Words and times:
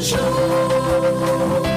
Toujours. 0.00 1.69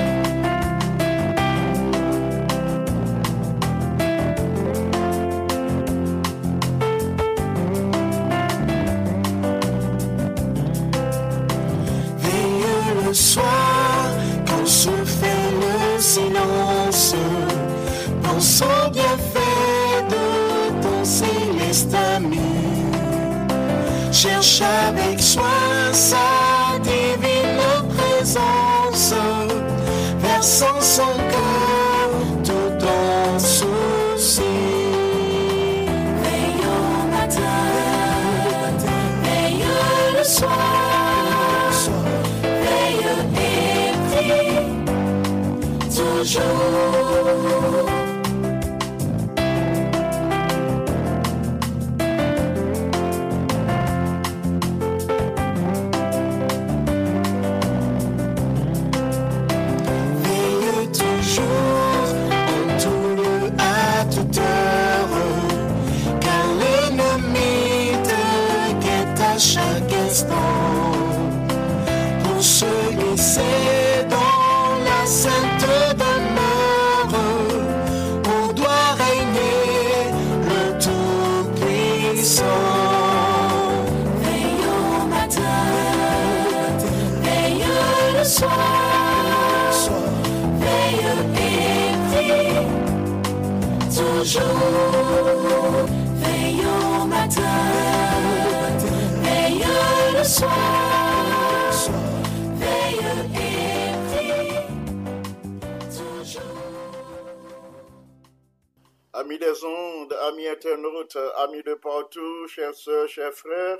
Amis 109.16 109.38
des 109.38 109.63
ondes, 109.63 110.12
amis 110.22 110.47
internautes, 110.47 111.19
amis 111.35 111.62
de 111.62 111.75
partout, 111.75 112.47
chers 112.47 112.74
sœurs, 112.74 113.07
chers 113.07 113.31
frères, 113.31 113.78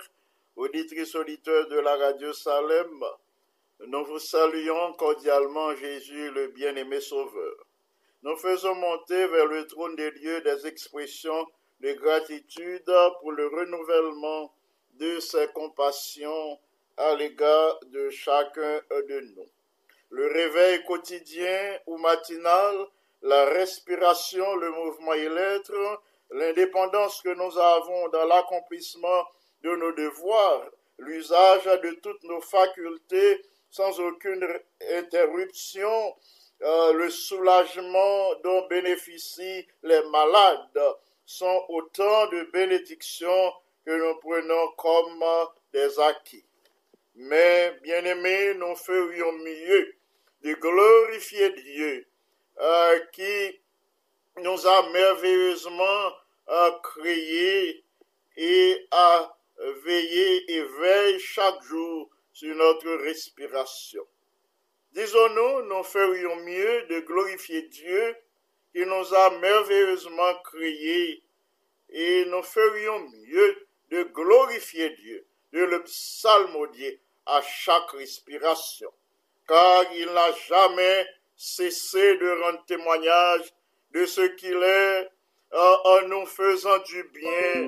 auditrices, 0.56 1.16
auditeurs 1.16 1.68
de 1.70 1.80
la 1.80 1.96
radio 1.96 2.32
Salem, 2.34 3.04
nous 3.88 4.06
vous 4.06 4.20
saluons 4.20 4.94
cordialement 4.94 5.74
Jésus, 5.76 6.30
le 6.30 6.50
bien-aimé 6.50 7.02
Sauveur. 7.02 7.56
Nous 8.22 8.36
faisons 8.36 8.76
monter 8.76 9.26
vers 9.26 9.48
le 9.48 9.66
trône 9.66 9.96
de 9.96 10.08
Dieu 10.20 10.42
des 10.42 10.68
expressions 10.68 11.48
de 11.80 11.94
gratitude 11.94 12.94
pour 13.20 13.32
le 13.32 13.48
renouvellement 13.48 14.54
de 15.00 15.20
ses 15.20 15.48
compassions 15.48 16.60
à 16.96 17.16
l'égard 17.16 17.80
de 17.88 18.12
chacun 18.12 18.82
de 18.92 19.20
nous. 19.36 19.50
Le 20.12 20.28
réveil 20.28 20.84
quotidien 20.84 21.80
ou 21.88 21.98
matinal, 21.98 22.86
la 23.24 23.46
respiration, 23.46 24.56
le 24.56 24.70
mouvement 24.70 25.14
et 25.14 25.30
l'être, 25.30 26.02
l'indépendance 26.32 27.22
que 27.22 27.34
nous 27.34 27.58
avons 27.58 28.10
dans 28.10 28.26
l'accomplissement 28.26 29.26
de 29.64 29.76
nos 29.76 29.94
devoirs, 29.94 30.70
l'usage 30.98 31.64
de 31.64 31.92
toutes 32.02 32.24
nos 32.24 32.42
facultés 32.42 33.42
sans 33.72 33.98
aucune 34.02 34.46
interruption, 34.92 36.16
euh, 36.62 36.94
le 36.94 37.10
soulagement 37.10 38.36
dont 38.44 38.68
bénéficient 38.68 39.68
les 39.84 40.04
malades 40.10 40.82
sont 41.26 41.66
autant 41.70 42.28
de 42.28 42.44
bénédictions 42.52 43.54
que 43.86 43.92
nous 43.92 44.20
prenons 44.20 44.68
comme 44.78 45.24
des 45.72 46.00
acquis. 46.00 46.46
Mais, 47.16 47.72
bien-aimés, 47.84 48.54
nous 48.56 48.76
ferions 48.76 49.32
mieux 49.34 49.96
de 50.44 50.54
glorifier 50.56 51.52
Dieu 51.52 52.06
euh, 52.60 53.00
qui 53.12 53.62
nous 54.38 54.68
a 54.68 54.90
merveilleusement 54.92 56.14
euh, 56.50 56.72
créés 56.82 57.84
et 58.38 58.88
a 58.92 59.38
veillé 59.84 60.52
et 60.52 60.62
veille 60.62 61.20
chaque 61.20 61.62
jour 61.64 62.10
sur 62.32 62.56
notre 62.56 62.92
respiration. 63.04 64.06
Disons-nous, 64.92 65.64
nous 65.64 65.84
ferions 65.84 66.36
mieux 66.38 66.84
de 66.84 67.00
glorifier 67.00 67.64
Dieu 67.64 68.16
qui 68.74 68.86
nous 68.86 69.14
a 69.14 69.30
merveilleusement 69.40 70.36
créés 70.44 71.24
et 71.90 72.26
nous 72.26 72.44
ferions 72.44 73.00
mieux 73.00 73.68
de 73.92 74.04
glorifier 74.04 74.90
Dieu, 74.92 75.26
de 75.52 75.60
le 75.60 75.84
psalmodier 75.84 77.00
à 77.26 77.42
chaque 77.42 77.92
respiration, 77.92 78.92
car 79.48 79.86
il 79.94 80.08
n'a 80.08 80.32
jamais 80.48 81.08
cesser 81.44 82.18
de 82.20 82.42
rendre 82.42 82.64
témoignage 82.66 83.54
de 83.92 84.06
ce 84.06 84.22
qu'il 84.22 84.64
est 84.64 85.10
euh, 85.54 85.76
en 85.84 86.08
nous 86.08 86.26
faisant 86.26 86.78
du 86.80 87.04
bien, 87.14 87.66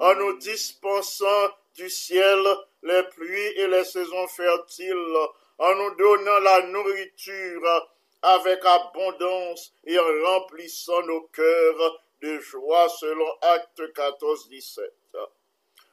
en 0.00 0.14
nous 0.14 0.38
dispensant 0.38 1.50
du 1.74 1.90
ciel 1.90 2.42
les 2.82 3.02
pluies 3.02 3.52
et 3.56 3.66
les 3.66 3.84
saisons 3.84 4.26
fertiles, 4.28 5.16
en 5.58 5.74
nous 5.74 5.94
donnant 5.96 6.38
la 6.40 6.62
nourriture 6.68 7.90
avec 8.22 8.64
abondance 8.64 9.74
et 9.84 9.98
en 9.98 10.24
remplissant 10.24 11.02
nos 11.02 11.20
cœurs 11.32 12.00
de 12.22 12.38
joie 12.40 12.88
selon 12.88 13.30
Acte 13.42 13.92
14, 13.92 14.48
17. 14.48 14.90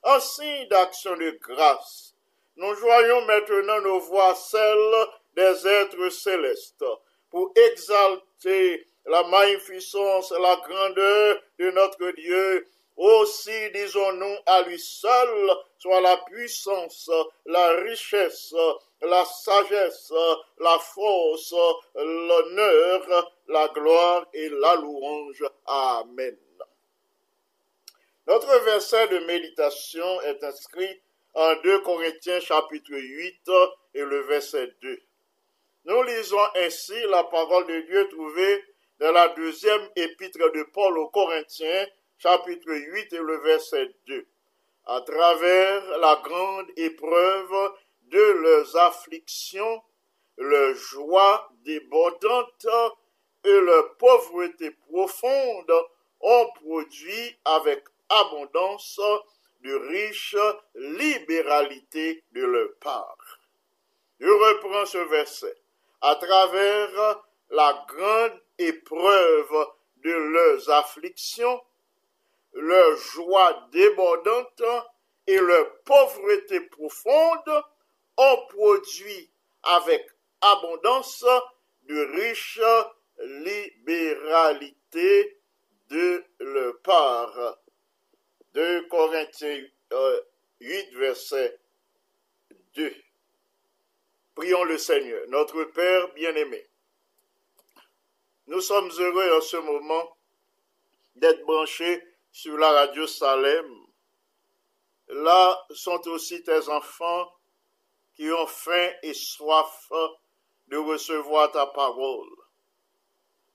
En 0.04 0.20
signe 0.22 0.68
d'action 0.70 1.18
de 1.18 1.32
grâce, 1.42 2.16
nous 2.56 2.74
joignons 2.76 3.26
maintenant 3.26 3.82
nos 3.82 4.00
voix 4.00 4.34
celles 4.36 5.08
des 5.36 5.68
êtres 5.68 6.10
célestes 6.10 6.86
pour 7.36 7.52
exalter 7.54 8.88
la 9.06 9.22
magnificence, 9.24 10.32
la 10.32 10.56
grandeur 10.56 11.44
de 11.60 11.70
notre 11.72 12.12
Dieu. 12.12 12.66
Aussi, 12.96 13.72
disons-nous, 13.74 14.38
à 14.46 14.62
lui 14.62 14.80
seul 14.80 15.50
soit 15.78 16.00
la 16.00 16.16
puissance, 16.16 17.12
la 17.46 17.72
richesse, 17.82 18.56
la 19.02 19.26
sagesse, 19.26 20.14
la 20.60 20.80
force, 20.80 21.54
l'honneur, 21.96 23.34
la 23.50 23.68
gloire 23.68 24.26
et 24.34 24.48
la 24.48 24.76
louange. 24.76 25.44
Amen. 25.66 26.38
Notre 28.28 28.64
verset 28.64 29.10
de 29.10 29.20
méditation 29.26 30.22
est 30.22 30.42
inscrit 30.42 31.02
en 31.34 31.54
2 31.62 31.82
Corinthiens 31.82 32.40
chapitre 32.40 32.94
8 32.94 33.52
et 33.96 34.04
le 34.04 34.22
verset 34.22 34.74
2. 34.82 35.02
Nous 35.88 36.02
lisons 36.02 36.48
ainsi 36.56 37.00
la 37.10 37.24
parole 37.26 37.68
de 37.68 37.82
Dieu 37.82 38.10
trouvée 38.10 38.64
dans 39.00 39.12
la 39.12 39.28
deuxième 39.28 39.88
épître 39.96 40.52
de 40.52 40.64
Paul 40.74 40.98
aux 40.98 41.10
Corinthiens, 41.10 41.86
chapitre 42.18 42.74
8 42.74 43.14
et 43.14 43.20
le 43.20 43.38
verset 43.42 43.92
2. 44.08 44.26
À 44.88 45.02
travers 45.02 45.98
la 46.00 46.20
grande 46.24 46.66
épreuve 46.76 47.74
de 48.02 48.20
leurs 48.20 48.76
afflictions, 48.78 49.84
leur 50.38 50.74
joie 50.74 51.52
débordante 51.64 52.66
et 53.44 53.60
leur 53.60 53.96
pauvreté 53.98 54.72
profonde 54.90 55.72
ont 56.20 56.50
produit 56.64 57.38
avec 57.46 57.84
abondance 58.10 59.00
de 59.62 59.76
riches 59.76 60.36
libéralité 60.74 62.24
de 62.32 62.44
leur 62.44 62.70
part. 62.80 63.40
Je 64.20 64.30
reprends 64.30 64.88
ce 64.88 64.98
verset 64.98 65.56
à 66.06 66.16
travers 66.18 67.24
la 67.50 67.86
grande 67.88 68.40
épreuve 68.60 69.68
de 70.04 70.12
leurs 70.12 70.69
afflictions, 70.69 71.60
leur 72.54 72.96
joie 72.98 73.68
débordante 73.72 74.62
et 75.25 75.38
leur 75.38 75.81
pauvreté 75.81 76.62
profonde 76.62 77.63
ont 78.18 78.38
produit 78.50 79.31
avec 79.63 80.06
abondance 80.42 81.25
de 81.90 82.22
riches 82.22 82.62
libéralité 83.18 85.40
de 85.90 86.24
leur 86.40 86.80
part. 86.81 87.58
2 88.54 88.88
Corinthiens 88.90 89.63
8, 90.60 90.96
verset 90.98 91.60
2. 92.75 92.94
Prions 94.36 94.66
le 94.66 94.78
Seigneur, 94.78 95.22
notre 95.30 95.64
Père 95.64 96.14
bien-aimé. 96.14 96.68
Nous 98.48 98.60
sommes 98.60 98.92
heureux 99.00 99.38
en 99.38 99.40
ce 99.40 99.56
moment 99.56 100.18
d'être 101.16 101.42
branchés 101.46 102.04
sur 102.34 102.58
la 102.58 102.70
radio 102.70 103.08
Salem. 103.08 103.66
Là 105.08 105.66
sont 105.70 106.06
aussi 106.10 106.44
tes 106.44 106.68
enfants 106.68 107.32
qui 108.14 108.30
ont 108.30 108.46
faim 108.46 108.92
et 109.04 109.14
soif 109.14 109.90
de 110.68 110.78
recevoir 110.78 111.50
ta 111.54 111.68
parole. 111.68 112.36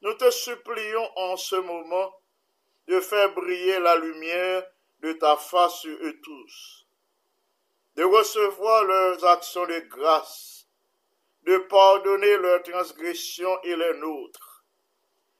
Nous 0.00 0.14
te 0.14 0.30
supplions 0.30 1.10
en 1.18 1.36
ce 1.36 1.56
moment 1.56 2.10
de 2.86 3.00
faire 3.00 3.34
briller 3.34 3.80
la 3.80 3.96
lumière 3.96 4.66
de 5.00 5.12
ta 5.12 5.36
face 5.36 5.80
sur 5.80 5.94
eux 5.98 6.18
tous, 6.22 6.86
de 7.96 8.04
recevoir 8.04 8.84
leurs 8.84 9.22
actions 9.26 9.66
de 9.66 9.78
grâce 9.80 10.59
de 11.44 11.58
pardonner 11.68 12.36
leurs 12.36 12.62
transgressions 12.62 13.60
et 13.62 13.76
les 13.76 13.94
nôtres. 13.94 14.64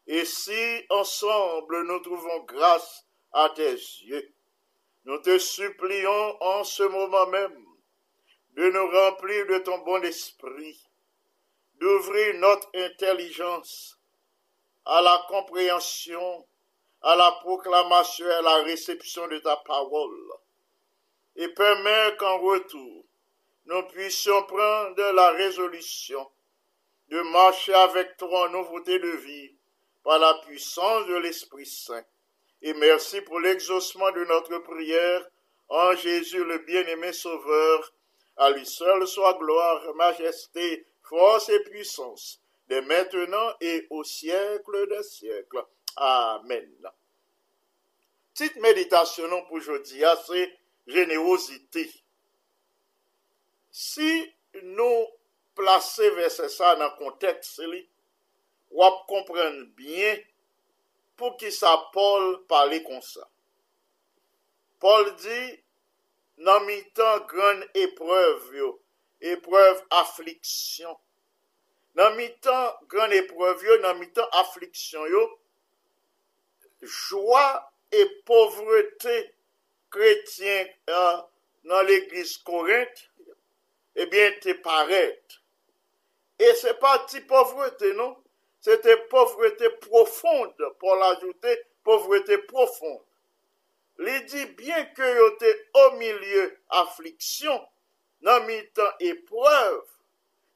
Et 0.06 0.25
si 0.25 0.85
ensemble 0.91 1.82
nous 1.82 2.00
trouvons 2.00 2.41
grâce 2.44 3.06
à 3.32 3.50
tes 3.50 3.73
yeux, 3.73 4.35
nous 5.05 5.19
te 5.19 5.38
supplions 5.38 6.43
en 6.43 6.64
ce 6.64 6.82
moment 6.82 7.26
même 7.29 7.64
de 8.55 8.70
nous 8.70 8.91
remplir 8.91 9.47
de 9.47 9.58
ton 9.58 9.79
bon 9.79 10.02
esprit, 10.02 10.88
d'ouvrir 11.75 12.35
notre 12.41 12.69
intelligence 12.75 13.99
à 14.85 15.00
la 15.00 15.25
compréhension, 15.29 16.47
à 17.02 17.17
la 17.17 17.32
proclamation 17.43 18.26
et 18.26 18.32
à 18.32 18.43
la 18.43 18.56
réception 18.62 19.29
de 19.29 19.38
ta 19.38 19.56
parole, 19.58 20.32
et 21.37 21.49
permets 21.49 22.17
qu'en 22.19 22.38
retour, 22.38 23.05
nous 23.70 23.84
puissions 23.84 24.43
prendre 24.46 25.12
la 25.12 25.31
résolution 25.31 26.28
de 27.08 27.20
marcher 27.22 27.72
avec 27.72 28.17
toi 28.17 28.49
en 28.49 28.50
nouveauté 28.50 28.99
de 28.99 29.11
vie 29.11 29.55
par 30.02 30.19
la 30.19 30.34
puissance 30.44 31.06
de 31.06 31.14
l'Esprit 31.14 31.67
Saint. 31.67 32.05
Et 32.62 32.75
merci 32.75 33.20
pour 33.20 33.38
l'exaucement 33.38 34.11
de 34.11 34.25
notre 34.25 34.58
prière 34.58 35.25
en 35.69 35.94
Jésus 35.94 36.43
le 36.44 36.58
bien-aimé 36.58 37.12
Sauveur. 37.12 37.93
À 38.37 38.50
lui 38.50 38.67
seul 38.67 39.06
soit 39.06 39.34
gloire, 39.34 39.94
majesté, 39.94 40.84
force 41.02 41.49
et 41.49 41.61
puissance, 41.61 42.40
dès 42.66 42.82
maintenant 42.82 43.55
et 43.61 43.87
au 43.90 44.02
siècle 44.02 44.88
des 44.88 45.02
siècles. 45.05 45.64
Amen. 45.94 46.69
Petite 48.34 48.56
méditation 48.56 49.28
pour 49.47 49.59
aujourd'hui, 49.59 50.02
c'est 50.26 50.59
générosité. 50.88 51.88
Si 53.70 54.10
nou 54.74 55.06
plase 55.58 56.10
verse 56.16 56.48
sa 56.52 56.74
nan 56.78 56.92
konteks 56.98 57.58
li, 57.70 57.84
wap 58.74 59.04
kompren 59.10 59.62
bien 59.78 60.20
pou 61.18 61.36
ki 61.40 61.50
sa 61.54 61.76
Paul 61.94 62.40
pale 62.50 62.80
kon 62.86 63.02
sa. 63.04 63.26
Paul 64.80 65.10
di, 65.20 65.40
nan 66.40 66.64
mi 66.64 66.78
tan 66.96 67.26
gran 67.28 67.60
epreuve 67.76 68.56
yo, 68.56 68.70
epreuve 69.20 69.84
afliksyon. 70.00 70.96
Nan 71.98 72.16
mi 72.16 72.30
tan 72.40 72.78
gran 72.88 73.12
epreuve 73.12 73.66
yo, 73.66 73.76
nan 73.84 74.00
mi 74.00 74.08
tan 74.16 74.30
afliksyon 74.40 75.10
yo, 75.12 75.26
jwa 76.80 77.44
e 77.92 78.06
povrete 78.24 79.18
kretyen 79.92 80.70
uh, 80.88 81.20
nan 81.68 81.84
l'Eglise 81.84 82.40
Korint, 82.46 83.04
ebyen 83.99 84.38
te 84.42 84.54
paret. 84.64 85.40
E 86.40 86.54
se 86.56 86.73
pa 86.80 86.97
ti 87.09 87.20
povrete, 87.28 87.92
non? 87.99 88.16
Te 88.64 88.97
povrete 89.09 89.70
profonde, 89.80 90.73
pou 90.80 90.97
l'ajoute, 91.00 91.56
povrete 91.85 92.37
profonde. 92.49 93.04
Li 94.00 94.16
di, 94.25 94.47
bien 94.56 94.87
ke 94.97 95.09
yo 95.12 95.26
te 95.40 95.50
o 95.76 95.82
milieu 95.99 96.47
afliksyon, 96.80 97.59
nan 98.25 98.47
mi 98.47 98.56
tan 98.76 99.02
epreuve, 99.04 99.85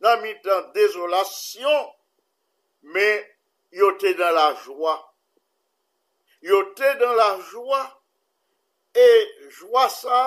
nan 0.00 0.22
mi 0.22 0.32
tan 0.44 0.70
dezolasyon, 0.76 1.90
me 2.94 3.08
yo 3.76 3.90
te 4.00 4.14
dan 4.16 4.32
la 4.36 4.46
jwa. 4.62 4.94
Yo 6.44 6.62
te 6.78 6.94
dan 7.00 7.12
la 7.20 7.28
jwa, 7.50 7.82
e 9.04 9.08
jwa 9.58 9.84
sa, 9.92 10.22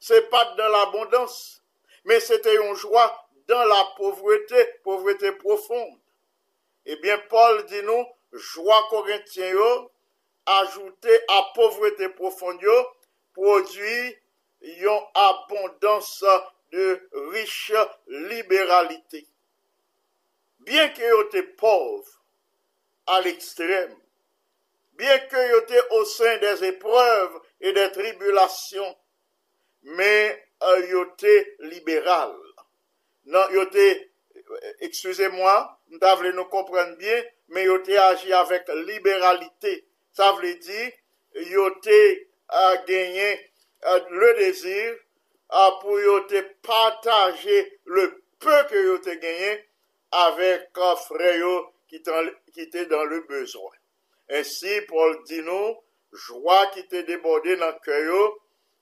se 0.00 0.22
pa 0.32 0.44
dan 0.56 0.72
l'abondans, 0.72 1.36
mais 2.04 2.20
c'était 2.20 2.56
une 2.56 2.74
joie 2.74 3.28
dans 3.48 3.64
la 3.64 3.92
pauvreté, 3.96 4.56
pauvreté 4.82 5.32
profonde. 5.32 5.98
Eh 6.86 6.96
bien, 6.96 7.18
Paul 7.28 7.64
dit 7.66 7.82
nous, 7.82 8.06
joie 8.32 8.86
corinthien, 8.90 9.54
ajouté 10.46 11.10
à 11.28 11.50
pauvreté 11.54 12.08
profonde, 12.10 12.60
produit 13.32 14.16
une 14.60 15.00
abondance 15.14 16.24
de 16.72 17.08
riche 17.30 17.72
libéralité. 18.06 19.26
Bien 20.60 20.88
que 20.88 21.26
été 21.26 21.42
pauvre 21.42 22.08
à 23.06 23.20
l'extrême, 23.20 23.94
bien 24.92 25.18
que 25.18 25.62
été 25.62 25.78
au 25.90 26.04
sein 26.04 26.38
des 26.38 26.64
épreuves 26.64 27.40
et 27.60 27.72
des 27.72 27.92
tribulations, 27.92 28.96
mais 29.82 30.43
al 30.70 30.84
yote 30.90 31.34
liberal. 31.70 32.34
Nan 33.32 33.52
yote, 33.54 33.86
eksuse 34.84 35.30
mwa, 35.32 35.54
nou 35.90 36.02
ta 36.02 36.14
vle 36.20 36.34
nou 36.36 36.50
kompren 36.52 36.94
bien, 37.00 37.24
men 37.52 37.68
yote 37.68 37.98
aji 38.00 38.34
avèk 38.36 38.70
liberalite. 38.84 39.78
Sa 40.14 40.32
vle 40.36 40.54
di, 40.62 40.82
yote 41.50 42.00
a 42.48 42.66
genyen 42.86 43.40
le 44.14 44.32
dezir 44.38 44.98
pou 45.82 45.98
yote 46.00 46.42
pataje 46.64 47.62
le 47.84 48.08
peu 48.42 48.60
ke 48.70 48.84
yote 48.88 49.16
genyen 49.22 49.62
avèk 50.24 50.84
freyo 51.06 51.54
ki 51.88 52.00
te 52.70 52.84
dan 52.90 53.08
le 53.10 53.20
bezwen. 53.28 53.80
Ensi, 54.28 54.80
Paul 54.88 55.18
di 55.28 55.42
nou, 55.44 55.74
jwa 56.14 56.64
ki 56.72 56.86
te 56.88 57.02
debode 57.04 57.58
nan 57.60 57.76
kyo 57.84 57.98
yo, 58.08 58.22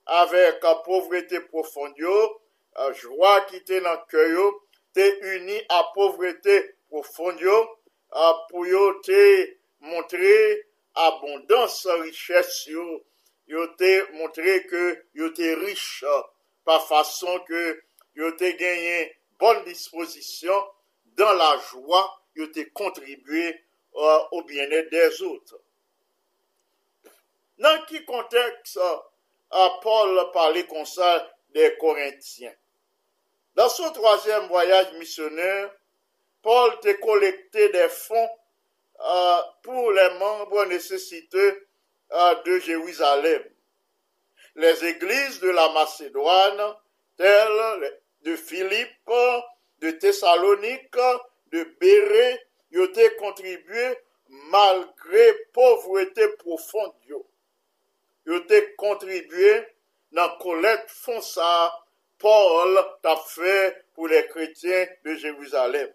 avèk 0.07 0.65
povretè 0.87 1.43
profond 1.51 1.97
yo, 1.99 2.17
jwa 2.99 3.35
ki 3.49 3.63
te 3.69 3.81
nan 3.85 4.01
kè 4.11 4.27
yo, 4.33 4.49
te 4.97 5.07
uni 5.35 5.61
a 5.73 5.83
povretè 5.95 6.59
profond 6.91 7.41
yo, 7.41 7.57
pou 8.51 8.67
yo 8.69 9.01
te 9.07 9.23
montre 9.81 10.35
abondans 11.07 11.79
richès 12.03 12.67
yo, 12.69 13.01
yo 13.47 13.67
te 13.79 13.93
montre 14.19 14.61
ke 14.69 14.83
yo 15.19 15.33
te 15.37 15.55
rich 15.61 16.05
pa 16.65 16.79
fason 16.81 17.41
ke 17.49 17.63
yo 18.15 18.31
te 18.39 18.53
genyen 18.59 19.11
bon 19.41 19.65
disposisyon 19.67 20.69
dan 21.19 21.37
la 21.41 21.57
jwa 21.69 22.05
yo 22.39 22.47
te 22.55 22.65
kontribuye 22.77 23.53
ou 23.93 24.43
bienet 24.49 24.89
des 24.91 25.21
outre. 25.23 25.59
Nan 27.61 27.83
ki 27.89 28.05
konteks 28.09 28.77
sa 28.79 28.89
Paul 29.83 30.31
parlait 30.33 30.67
comme 30.67 30.87
ça 30.87 31.31
des 31.51 31.77
Corinthiens? 31.79 32.55
Dans 33.55 33.69
son 33.69 33.91
troisième 33.93 34.47
voyage 34.49 34.93
missionnaire, 34.95 35.71
Paul 36.43 36.73
a 36.85 36.95
collecté 36.95 37.69
des 37.69 37.89
fonds 37.89 38.31
euh, 39.01 39.39
pour 39.63 39.93
les 39.93 40.11
membres 40.19 40.65
nécessiteux 40.67 41.67
euh, 42.13 42.35
de 42.43 42.59
Jérusalem. 42.59 43.43
Les 44.57 44.85
églises 44.85 45.41
de 45.41 45.51
la 45.51 45.69
Macédoine, 45.71 46.75
telles 47.17 48.01
de 48.23 48.37
Philippe, 48.37 49.11
de 49.79 49.91
Thessalonique, 49.93 50.97
de 51.47 51.65
Bérée, 51.81 52.41
y 52.71 52.79
ont 52.79 52.89
contribué 53.19 53.99
malgré 54.29 55.35
pauvreté 55.53 56.27
profonde. 56.39 56.95
yo 58.29 58.43
te 58.49 58.61
kontribuye 58.81 59.55
nan 60.17 60.37
kolet 60.43 60.91
fonsa 60.93 61.53
Paul 62.23 62.79
tap 63.03 63.25
fe 63.27 63.55
pou 63.97 64.07
le 64.07 64.21
kretyen 64.31 64.91
de 65.03 65.17
Jeruzalem. 65.19 65.89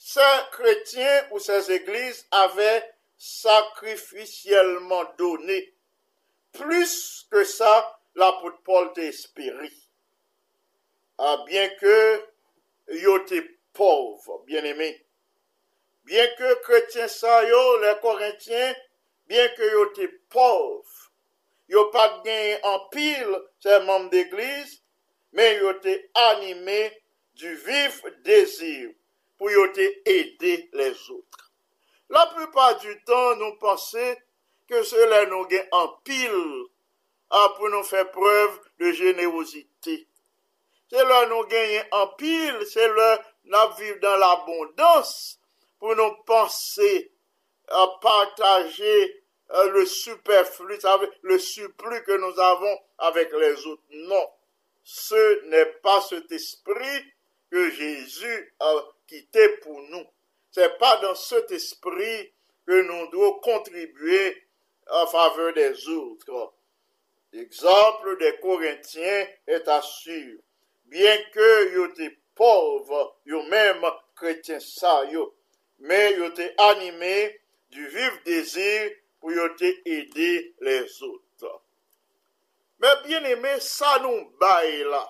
Se 0.00 0.28
kretyen 0.54 1.32
ou 1.34 1.42
se 1.44 1.58
zeglise 1.66 2.24
ave 2.40 2.70
sakrifisyelman 3.20 5.10
doni, 5.20 5.60
plus 6.56 6.94
ke 7.32 7.44
sa 7.48 7.72
la 8.16 8.30
pote 8.40 8.62
Paul 8.64 8.92
te 8.96 9.10
espiri. 9.10 9.68
A 11.20 11.36
bien 11.44 11.76
ke 11.80 11.98
yo 13.02 13.18
te 13.28 13.42
pov, 13.76 14.24
bien 14.48 14.64
eme, 14.68 14.88
bien 16.08 16.32
ke 16.40 16.56
kretyen 16.64 17.12
sa 17.12 17.42
yo, 17.44 17.62
le 17.84 17.92
korentyen, 18.00 18.72
bien 19.30 19.48
ke 19.56 19.70
yo 19.72 19.86
te 19.96 20.08
pov, 20.32 20.84
yo 21.70 21.88
pat 21.94 22.20
gen 22.26 22.62
an 22.66 22.86
pil 22.92 23.34
se 23.62 23.80
mam 23.86 24.08
d'eglise, 24.12 24.80
men 25.36 25.58
yo 25.60 25.74
te 25.82 25.96
anime 26.28 26.80
du 27.36 27.52
vif 27.66 28.00
dezir 28.24 28.92
pou 29.36 29.52
yo 29.52 29.66
te 29.76 29.86
ede 30.08 30.54
les 30.78 31.02
outre. 31.10 31.50
La 32.08 32.26
plupart 32.30 32.80
du 32.80 32.94
tan 33.04 33.40
nou 33.40 33.58
pense 33.60 34.14
ke 34.70 34.82
se 34.86 35.08
la 35.10 35.24
nou 35.30 35.48
gen 35.50 35.66
an 35.74 35.90
pil 36.06 36.36
a 37.34 37.42
pou 37.56 37.68
nou 37.72 37.86
fe 37.86 38.04
preuve 38.14 38.60
de 38.78 38.92
jenerosite. 38.94 39.98
Se 40.86 41.02
la 41.02 41.24
nou 41.26 41.48
gen 41.50 41.90
an 41.98 42.12
pil, 42.18 42.62
se 42.70 42.86
la 42.94 43.10
nou 43.50 43.74
vive 43.78 43.98
dan 44.02 44.20
l'abondans 44.22 45.10
pou 45.82 45.98
nou 45.98 46.22
pense 46.28 46.92
partager 48.00 49.24
euh, 49.50 49.70
le 49.70 49.86
superflu, 49.86 50.78
le 51.22 51.38
surplus 51.38 52.02
que 52.04 52.16
nous 52.16 52.40
avons 52.40 52.78
avec 52.98 53.32
les 53.32 53.66
autres. 53.66 53.82
Non, 53.90 54.28
ce 54.82 55.44
n'est 55.46 55.72
pas 55.82 56.00
cet 56.00 56.30
esprit 56.32 57.04
que 57.50 57.70
Jésus 57.70 58.54
a 58.60 58.74
quitté 59.06 59.48
pour 59.58 59.80
nous. 59.90 60.04
C'est 60.50 60.78
pas 60.78 60.96
dans 60.98 61.14
cet 61.14 61.50
esprit 61.50 62.32
que 62.66 62.82
nous 62.82 63.10
devons 63.10 63.34
contribuer 63.40 64.42
en 64.90 65.06
faveur 65.06 65.52
des 65.52 65.88
autres. 65.88 66.52
L'exemple 67.32 68.18
des 68.18 68.36
Corinthiens 68.38 69.26
est 69.46 69.68
assuré. 69.68 70.38
Bien 70.86 71.18
que 71.32 71.74
yo 71.74 71.86
étaient 71.86 72.16
pauvres, 72.34 73.16
yo 73.26 73.42
même 73.42 73.84
chrétiens 74.14 74.60
ça 74.60 75.02
mais 75.80 76.14
yo 76.14 76.26
étaient 76.26 76.54
animés 76.58 77.40
du 77.76 77.86
viv 77.92 78.18
dezir 78.24 78.90
pou 79.20 79.34
yo 79.36 79.50
te 79.60 79.68
ede 79.84 80.32
les 80.64 80.98
ot. 81.04 81.22
Me 82.80 82.90
bien 83.04 83.24
eme, 83.24 83.56
sa 83.60 83.96
nou 84.04 84.24
baye 84.40 84.84
la. 84.88 85.02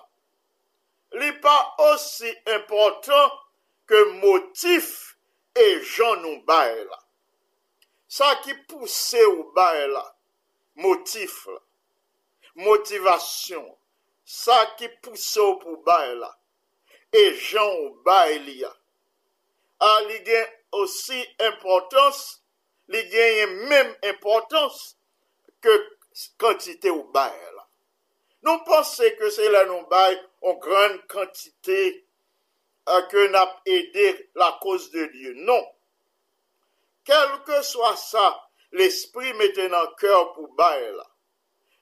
Li 1.19 1.31
pa 1.43 1.55
osi 1.87 2.31
important 2.55 3.35
ke 3.87 3.99
motif 4.21 4.89
e 5.55 5.67
jan 5.79 6.23
nou 6.23 6.39
baye 6.47 6.83
la. 6.87 6.99
Sa 8.07 8.33
ki 8.43 8.55
pousse 8.71 9.23
ou 9.27 9.49
baye 9.55 9.87
la, 9.91 10.03
motif 10.79 11.41
la, 11.51 11.59
motivasyon, 12.63 13.65
sa 14.23 14.61
ki 14.79 14.87
pousse 15.03 15.43
ou 15.43 15.57
pou 15.59 15.79
baye 15.87 16.15
la, 16.15 16.31
e 17.11 17.25
jan 17.35 17.67
ou 17.83 17.93
baye 18.07 18.39
li 18.45 18.61
ya. 18.61 18.71
A 19.83 19.91
li 20.07 20.21
gen 20.27 20.47
osi 20.79 21.19
importans 21.49 22.23
li 22.91 23.03
genye 23.11 23.45
mèm 23.69 23.93
importans 24.11 24.95
ke 25.63 25.73
kantite 26.41 26.91
ou 26.93 27.05
baye 27.13 27.53
la. 27.55 27.65
Nou 28.45 28.63
pense 28.67 29.09
ke 29.19 29.31
se 29.33 29.47
la 29.51 29.65
nou 29.69 29.87
baye 29.91 30.19
ou 30.45 30.57
gran 30.63 30.99
kantite 31.11 31.81
ke 33.11 33.25
nap 33.33 33.59
ede 33.67 34.07
la 34.39 34.53
kos 34.63 34.87
de 34.93 35.07
Diyo. 35.11 35.33
Non. 35.47 35.65
Kelke 37.07 37.61
swa 37.63 37.93
sa, 37.99 38.27
l'esprit 38.71 39.33
mette 39.39 39.67
nan 39.71 39.91
kèr 39.99 40.31
pou 40.35 40.51
baye 40.59 40.91
la. 40.95 41.07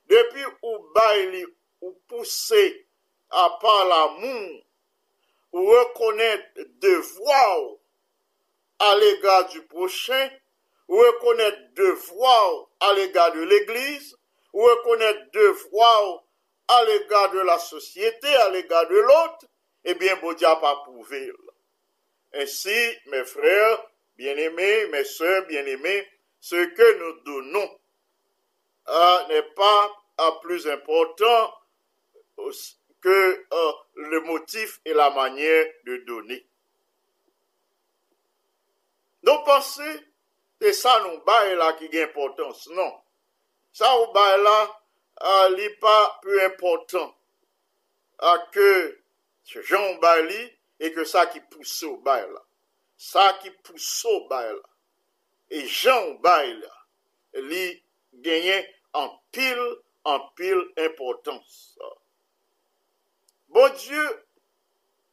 Depi 0.10 0.44
ou 0.62 0.80
baye 0.96 1.30
li 1.34 1.44
ou 1.86 1.94
pousse 2.10 2.64
a 3.30 3.46
pa 3.62 3.76
la 3.90 4.02
moun, 4.20 4.46
ou 5.56 5.72
rekonèt 5.72 6.66
devwa 6.84 7.42
ou 7.60 7.76
a 8.86 8.92
lega 9.00 9.42
du 9.54 9.62
prochen, 9.72 10.30
reconnaître 10.88 11.74
devoir 11.76 12.68
à 12.80 12.94
l'égard 12.94 13.34
de 13.34 13.42
l'Église, 13.42 14.16
reconnaître 14.54 15.32
devoir 15.32 16.24
à 16.68 16.84
l'égard 16.86 17.32
de 17.32 17.40
la 17.40 17.60
société, 17.60 18.28
à 18.28 18.50
l'égard 18.50 18.88
de 18.88 18.98
l'autre, 18.98 19.46
eh 19.84 19.94
bien, 19.96 20.16
bon 20.18 20.34
Dieu 20.34 20.48
pas 20.62 20.76
prouvé. 20.84 21.32
Ainsi, 22.34 22.98
mes 23.08 23.24
frères 23.24 23.84
bien-aimés, 24.18 24.88
mes 24.88 25.04
sœurs 25.04 25.46
bien-aimées, 25.46 26.08
ce 26.40 26.56
que 26.56 27.00
nous 27.00 27.22
donnons 27.22 27.80
euh, 28.88 29.28
n'est 29.30 29.54
pas 29.56 29.92
euh, 30.22 30.32
plus 30.42 30.68
important 30.68 31.54
que 33.02 33.46
euh, 33.54 33.72
le 33.96 34.22
motif 34.22 34.80
et 34.86 34.94
la 34.94 35.10
manière 35.12 35.66
de 35.86 35.98
donner. 36.06 36.46
Nous 39.24 39.44
pensons 39.44 39.84
te 40.60 40.72
sa 40.74 40.94
nou 41.04 41.22
baye 41.28 41.56
la 41.60 41.74
ki 41.80 41.90
gen 41.92 42.08
importans, 42.08 42.68
non. 42.78 42.92
Sa 43.76 43.92
ou 44.00 44.12
baye 44.16 44.38
la, 44.42 44.58
a, 45.16 45.34
li 45.52 45.70
pa 45.82 45.96
pu 46.24 46.40
important 46.46 47.14
a 48.24 48.38
ke 48.52 48.70
se 49.48 49.64
jan 49.68 50.00
baye 50.04 50.24
li 50.30 50.42
e 50.80 50.92
ke 50.96 51.06
sa 51.08 51.26
ki 51.32 51.42
pousso 51.52 51.96
baye 52.06 52.28
la. 52.32 52.42
Sa 52.98 53.26
ki 53.42 53.52
pousso 53.66 54.22
baye 54.30 54.54
la. 54.56 54.70
E 55.52 55.66
jan 55.68 56.16
baye 56.24 56.54
la, 56.62 56.74
li 57.50 57.66
genyen 58.24 58.64
an 58.96 59.12
pil, 59.36 59.62
an 60.08 60.24
pil 60.40 60.64
importans. 60.88 61.76
Bon 63.56 63.72
Diyo, 63.80 64.06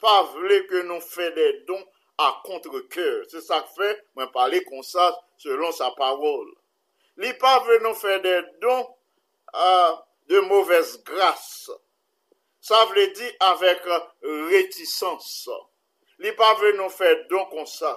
pa 0.03 0.23
vle 0.33 0.63
ke 0.71 0.83
nou 0.87 1.03
fe 1.03 1.29
de 1.35 1.49
don 1.69 1.83
à 2.19 2.40
contre-cœur. 2.45 3.25
C'est 3.28 3.40
ça 3.40 3.61
que 3.61 3.83
fait, 3.83 4.04
moi 4.14 4.31
parler 4.31 4.62
comme 4.64 4.83
ça 4.83 5.19
selon 5.37 5.73
sa 5.73 5.90
parole. 5.92 6.52
Pas 7.40 7.59
voulu 7.61 7.78
nous 7.83 7.95
faire 7.95 8.21
des 8.21 8.42
dons 8.61 8.88
euh, 9.54 9.92
de 10.28 10.40
mauvaise 10.40 11.02
grâce. 11.04 11.71
Ça 12.61 12.85
veut 12.87 13.09
dire 13.09 13.33
avec 13.40 13.81
euh, 13.87 14.47
réticence. 14.49 15.49
li 16.23 16.31
pa 16.38 16.52
ve 16.61 16.73
nou 16.78 16.90
fè 16.92 17.11
don 17.31 17.49
kon 17.50 17.66
sa. 17.66 17.92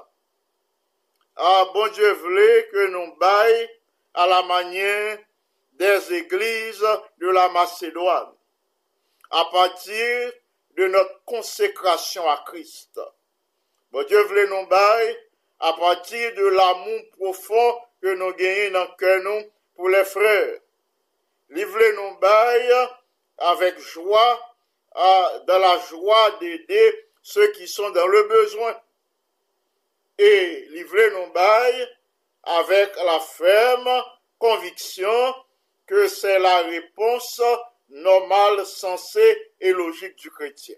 Ah, 1.35 1.65
bon 1.73 1.91
Dieu 1.93 2.11
vle 2.23 2.47
que 2.71 2.87
nous 2.87 3.15
baille 3.21 3.69
à 4.13 4.25
la 4.27 4.41
manière 4.43 5.19
des 5.73 6.13
églises 6.13 6.87
de 7.19 7.27
la 7.27 7.49
Macédoine, 7.49 8.31
à 9.29 9.45
partir 9.51 10.31
de 10.77 10.87
notre 10.87 11.23
consécration 11.25 12.27
à 12.29 12.43
Christ. 12.47 12.99
Dieu 14.03 14.21
vle 14.23 14.49
nous 14.49 14.67
baille 14.67 15.17
à 15.59 15.73
partir 15.73 16.35
de 16.35 16.45
l'amour 16.47 17.01
profond 17.17 17.79
que 18.01 18.13
nous 18.13 18.33
gagnons 18.33 18.73
dans 18.73 18.83
le 18.83 18.97
cœur 18.97 19.23
nous 19.23 19.51
pour 19.75 19.89
les 19.89 20.05
frères. 20.05 20.59
Li 21.49 21.63
vle 21.63 21.95
nous 21.95 22.17
baille 22.17 22.87
avec 23.37 23.79
joie, 23.79 24.39
dans 24.95 25.59
la 25.59 25.77
joie 25.89 26.31
d'aider 26.39 27.05
ceux 27.21 27.47
qui 27.51 27.67
sont 27.67 27.89
dans 27.89 28.07
le 28.07 28.23
besoin 28.23 28.79
et 30.17 30.67
livrer 30.69 31.11
nos 31.11 31.27
bails 31.31 31.87
avec 32.43 32.95
la 32.97 33.19
ferme 33.19 34.03
conviction 34.37 35.35
que 35.87 36.07
c'est 36.07 36.39
la 36.39 36.61
réponse 36.63 37.41
normale, 37.89 38.65
sensée 38.65 39.51
et 39.59 39.71
logique 39.71 40.15
du 40.17 40.31
chrétien. 40.31 40.75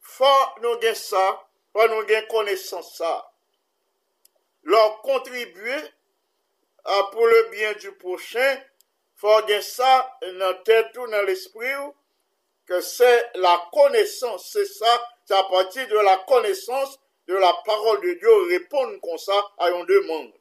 Faut 0.00 0.24
nous 0.62 0.76
gagner 0.78 0.94
ça, 0.94 1.46
faut 1.74 1.88
nous 1.88 2.04
gagner 2.04 2.26
connaissance 2.28 2.96
ça. 2.96 3.30
Leur 4.62 5.02
contribuer 5.02 5.76
pour 7.12 7.26
le 7.26 7.50
bien 7.50 7.72
du 7.74 7.92
prochain, 7.92 8.62
faut 9.16 9.40
gagner 9.42 9.60
ça 9.60 10.16
dans 10.22 10.62
tête 10.62 10.94
dans 10.94 11.22
l'esprit 11.26 11.66
que 12.66 12.80
c'est 12.80 13.30
la 13.34 13.68
connaissance, 13.72 14.50
c'est 14.52 14.64
ça, 14.64 15.08
c'est 15.26 15.34
à 15.34 15.44
partir 15.44 15.86
de 15.88 15.98
la 15.98 16.16
connaissance 16.26 16.98
de 17.26 17.34
la 17.34 17.52
parole 17.66 18.00
de 18.00 18.14
Dieu 18.14 18.48
répondre 18.48 18.98
comme 19.02 19.18
ça 19.18 19.44
à 19.58 19.70
une 19.70 19.84
demande. 19.84 20.32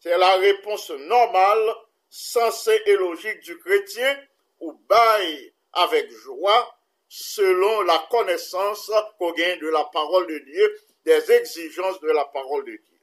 C'est 0.00 0.18
la 0.18 0.36
réponse 0.36 0.90
normale, 0.90 1.74
sensée 2.08 2.80
et 2.86 2.96
logique 2.96 3.40
du 3.40 3.58
chrétien 3.58 4.18
ou 4.60 4.72
bail 4.72 5.54
avec 5.72 6.10
joie 6.10 6.76
selon 7.14 7.82
la 7.82 8.06
connaissance 8.10 8.90
qu'on 9.18 9.32
gagne 9.32 9.58
de 9.58 9.68
la 9.68 9.84
parole 9.84 10.26
de 10.28 10.38
Dieu, 10.38 10.80
des 11.04 11.30
exigences 11.30 12.00
de 12.00 12.08
la 12.08 12.24
parole 12.24 12.64
de 12.64 12.70
Dieu. 12.70 13.00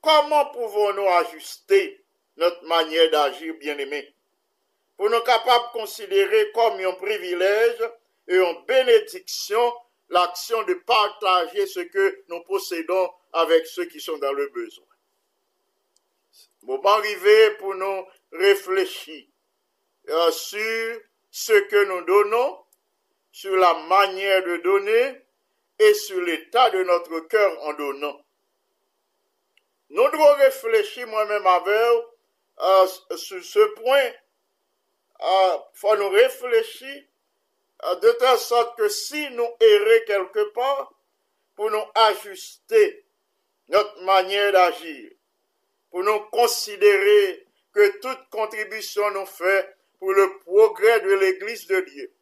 Comment 0.00 0.46
pouvons-nous 0.46 1.06
ajuster 1.06 2.02
notre 2.38 2.64
manière 2.64 3.10
d'agir, 3.10 3.52
bien-aimés, 3.60 4.14
pour 4.96 5.10
nous 5.10 5.20
capables 5.20 5.66
de 5.74 5.78
considérer 5.78 6.52
comme 6.52 6.80
un 6.80 6.92
privilège 6.92 7.82
et 8.28 8.36
une 8.36 8.64
bénédiction 8.66 9.74
l'action 10.08 10.62
de 10.62 10.72
partager 10.86 11.66
ce 11.66 11.80
que 11.80 12.24
nous 12.28 12.42
possédons 12.44 13.10
avec 13.34 13.66
ceux 13.66 13.84
qui 13.84 14.00
sont 14.00 14.16
dans 14.16 14.32
le 14.32 14.48
besoin? 14.48 14.86
Moment 16.62 16.94
arrivé 16.94 17.50
pour 17.58 17.74
nous 17.74 18.06
réfléchir 18.32 19.26
euh, 20.08 20.30
sur 20.30 21.00
ce 21.36 21.52
que 21.52 21.84
nous 21.86 22.02
donnons, 22.02 22.64
sur 23.32 23.56
la 23.56 23.74
manière 23.88 24.44
de 24.44 24.58
donner 24.58 25.20
et 25.80 25.92
sur 25.94 26.20
l'état 26.20 26.70
de 26.70 26.84
notre 26.84 27.18
cœur 27.26 27.60
en 27.64 27.72
donnant. 27.72 28.24
Nous 29.90 30.10
devons 30.10 30.34
réfléchir 30.34 31.08
moi-même 31.08 31.44
avec 31.44 32.04
euh, 32.60 32.86
sur 33.16 33.42
ce 33.42 33.58
point. 33.74 34.12
Il 35.18 35.26
euh, 35.26 35.58
faut 35.72 35.96
nous 35.96 36.10
réfléchir 36.10 37.02
de 38.00 38.12
telle 38.12 38.38
sorte 38.38 38.78
que 38.78 38.88
si 38.88 39.28
nous 39.30 39.48
errons 39.58 40.04
quelque 40.06 40.52
part, 40.52 40.94
pour 41.56 41.68
nous 41.68 41.84
ajuster 41.96 43.04
notre 43.70 44.00
manière 44.04 44.52
d'agir, 44.52 45.10
pour 45.90 46.04
nous 46.04 46.20
considérer 46.30 47.44
que 47.72 47.98
toute 47.98 48.30
contribution 48.30 49.10
nous 49.10 49.26
fait 49.26 49.73
pour 49.98 50.12
le 50.12 50.38
progrès 50.38 51.00
de 51.00 51.12
l'Église 51.14 51.66
de 51.66 51.80
Dieu, 51.80 52.12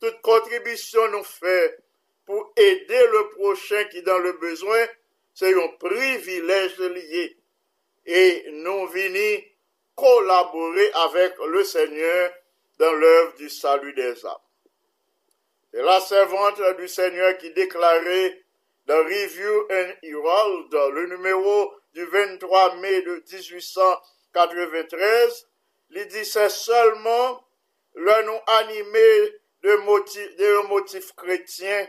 toute 0.00 0.20
contribution 0.22 1.08
nous 1.08 1.24
fait 1.24 1.78
pour 2.24 2.52
aider 2.56 3.06
le 3.12 3.28
prochain 3.30 3.84
qui 3.84 3.98
est 3.98 4.02
dans 4.02 4.18
le 4.18 4.32
besoin, 4.34 4.86
c'est 5.34 5.54
un 5.54 5.68
privilège 5.78 6.78
lié. 6.78 7.36
Et 8.06 8.46
nous 8.52 8.86
venons 8.86 9.42
collaborer 9.94 10.90
avec 10.92 11.34
le 11.46 11.62
Seigneur 11.64 12.32
dans 12.78 12.92
l'œuvre 12.92 13.34
du 13.34 13.50
salut 13.50 13.92
des 13.94 14.24
âmes. 14.24 14.36
C'est 15.72 15.82
la 15.82 16.00
servante 16.00 16.60
du 16.78 16.88
Seigneur 16.88 17.36
qui 17.38 17.52
déclarait 17.52 18.42
dans 18.86 19.04
Review 19.04 19.68
and 19.70 19.92
Herald, 20.02 20.72
le 20.94 21.06
numéro 21.06 21.72
du 21.94 22.04
23 22.06 22.74
mai 22.76 23.02
de 23.02 23.22
1893, 23.30 25.46
il 25.90 26.06
dit 26.08 26.24
c'est 26.24 26.48
seulement 26.48 27.44
le 27.94 28.22
nous 28.26 28.40
animé 28.46 29.34
de 29.62 29.76
motifs 29.76 30.36
de 30.36 31.86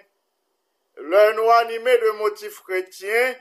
le 0.97 1.33
nous 1.33 1.49
animé 1.49 1.97
de 1.97 2.09
motifs 2.17 2.61
chrétiens 2.61 3.35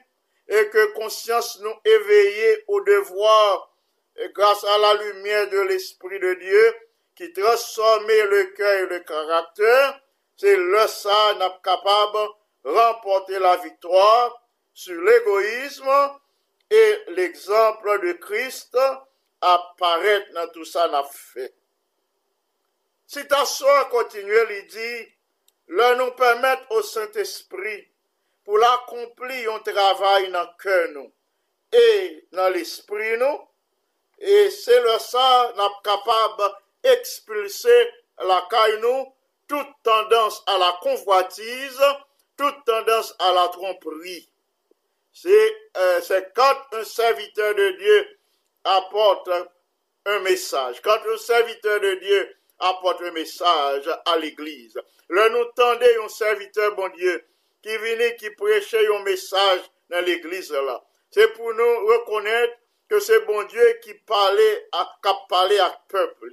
et 0.49 0.69
que 0.69 0.93
conscience 0.95 1.61
nous 1.61 1.75
éveillée 1.85 2.65
au 2.69 2.81
devoir 2.81 3.71
grâce 4.35 4.65
à 4.65 4.79
la 4.79 4.95
lumière 4.95 5.49
de 5.51 5.61
l'Esprit 5.61 6.19
de 6.19 6.35
Dieu 6.35 6.75
qui 7.17 7.33
transformait 7.33 8.27
le 8.27 8.45
cœur 8.57 8.81
et 8.81 8.87
le 8.87 9.01
caractère, 9.01 10.01
c'est 10.37 10.57
le 10.57 10.87
ça 10.87 11.35
n'a 11.35 11.51
capable 11.63 12.33
de 12.65 12.71
remporter 12.71 13.39
la 13.39 13.57
victoire 13.57 14.43
sur 14.73 15.01
l'égoïsme 15.01 15.91
et 16.71 16.99
l'exemple 17.09 18.01
de 18.07 18.13
Christ 18.13 18.77
ap 19.41 19.77
paret 19.81 20.31
nan 20.37 20.51
tout 20.55 20.69
sa 20.69 20.87
na 20.93 21.03
fe. 21.07 21.49
Si 23.11 23.25
ta 23.31 23.45
soa 23.49 23.87
kontinue 23.93 24.43
li 24.51 24.61
di, 24.71 24.91
lè 25.77 25.89
nou 25.99 26.15
pèmèt 26.19 26.69
ou 26.75 26.83
Saint-Esprit 26.87 27.87
pou 28.47 28.61
l'akompli 28.61 29.45
yon 29.47 29.63
travay 29.67 30.29
nan 30.35 30.51
kè 30.61 30.81
nou, 30.95 31.09
e 31.73 31.87
nan 32.37 32.53
l'esprit 32.55 33.17
nou, 33.21 33.41
e 34.21 34.51
se 34.55 34.77
lè 34.85 34.99
sa 35.03 35.27
nap 35.59 35.81
kapab 35.87 36.45
ekspulse 36.93 37.79
la 38.29 38.43
kay 38.53 38.77
nou 38.85 39.09
tout 39.51 39.75
tendans 39.83 40.39
a 40.47 40.57
la 40.63 40.71
konvoatize, 40.85 41.91
tout 42.39 42.63
tendans 42.69 43.11
a 43.19 43.33
la 43.35 43.49
trompri. 43.55 44.21
Se 45.13 45.37
euh, 45.77 46.21
kat 46.37 46.79
un 46.79 46.85
serviteur 46.85 47.55
de 47.55 47.71
Dieu 47.81 48.01
apporte 48.65 49.31
un 50.07 50.19
message, 50.21 50.81
quand 50.83 50.99
un 51.13 51.17
serviteur 51.19 51.81
de 51.81 51.95
Dieu 51.95 52.37
apporte 52.59 53.03
un 53.03 53.11
message 53.13 53.89
à 54.07 54.19
l'Église. 54.19 54.79
Là, 55.09 55.29
nous 55.31 55.45
tendez 55.57 55.97
un 56.03 56.09
serviteur, 56.09 56.75
bon 56.75 56.89
Dieu, 56.91 57.25
qui 57.63 57.77
venait, 57.77 58.17
qui 58.17 58.31
prêchait 58.31 58.87
un 58.87 59.03
message 59.03 59.61
dans 59.89 60.05
l'Église 60.05 60.53
là. 60.53 60.83
C'est 61.11 61.33
pour 61.33 61.53
nous 61.53 61.87
reconnaître 61.87 62.55
que 62.89 63.01
c'est 63.01 63.21
bon 63.27 63.43
Dieu 63.45 63.79
qui 63.83 63.95
parlait 63.95 64.69
à, 64.73 64.99
qui 65.03 65.59
à 65.59 65.83
peuple. 65.89 66.31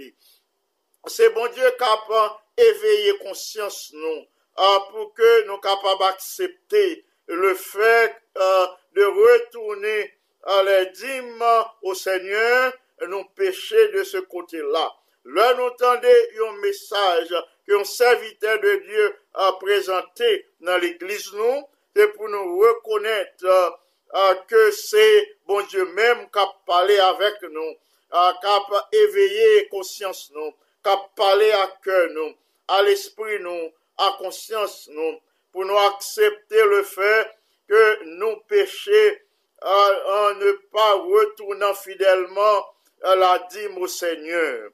C'est 1.08 1.30
bon 1.32 1.48
Dieu 1.48 1.72
qui 1.78 1.84
a 1.84 2.38
éveiller 2.58 3.18
conscience 3.20 3.92
nous 3.94 4.26
euh, 4.60 4.80
pour 4.92 5.14
que 5.14 5.48
nous 5.48 5.60
capables 5.60 6.00
d'accepter 6.00 7.06
le 7.28 7.54
fait 7.54 8.16
euh, 8.38 8.68
de 8.94 9.04
retourner 9.04 10.17
les 10.66 10.86
dîmes 10.88 11.44
au 11.82 11.94
Seigneur 11.94 12.74
nous 13.08 13.26
pécher 13.36 13.90
de 13.90 14.04
ce 14.04 14.18
côté-là. 14.18 14.96
Là, 15.26 15.54
nous 15.56 15.70
tendez 15.72 16.30
un 16.48 16.54
message 16.62 17.36
qu'un 17.68 17.84
serviteur 17.84 18.60
de 18.62 18.76
Dieu 18.88 19.16
a 19.34 19.54
présenté 19.54 20.46
dans 20.62 20.78
l'église 20.78 21.34
nous, 21.34 21.64
c'est 21.96 22.08
pour 22.14 22.30
nous 22.30 22.60
reconnaître 22.60 23.80
euh, 24.14 24.36
que 24.48 24.72
c'est 24.72 25.38
bon 25.46 25.62
Dieu 25.66 25.86
même 25.94 26.30
qui 26.32 26.40
a 26.40 26.48
parlé 26.66 26.98
avec 26.98 27.42
nous, 27.42 27.74
qui 28.10 28.48
a 28.48 28.88
éveillé 28.94 29.68
conscience 29.68 30.32
nous, 30.34 30.52
qui 30.84 30.90
a 30.90 30.98
parlé 31.16 31.52
à 31.52 31.68
cœur 31.84 32.10
nous, 32.12 32.34
à 32.70 32.84
l'esprit 32.84 33.40
nous, 33.42 33.72
à 33.98 34.16
conscience 34.20 34.88
nous, 34.92 35.20
pour 35.52 35.66
nous 35.66 35.78
accepter 35.78 36.64
le 36.64 36.84
fait 36.84 37.32
que 37.68 38.04
nous 38.06 38.38
péchons 38.48 39.18
en 39.62 40.34
ne 40.36 40.52
pas 40.72 40.94
retournant 40.94 41.74
fidèlement 41.74 42.66
à 43.04 43.16
la 43.16 43.40
dîme 43.52 43.78
au 43.78 43.88
Seigneur. 43.88 44.70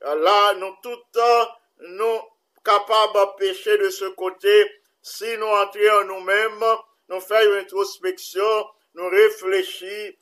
Là, 0.00 0.54
nous 0.54 0.74
tout 0.82 0.98
nous 1.80 2.20
capables 2.64 3.12
de 3.14 3.36
pécher 3.36 3.78
de 3.78 3.90
ce 3.90 4.06
côté, 4.06 4.70
si 5.02 5.36
nous 5.36 5.46
entrons 5.46 6.00
en 6.00 6.04
nous-mêmes, 6.04 6.64
nous 7.08 7.20
faisons 7.20 7.52
une 7.52 7.60
introspection, 7.60 8.66
nous 8.94 9.08
réfléchissons 9.08 10.16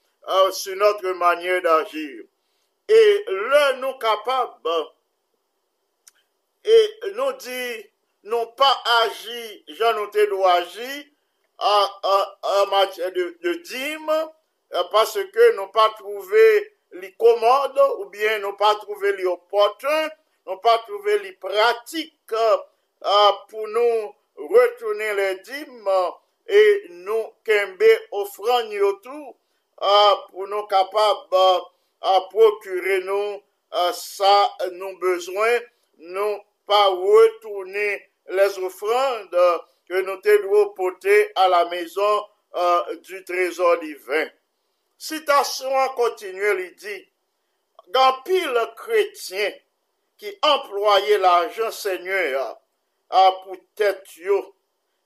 sur 0.53 0.77
notre 0.77 1.11
manière 1.13 1.63
d'agir. 1.63 2.25
Et 2.89 3.25
là, 3.29 3.73
nous 3.75 3.95
capables 3.99 4.87
et 6.65 6.91
nous 7.15 7.33
dit, 7.35 7.91
non 8.25 8.47
pas 8.49 8.83
agi, 9.03 9.65
j'en 9.69 9.95
nous 9.95 10.11
doit 10.11 10.53
agir, 10.53 11.05
un, 11.63 11.89
un, 12.03 12.25
un 12.43 12.65
match 12.67 12.97
de, 12.99 13.25
de 13.43 13.53
dîme 13.63 14.19
parce 14.91 15.21
ke 15.35 15.53
nou 15.57 15.69
pa 15.75 15.91
trouve 15.99 16.47
li 17.01 17.11
komode 17.21 17.85
ou 18.01 18.09
bien 18.13 18.41
nou 18.41 18.57
pa 18.61 18.73
trouve 18.81 19.13
li 19.19 19.27
opote, 19.29 19.99
nou 20.49 20.59
pa 20.65 20.79
trouve 20.87 21.19
li 21.23 21.33
pratik 21.41 22.35
pou 23.51 23.69
nou 23.69 24.13
retourne 24.53 25.13
le 25.19 25.29
dîme 25.45 25.99
e 26.49 26.63
nou 27.05 27.31
kembe 27.47 27.91
ofran 28.23 28.73
yotou 28.73 29.35
pou 30.31 30.49
nou 30.49 30.67
kapab 30.73 31.37
procure 32.33 33.03
nou 33.05 33.41
sa 33.99 34.35
nou 34.73 34.97
bezwen 35.03 35.69
nou 36.17 36.41
pa 36.69 36.87
retourne 36.97 37.91
les 38.33 38.59
ofrande 38.63 39.47
que 39.93 40.01
nous 40.01 40.19
devons 40.23 40.71
porter 40.71 41.33
à 41.35 41.51
la 41.51 41.67
maison 41.67 42.27
euh, 42.55 42.97
du 43.03 43.23
trésor 43.25 43.79
divin. 43.81 44.27
Citation 44.97 45.69
a 45.79 45.91
continué, 45.91 46.65
il 46.65 46.75
dit, 46.77 47.09
Gan 47.89 48.23
pile 48.25 48.59
chrétien 48.75 49.53
qui 50.17 50.35
employait 50.41 51.19
l'argent 51.19 51.71
Seigneur 51.71 52.59
ah, 53.11 53.33
pour 53.45 53.59
tête 53.75 54.17
yo, 54.17 54.55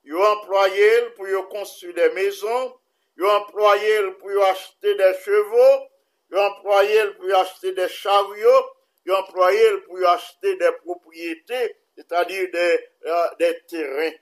yo 0.05 0.22
employé 0.22 1.11
pour 1.16 1.27
yo 1.27 1.42
construire 1.44 1.94
des 1.94 2.11
maisons, 2.11 2.72
yo 3.16 3.29
employé 3.29 4.12
pour 4.20 4.31
yo 4.31 4.42
acheter 4.42 4.94
des 4.94 5.14
chevaux, 5.25 5.88
yo 6.31 6.38
employé 6.38 7.07
pour 7.16 7.29
yo 7.29 7.37
acheter 7.38 7.72
des 7.72 7.88
chariots, 7.88 8.70
yo 9.05 9.16
employé 9.16 9.79
pour 9.79 9.99
yo 9.99 10.07
acheter 10.07 10.55
des 10.55 10.72
propriétés, 10.85 11.77
c'est-à-dire 11.96 12.49
des, 12.53 12.88
euh, 13.07 13.27
des 13.40 13.61
terrains. 13.66 14.16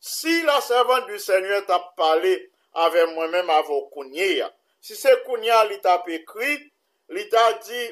Si 0.00 0.42
la 0.42 0.60
servante 0.60 1.06
du 1.06 1.18
Seigneur 1.18 1.64
tap 1.68 1.90
pale 1.96 2.32
ave 2.72 3.04
mwen 3.12 3.34
men 3.34 3.50
avon 3.52 3.82
kounye 3.92 4.28
ya, 4.38 4.48
si 4.80 4.96
se 4.96 5.12
kounye 5.26 5.52
ya 5.52 5.64
li 5.68 5.76
tap 5.84 6.08
ekri, 6.08 6.56
li 7.12 7.24
tap 7.28 7.60
di 7.66 7.82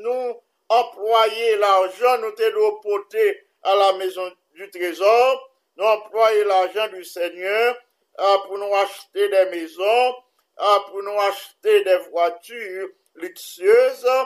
nou 0.00 0.38
employe 0.72 1.58
l'arjan 1.60 2.24
nou 2.24 2.32
te 2.38 2.48
do 2.56 2.72
pote 2.80 3.26
a 3.68 3.76
la 3.76 3.92
mezon 4.00 4.32
du 4.56 4.70
trezor, 4.72 5.36
nou 5.76 5.92
employe 5.98 6.48
l'arjan 6.48 6.88
du 6.96 7.04
Seigneur 7.04 7.76
ah, 8.16 8.38
pou 8.46 8.56
nou 8.56 8.74
achete 8.80 9.28
de 9.32 9.44
mezon, 9.52 10.16
ah, 10.56 10.80
pou 10.88 11.04
nou 11.04 11.20
achete 11.28 11.80
de 11.84 11.96
vwature 12.08 12.88
liksyeze, 13.20 14.18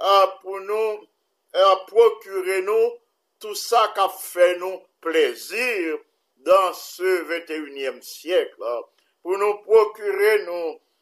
ah, 0.00 0.26
pou 0.42 0.60
nou 0.60 1.00
procure 1.88 2.60
nou 2.66 2.96
tout 3.40 3.56
sa 3.56 3.86
ka 3.96 4.08
fe 4.12 4.54
nou 4.60 4.82
plezir, 5.04 5.96
dans 6.44 6.72
ce 6.74 7.24
21e 7.24 8.02
siècle, 8.02 8.62
hein, 8.62 8.80
pour 9.22 9.38
nous 9.38 9.58
procurer 9.58 10.46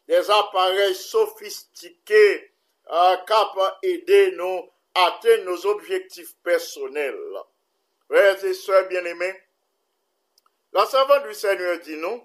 des 0.06 0.30
appareils 0.30 0.94
sophistiqués 0.94 2.52
euh, 2.90 3.16
capables 3.26 3.76
d'aider 3.82 4.32
nous 4.32 4.70
à 4.94 5.06
atteindre 5.06 5.44
nos 5.44 5.66
objectifs 5.66 6.34
personnels. 6.42 7.18
Frères 8.08 8.44
et 8.44 8.54
sœurs 8.54 8.88
bien-aimés, 8.88 9.34
la 10.72 10.86
servante 10.86 11.26
du 11.26 11.34
Seigneur 11.34 11.78
dit 11.80 11.96
nous, 11.96 12.22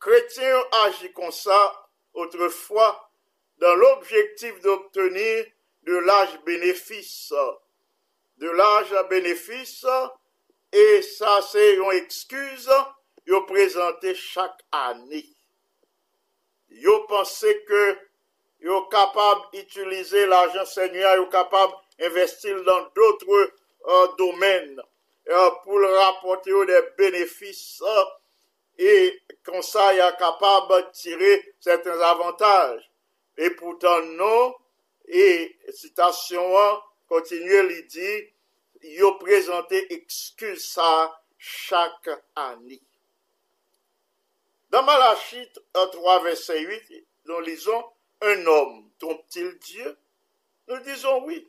chrétiens 0.00 0.58
ont 0.58 0.76
agi 0.84 1.12
comme 1.12 1.32
ça 1.32 1.88
autrefois 2.12 3.10
dans 3.58 3.74
l'objectif 3.74 4.60
d'obtenir 4.60 5.46
de 5.84 5.96
l'âge 5.96 6.40
bénéfice, 6.44 7.32
de 8.38 8.50
l'âge 8.50 8.94
bénéfice, 9.08 9.86
E 10.74 11.02
sa 11.06 11.38
se 11.46 11.62
yon 11.76 11.94
ekskuse 11.94 12.78
yo 13.30 13.44
prezante 13.46 14.14
chak 14.18 14.58
ane. 14.74 15.22
Yo 16.82 17.04
pense 17.06 17.52
ke 17.68 17.82
yo 18.58 18.80
kapab 18.90 19.54
itilize 19.54 20.26
l'ajan 20.26 20.66
senya, 20.66 21.14
yo 21.14 21.28
kapab 21.30 21.76
investil 22.02 22.64
dan 22.66 22.88
doutre 22.96 23.44
euh, 23.86 24.06
domen 24.18 24.80
euh, 25.30 25.50
pou 25.62 25.78
l'rapote 25.78 26.50
yo 26.50 26.64
de 26.66 26.80
benefis 26.98 27.78
euh, 27.86 28.10
e 28.74 28.94
konsay 29.46 30.02
a 30.02 30.10
kapab 30.18 30.74
tire 30.90 31.38
seten 31.62 32.02
avantaj. 32.02 32.82
E 33.38 33.50
poutan 33.58 34.14
nou, 34.18 34.52
e 35.06 35.54
sitasyon 35.74 36.54
an, 36.58 36.76
kontinye 37.10 37.62
li 37.66 37.80
di, 37.90 38.10
yo 38.84 39.18
prezante 39.18 39.78
ekskuse 39.90 40.80
chak 41.38 42.08
ani. 42.36 42.80
Dans 44.70 44.82
Malachit 44.82 45.52
3, 45.72 46.22
verset 46.22 46.60
8, 46.60 47.06
nous 47.26 47.40
lisons 47.40 47.84
Un 48.20 48.46
homme 48.46 48.90
trompe-t-il 48.98 49.58
Dieu? 49.58 49.96
Nous 50.68 50.78
disons 50.80 51.24
oui. 51.24 51.48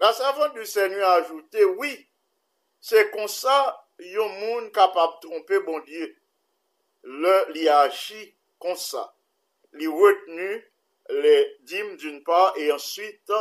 La 0.00 0.12
savante 0.12 0.54
du 0.54 0.64
Seigneur 0.64 1.08
a 1.08 1.14
ajouté 1.14 1.64
oui. 1.64 2.06
C'est 2.80 3.10
comme 3.10 3.28
ça 3.28 3.84
yon 3.98 4.28
moun 4.28 4.72
capable 4.72 5.14
de 5.22 5.28
tromper 5.28 5.60
bon 5.60 5.78
Dieu. 5.80 6.16
Le 7.02 7.52
li 7.52 7.68
agit 7.68 8.34
comme 8.58 8.76
ça. 8.76 9.14
Li 9.72 9.86
retenu 9.86 10.70
les 11.10 11.56
dîmes 11.60 11.96
d'une 11.96 12.22
part 12.22 12.56
et 12.56 12.72
ensuite 12.72 13.32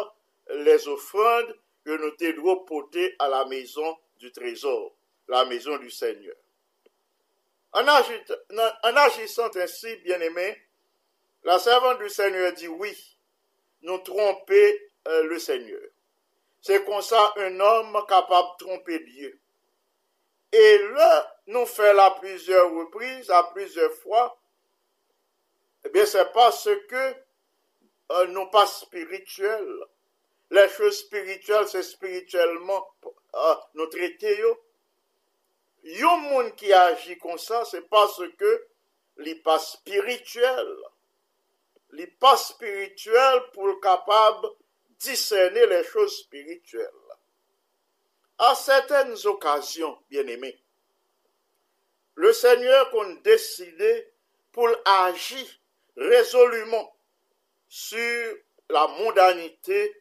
les 0.49 0.87
offrandes 0.87 1.55
que 1.83 1.91
nous 1.91 2.15
devons 2.17 2.63
porter 2.63 3.15
à 3.19 3.27
la 3.27 3.45
maison 3.45 3.97
du 4.17 4.31
trésor, 4.31 4.95
la 5.27 5.45
maison 5.45 5.77
du 5.77 5.89
Seigneur. 5.89 6.35
En, 7.73 7.87
agissant 7.87 9.49
ainsi, 9.55 9.95
bien-aimé, 9.97 10.61
la 11.43 11.57
servante 11.57 11.99
du 11.99 12.09
Seigneur 12.09 12.53
dit 12.53 12.67
oui, 12.67 13.17
nous 13.81 13.97
tromper 13.99 14.91
euh, 15.07 15.23
le 15.23 15.39
Seigneur. 15.39 15.81
C'est 16.61 16.85
comme 16.85 17.01
ça 17.01 17.33
un 17.37 17.59
homme 17.59 17.97
capable 18.07 18.49
de 18.59 18.65
tromper 18.65 18.99
Dieu. 18.99 19.39
Et 20.51 20.77
là, 20.93 21.39
nous 21.47 21.65
fait 21.65 21.97
à 21.97 22.11
plusieurs 22.11 22.71
reprises, 22.71 23.29
à 23.29 23.43
plusieurs 23.53 23.93
fois, 23.93 24.37
eh 25.85 25.89
bien, 25.89 26.05
c'est 26.05 26.31
parce 26.33 26.69
que 26.89 27.15
euh, 28.11 28.27
non 28.27 28.47
pas 28.47 28.67
spirituel. 28.67 29.67
Les 30.51 30.67
choses 30.69 30.99
spirituelles, 30.99 31.67
c'est 31.67 31.83
spirituellement 31.83 32.85
euh, 33.35 33.55
nous 33.73 33.87
traiter. 33.87 34.37
Yo. 34.37 34.59
Yon 35.83 36.17
moun 36.17 36.51
qui 36.55 36.71
agit 36.71 37.17
comme 37.17 37.37
ça, 37.37 37.65
c'est 37.65 37.89
parce 37.89 38.21
que 38.37 38.67
n'est 39.17 39.35
pas 39.35 39.59
spirituel. 39.59 40.67
n'est 41.93 42.07
pas 42.07 42.37
spirituel 42.37 43.41
pour 43.53 43.67
le 43.67 43.79
capable 43.79 44.47
discerner 44.99 45.65
les 45.67 45.83
choses 45.83 46.19
spirituelles. 46.19 46.87
À 48.37 48.55
certaines 48.55 49.15
occasions, 49.25 49.97
bien 50.09 50.25
aimés, 50.27 50.59
le 52.15 52.33
Seigneur 52.33 52.89
qu'on 52.91 53.13
décidé 53.23 54.11
pour 54.51 54.69
agir 54.85 55.45
résolument 55.95 56.95
sur 57.67 58.35
la 58.69 58.87
mondanité 58.87 60.00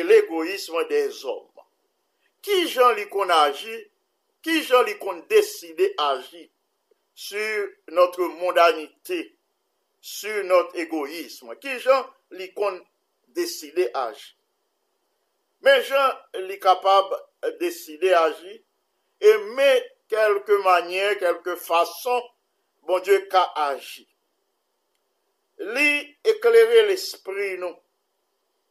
l'égoïsme 0.00 0.86
des 0.88 1.24
hommes. 1.24 1.48
Qui 2.40 2.68
gens 2.68 2.92
li 2.92 3.08
qu'on 3.08 3.28
agit, 3.28 3.90
qui 4.42 4.62
gens 4.62 4.82
li 4.82 4.96
qu'on 4.98 5.18
décidé 5.28 5.94
agir 5.98 6.48
sur 7.14 7.68
notre 7.88 8.22
mondanité, 8.22 9.36
sur 10.00 10.44
notre 10.44 10.76
égoïsme, 10.76 11.54
qui 11.56 11.78
gens 11.78 12.06
li 12.30 12.52
qu'on 12.54 12.80
décidé 13.28 13.90
agir. 13.94 14.34
Mais 15.62 15.82
gens 15.84 16.12
li 16.34 16.58
capable 16.58 17.14
de 17.42 17.50
décider 17.60 18.12
agir 18.12 18.60
et 19.20 19.36
mais 19.54 19.92
quelque 20.08 20.62
manière, 20.62 21.16
quelque 21.18 21.56
façon, 21.56 22.22
bon 22.82 22.98
Dieu 23.00 23.26
qu'a 23.30 23.50
agi. 23.54 24.06
Li 25.58 26.16
éclairer 26.24 26.88
l'esprit, 26.88 27.56
nous, 27.58 27.74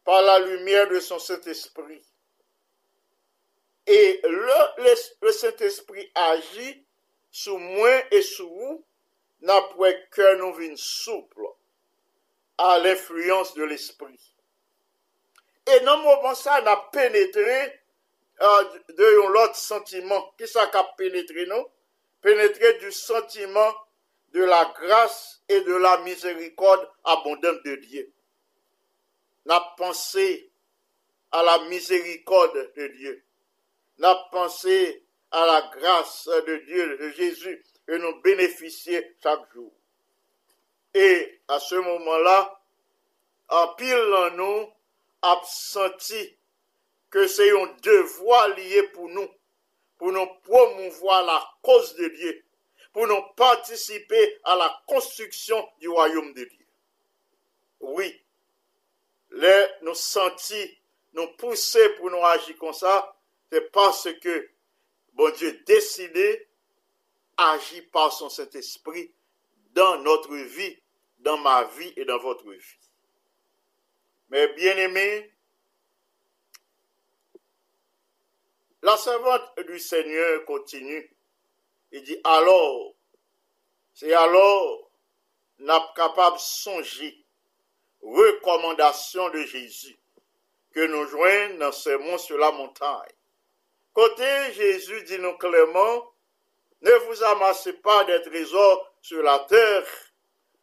par 0.04 0.22
la 0.22 0.38
lumière 0.40 0.88
de 0.88 1.00
son 1.00 1.18
Saint-Esprit. 1.18 2.02
Et 3.86 4.20
le, 4.24 5.32
Saint-Esprit 5.32 6.10
agit 6.14 6.86
sous 7.30 7.58
moi 7.58 7.90
et 8.10 8.22
sous 8.22 8.48
vous, 8.48 8.84
n'après 9.40 10.06
que 10.10 10.36
nous 10.36 10.54
vînes 10.54 10.76
souple 10.76 11.42
à 12.58 12.78
l'influence 12.78 13.54
de 13.54 13.64
l'Esprit. 13.64 14.34
Et 15.66 15.80
dans 15.80 15.96
le 15.96 16.02
moment 16.02 16.34
ça, 16.34 16.60
n'a 16.62 16.76
pénétré 16.92 17.80
euh, 18.40 18.64
de 18.88 19.32
l'autre 19.32 19.56
sentiment. 19.56 20.32
Qui 20.38 20.46
ça 20.46 20.70
a 20.72 20.84
pénétré, 20.96 21.46
non? 21.46 21.64
Pénétré 22.20 22.74
du 22.74 22.92
sentiment 22.92 23.74
de 24.32 24.44
la 24.44 24.72
grâce 24.80 25.42
et 25.48 25.60
de 25.60 25.74
la 25.74 25.98
miséricorde 25.98 26.88
abondante 27.04 27.62
de 27.64 27.76
Dieu. 27.76 28.12
N'a 29.46 29.60
pensé 29.76 30.50
à 31.30 31.42
la 31.42 31.58
miséricorde 31.64 32.72
de 32.76 32.86
Dieu. 32.88 33.24
N'a 33.98 34.14
pensé 34.30 35.04
à 35.30 35.46
la 35.46 35.70
grâce 35.74 36.28
de 36.28 36.56
Dieu, 36.66 36.98
de 36.98 37.10
Jésus, 37.10 37.64
que 37.86 37.94
nous 37.94 38.20
bénéficions 38.20 39.02
chaque 39.22 39.52
jour. 39.52 39.72
Et 40.94 41.40
à 41.48 41.58
ce 41.58 41.74
moment-là, 41.74 42.60
en 43.48 43.68
pile 43.74 44.14
en 44.14 44.30
nous 44.32 44.72
a 45.22 45.40
senti 45.44 46.36
que 47.10 47.26
c'est 47.26 47.50
un 47.50 47.66
devoir 47.82 48.48
lié 48.56 48.82
pour 48.94 49.08
nous, 49.08 49.28
pour 49.98 50.12
nous 50.12 50.26
promouvoir 50.42 51.24
la 51.24 51.42
cause 51.62 51.94
de 51.94 52.08
Dieu, 52.08 52.44
pour 52.92 53.06
nous 53.06 53.22
participer 53.36 54.40
à 54.44 54.56
la 54.56 54.82
construction 54.86 55.68
du 55.80 55.88
royaume 55.88 56.32
de 56.34 56.44
Dieu. 56.44 56.66
Oui, 57.80 58.22
les 59.32 59.66
nous 59.82 59.94
sentis, 59.94 60.78
nous 61.12 61.28
pousser 61.36 61.88
pour 61.90 62.10
nous 62.10 62.24
agir 62.24 62.56
comme 62.58 62.72
ça, 62.72 63.16
c'est 63.50 63.70
parce 63.70 64.08
que 64.20 64.50
bon 65.12 65.30
Dieu 65.30 65.62
décidé 65.66 66.48
agit 67.36 67.82
par 67.82 68.12
son 68.12 68.28
Saint-Esprit 68.28 69.12
dans 69.72 69.98
notre 69.98 70.34
vie, 70.34 70.78
dans 71.18 71.38
ma 71.38 71.64
vie 71.64 71.92
et 71.96 72.04
dans 72.04 72.18
votre 72.18 72.50
vie. 72.50 72.78
Mais 74.28 74.48
bien 74.54 74.76
aimé, 74.76 75.32
la 78.82 78.96
servante 78.96 79.58
du 79.66 79.78
Seigneur 79.78 80.44
continue. 80.44 81.14
Il 81.90 82.02
dit 82.02 82.18
alors, 82.24 82.94
c'est 83.94 84.12
alors 84.12 84.90
n'a 85.58 85.92
capable 85.94 86.36
de 86.36 86.40
songer 88.02 88.30
recommandation 88.32 89.30
de 89.30 89.42
Jésus 89.42 89.98
que 90.74 90.86
nous 90.86 91.06
joignons 91.06 91.58
dans 91.58 91.72
ce 91.72 91.90
mont 91.90 92.18
sur 92.18 92.38
la 92.38 92.50
montagne. 92.52 93.12
Côté 93.92 94.52
Jésus 94.54 95.02
dit 95.04 95.18
nous 95.18 95.36
clairement, 95.36 96.12
ne 96.80 96.90
vous 97.06 97.22
amassez 97.22 97.74
pas 97.74 98.04
des 98.04 98.22
trésors 98.22 98.94
sur 99.00 99.22
la 99.22 99.38
terre, 99.40 99.86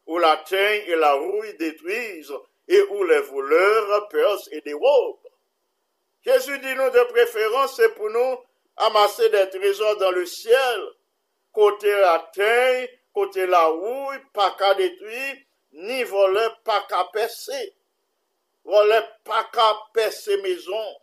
où 0.06 0.18
la 0.18 0.36
teigne 0.38 0.82
et 0.86 0.96
la 0.96 1.12
rouille 1.12 1.56
détruisent, 1.56 2.34
et 2.68 2.82
où 2.90 3.04
les 3.04 3.20
voleurs 3.20 4.08
percent 4.08 4.48
et 4.52 4.60
dérobent. 4.60 5.18
Jésus 6.22 6.58
dit 6.58 6.74
nous 6.74 6.90
de 6.90 7.04
préférence, 7.12 7.76
c'est 7.76 7.94
pour 7.94 8.10
nous 8.10 8.38
amasser 8.76 9.28
des 9.30 9.48
trésors 9.50 9.96
dans 9.96 10.10
le 10.10 10.26
ciel, 10.26 10.80
côté 11.52 11.90
la 11.90 12.30
teigne, 12.34 12.88
côté 13.14 13.46
la 13.46 13.66
rouille, 13.66 14.18
pas 14.34 14.50
qu'à 14.58 14.74
détruire, 14.74 15.36
ni 15.72 16.02
voler, 16.04 16.48
pas 16.64 16.86
qu'à 16.88 17.04
percer. 17.12 17.74
Voler, 18.64 19.00
pas 19.24 19.44
qu'à 19.52 19.76
percer 19.92 20.36
maison. 20.42 20.96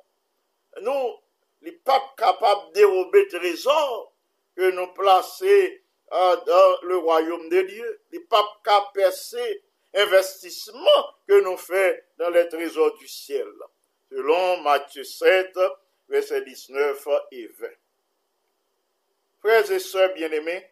Nous, 0.82 1.16
les 1.62 1.72
pas 1.72 2.14
capables 2.18 2.70
de 2.70 2.74
dérober 2.74 3.28
trésors 3.28 4.14
que 4.56 4.72
nous 4.72 4.94
placer 4.94 5.84
euh, 6.12 6.36
dans 6.46 6.88
le 6.88 6.98
royaume 6.98 7.50
de 7.50 7.62
Dieu. 7.62 8.02
Les 8.12 8.20
pas 8.20 8.46
capables 8.64 8.88
de 8.94 9.02
percer 9.02 9.64
que 9.94 11.42
nous 11.42 11.58
faisons 11.58 11.98
dans 12.18 12.30
les 12.30 12.48
trésors 12.50 12.96
du 12.98 13.08
ciel. 13.08 13.48
Selon 14.10 14.62
Matthieu 14.62 15.04
7, 15.04 15.58
versets 16.08 16.44
19 16.44 17.08
et 17.32 17.48
20. 17.48 17.68
Frères 19.40 19.72
et 19.72 19.80
sœurs 19.80 20.14
bien-aimés, 20.14 20.72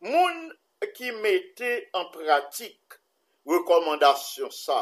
moun 0.00 0.56
ki 0.96 1.12
mette 1.22 1.88
an 1.96 2.08
pratik 2.12 2.98
rekomandasyon 3.48 4.52
sa. 4.52 4.80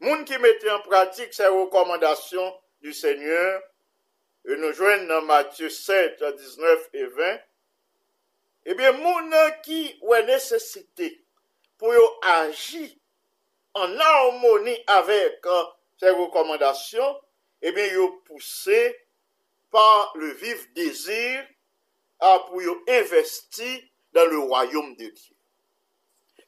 Moun 0.00 0.24
ki 0.28 0.38
mette 0.40 0.70
an 0.72 0.82
pratik 0.86 1.34
se 1.36 1.46
rekomandasyon 1.50 2.54
du 2.82 2.94
Seigneur, 2.96 3.60
e 4.48 4.56
nou 4.56 4.72
jwen 4.74 5.06
nan 5.10 5.26
Matthew 5.28 5.68
7, 5.70 6.22
19 6.22 6.88
et 6.94 7.10
20, 7.18 7.42
ebyen 8.70 8.94
eh 8.94 9.02
moun 9.02 9.36
ki 9.64 9.82
wè 10.08 10.22
nesesite 10.28 11.10
pou 11.80 11.92
yo 11.96 12.06
aji 12.38 12.86
an 13.80 13.94
harmoni 14.00 14.74
avèk 14.96 15.46
euh, 15.46 15.68
se 16.00 16.10
rekomandasyon, 16.16 17.14
ebyen 17.62 17.92
eh 17.92 17.96
yo 17.98 18.08
pousse 18.26 18.82
par 19.70 20.12
le 20.16 20.32
vif 20.40 20.66
dezir 20.74 21.44
a 22.20 22.34
ah, 22.34 22.38
pou 22.48 22.60
yo 22.60 22.74
investi 22.88 23.89
dans 24.12 24.26
le 24.26 24.38
royaume 24.38 24.96
de 24.96 25.06
Dieu. 25.06 25.36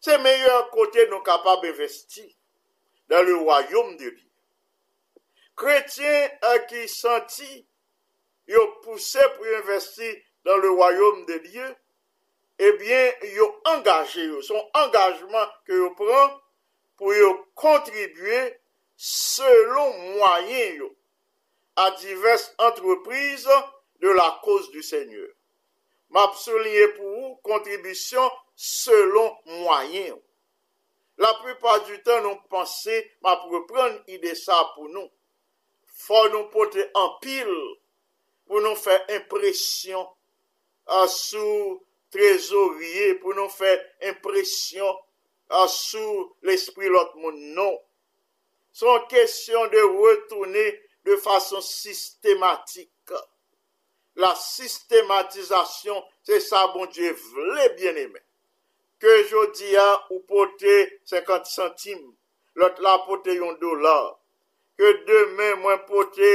C'est 0.01 0.19
meilleur 0.19 0.71
côté 0.71 1.07
nous 1.09 1.21
capables 1.21 1.63
d'investir 1.63 2.27
dans 3.09 3.23
le 3.23 3.37
royaume 3.37 3.97
de 3.97 4.11
Dieu. 4.11 4.31
Chrétiens 5.57 6.31
qui 6.69 6.89
sentit 6.89 7.67
ils 8.49 8.59
ont 8.59 8.73
poussé 8.83 9.21
pour 9.37 9.47
investir 9.47 10.15
dans 10.45 10.57
le 10.57 10.71
royaume 10.71 11.25
de 11.27 11.39
Dieu, 11.39 11.77
eh 12.59 12.73
bien, 12.73 13.13
ils 13.23 13.41
ont 13.41 13.55
engagé, 13.65 14.29
son 14.43 14.71
engagement 14.75 15.47
que 15.65 15.73
ils 15.73 15.95
prennent 15.95 16.39
pour 16.97 17.15
ils 17.15 17.37
contribuer 17.55 18.59
selon 18.97 19.99
moyen 20.17 20.79
à 21.77 21.91
diverses 21.93 22.55
entreprises 22.59 23.49
de 24.01 24.09
la 24.09 24.41
cause 24.43 24.71
du 24.71 24.83
Seigneur. 24.83 25.29
map 26.13 26.37
souliye 26.39 26.91
pou 26.97 27.09
ou 27.23 27.37
kontribisyon 27.47 28.29
selon 28.57 29.33
mwayen. 29.49 30.19
La 31.21 31.33
prepar 31.43 31.83
du 31.87 31.99
tan 32.07 32.25
nou 32.25 32.41
panse 32.53 32.99
map 33.25 33.45
repren 33.53 33.99
ide 34.11 34.35
sa 34.39 34.59
pou 34.75 34.89
nou. 34.93 35.09
Fò 36.03 36.27
nou 36.33 36.49
pote 36.53 36.85
an 36.99 37.17
pil 37.23 37.53
pou 38.49 38.61
nou 38.65 38.77
fè 38.77 38.97
impresyon 39.19 40.05
asou 41.03 41.79
trezorye, 42.13 43.15
pou 43.23 43.37
nou 43.37 43.49
fè 43.53 43.77
impresyon 44.11 44.99
asou 45.63 46.29
l'esprit 46.45 46.91
lot 46.93 47.15
moun 47.21 47.39
nou. 47.57 47.79
Son 48.73 49.05
kesyon 49.13 49.69
de 49.73 49.83
retourne 49.85 50.65
de 51.05 51.17
fason 51.21 51.63
sistematik. 51.65 52.91
la 54.21 54.35
sistematizasyon, 54.37 56.03
se 56.27 56.41
sa 56.45 56.67
bon 56.75 56.91
Diyo 56.93 57.15
vle 57.33 57.69
bien 57.79 57.99
eme. 57.99 58.21
Ke 59.03 59.23
jodi 59.31 59.73
a 59.79 59.89
ou 60.13 60.21
pote 60.29 60.75
50 61.11 61.49
centime, 61.51 62.13
lot 62.55 62.79
la 62.85 62.99
pote 63.07 63.35
yon 63.35 63.57
dolar. 63.61 64.13
Ke 64.79 64.93
demen 65.09 65.59
mwen 65.65 65.81
pote 65.89 66.33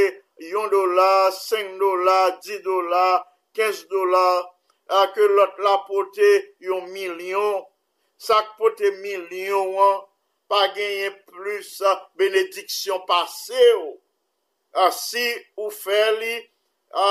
yon 0.49 0.69
dolar, 0.73 1.31
5 1.31 1.77
dolar, 1.79 2.35
10 2.43 2.61
dolar, 2.65 3.23
15 3.55 3.87
dolar, 3.93 4.43
a 4.89 5.05
ke 5.15 5.29
lot 5.37 5.57
la 5.63 5.77
pote 5.87 6.29
yon 6.63 6.89
milyon, 6.91 7.63
sak 8.17 8.55
pote 8.59 8.91
milyon 9.01 9.77
an, 9.83 10.03
pa 10.47 10.67
genyen 10.75 11.15
plus 11.27 11.77
benediksyon 12.19 13.03
pase 13.07 13.57
yo. 13.71 13.95
A 14.77 14.91
si 14.93 15.23
ou 15.57 15.71
fe 15.73 16.03
li, 16.19 16.35
a 16.93 17.07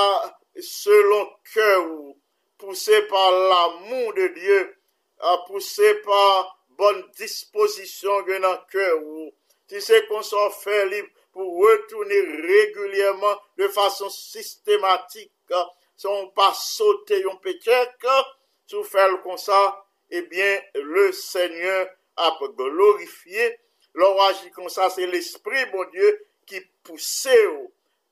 selon 0.61 1.29
cœur 1.53 1.91
ou 1.91 2.17
poussé 2.57 3.01
par 3.03 3.31
l'amour 3.31 4.13
de 4.13 4.27
Dieu, 4.27 4.75
poussé 5.47 5.95
par 6.05 6.65
bonne 6.69 7.03
disposition 7.17 8.21
dans 8.21 8.51
le 8.51 8.71
cœur 8.71 8.99
si 9.69 9.81
c'est 9.81 10.07
qu'on 10.07 10.21
s'en 10.21 10.49
fait 10.49 10.85
libre 10.87 11.09
pour 11.31 11.59
retourner 11.59 12.19
régulièrement 12.21 13.35
de 13.57 13.67
façon 13.67 14.09
systématique, 14.09 15.31
si 15.95 16.07
on 16.07 16.29
pas 16.29 16.53
sauter 16.53 17.23
un 17.25 17.35
peut-être, 17.35 18.37
tout 18.67 18.83
faire 18.83 19.21
comme 19.23 19.37
ça, 19.37 19.83
eh 20.09 20.21
bien, 20.21 20.61
le 20.73 21.11
Seigneur 21.11 21.89
a 22.15 22.37
glorifié. 22.55 23.59
L'on 23.93 24.19
agit 24.21 24.51
comme 24.51 24.69
ça, 24.69 24.89
c'est 24.89 25.07
l'Esprit, 25.07 25.65
bon 25.71 25.85
Dieu, 25.91 26.25
qui 26.45 26.61
pousse 26.83 27.27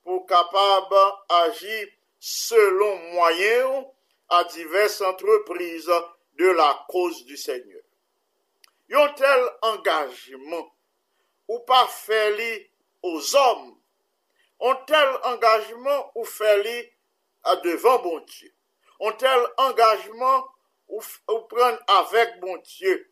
pour 0.03 0.25
capable 0.25 0.95
agir 1.29 1.87
selon 2.27 2.97
moyens 3.13 3.85
à 4.29 4.43
diverses 4.45 4.99
entreprises 5.01 5.91
de 6.39 6.47
la 6.47 6.83
cause 6.89 7.23
du 7.25 7.37
Seigneur. 7.37 7.83
Yon 8.89 9.13
tel 9.13 9.43
engagement 9.61 10.75
ou 11.47 11.59
pas 11.59 11.85
fait 11.85 12.71
aux 13.03 13.35
hommes, 13.35 13.77
un 14.59 14.75
tel 14.87 15.07
engagement 15.23 16.11
ou 16.15 16.25
fait 16.25 16.95
à 17.43 17.57
devant 17.57 17.99
bon 17.99 18.19
Dieu, 18.21 18.51
un 19.01 19.11
tel 19.11 19.45
engagement 19.57 20.47
ou, 20.87 21.03
ou 21.29 21.39
prendre 21.41 21.79
avec 21.85 22.39
bon 22.39 22.57
Dieu 22.57 23.07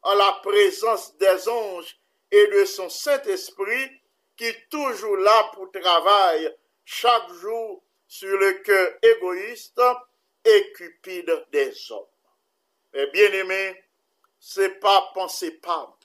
en 0.00 0.14
la 0.14 0.40
présence 0.42 1.14
des 1.18 1.48
anges 1.50 1.98
et 2.30 2.46
de 2.46 2.64
son 2.64 2.88
Saint-Esprit 2.88 3.90
qui 4.38 4.46
est 4.46 4.70
toujours 4.70 5.18
là 5.18 5.50
pour 5.52 5.70
travailler 5.70 6.48
chaque 6.86 7.30
jour 7.34 7.83
sur 8.14 8.38
le 8.38 8.52
cœur 8.62 8.92
égoïste 9.02 9.82
et 10.44 10.72
cupide 10.74 11.46
des 11.50 11.90
hommes. 11.90 12.06
Mais 12.92 13.08
bien 13.08 13.32
aimé, 13.32 13.84
c'est 14.38 14.78
pas 14.78 15.10
penser 15.14 15.50
pas. 15.50 15.98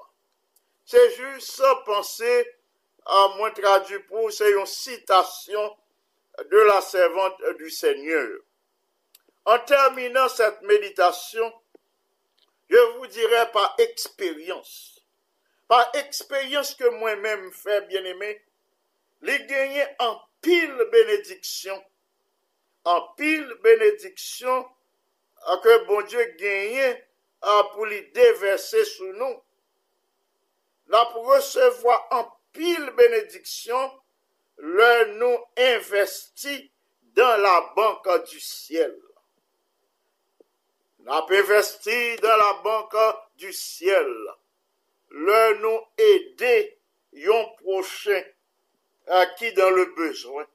C'est 0.86 1.12
juste 1.12 1.62
penser 1.86 2.48
à 3.06 3.28
moi 3.38 3.52
traduit 3.52 4.00
pour 4.00 4.32
c'est 4.32 4.50
une 4.50 4.66
citation 4.66 5.78
de 6.50 6.58
la 6.58 6.82
servante 6.82 7.40
du 7.60 7.70
Seigneur. 7.70 8.40
En 9.46 9.60
terminant 9.60 10.30
cette 10.30 10.64
méditation, 10.64 11.54
je 12.72 12.98
vous 12.98 13.06
dirai 13.06 13.52
par 13.52 13.76
expérience, 13.78 15.06
par 15.68 15.92
expérience 15.94 16.74
que 16.74 16.90
moi-même 16.90 17.52
fais, 17.52 17.82
bien-aimé, 17.82 18.44
les 19.22 19.46
gagner 19.46 19.86
en 20.00 20.20
pile 20.42 20.76
bénédiction, 20.92 21.84
an 22.88 23.02
pil 23.18 23.46
benediksyon 23.64 24.64
an 25.50 25.62
ke 25.64 25.78
bon 25.88 26.08
Diyo 26.08 26.26
genye 26.40 26.90
an 27.42 27.70
pou 27.74 27.88
li 27.90 28.02
deverse 28.16 28.86
sou 28.94 29.14
nou. 29.20 29.40
La 30.90 31.04
pou 31.12 31.36
resevo 31.36 31.94
an 32.16 32.26
pil 32.56 32.90
benediksyon 32.98 33.92
le 34.80 34.92
nou 35.16 35.38
investi 35.70 36.58
dan 37.16 37.44
la 37.44 37.56
banka 37.76 38.18
du 38.26 38.40
siel. 38.44 38.96
La 41.08 41.22
pou 41.28 41.38
investi 41.40 42.18
dan 42.24 42.40
la 42.42 42.52
banka 42.66 43.08
du 43.40 43.54
siel. 43.56 44.12
Le 45.10 45.42
nou 45.62 45.86
ede 45.98 46.56
yon 47.26 47.48
proche 47.62 48.20
a 49.10 49.26
ki 49.38 49.54
dan 49.58 49.74
le 49.78 49.88
bezwen. 49.98 50.50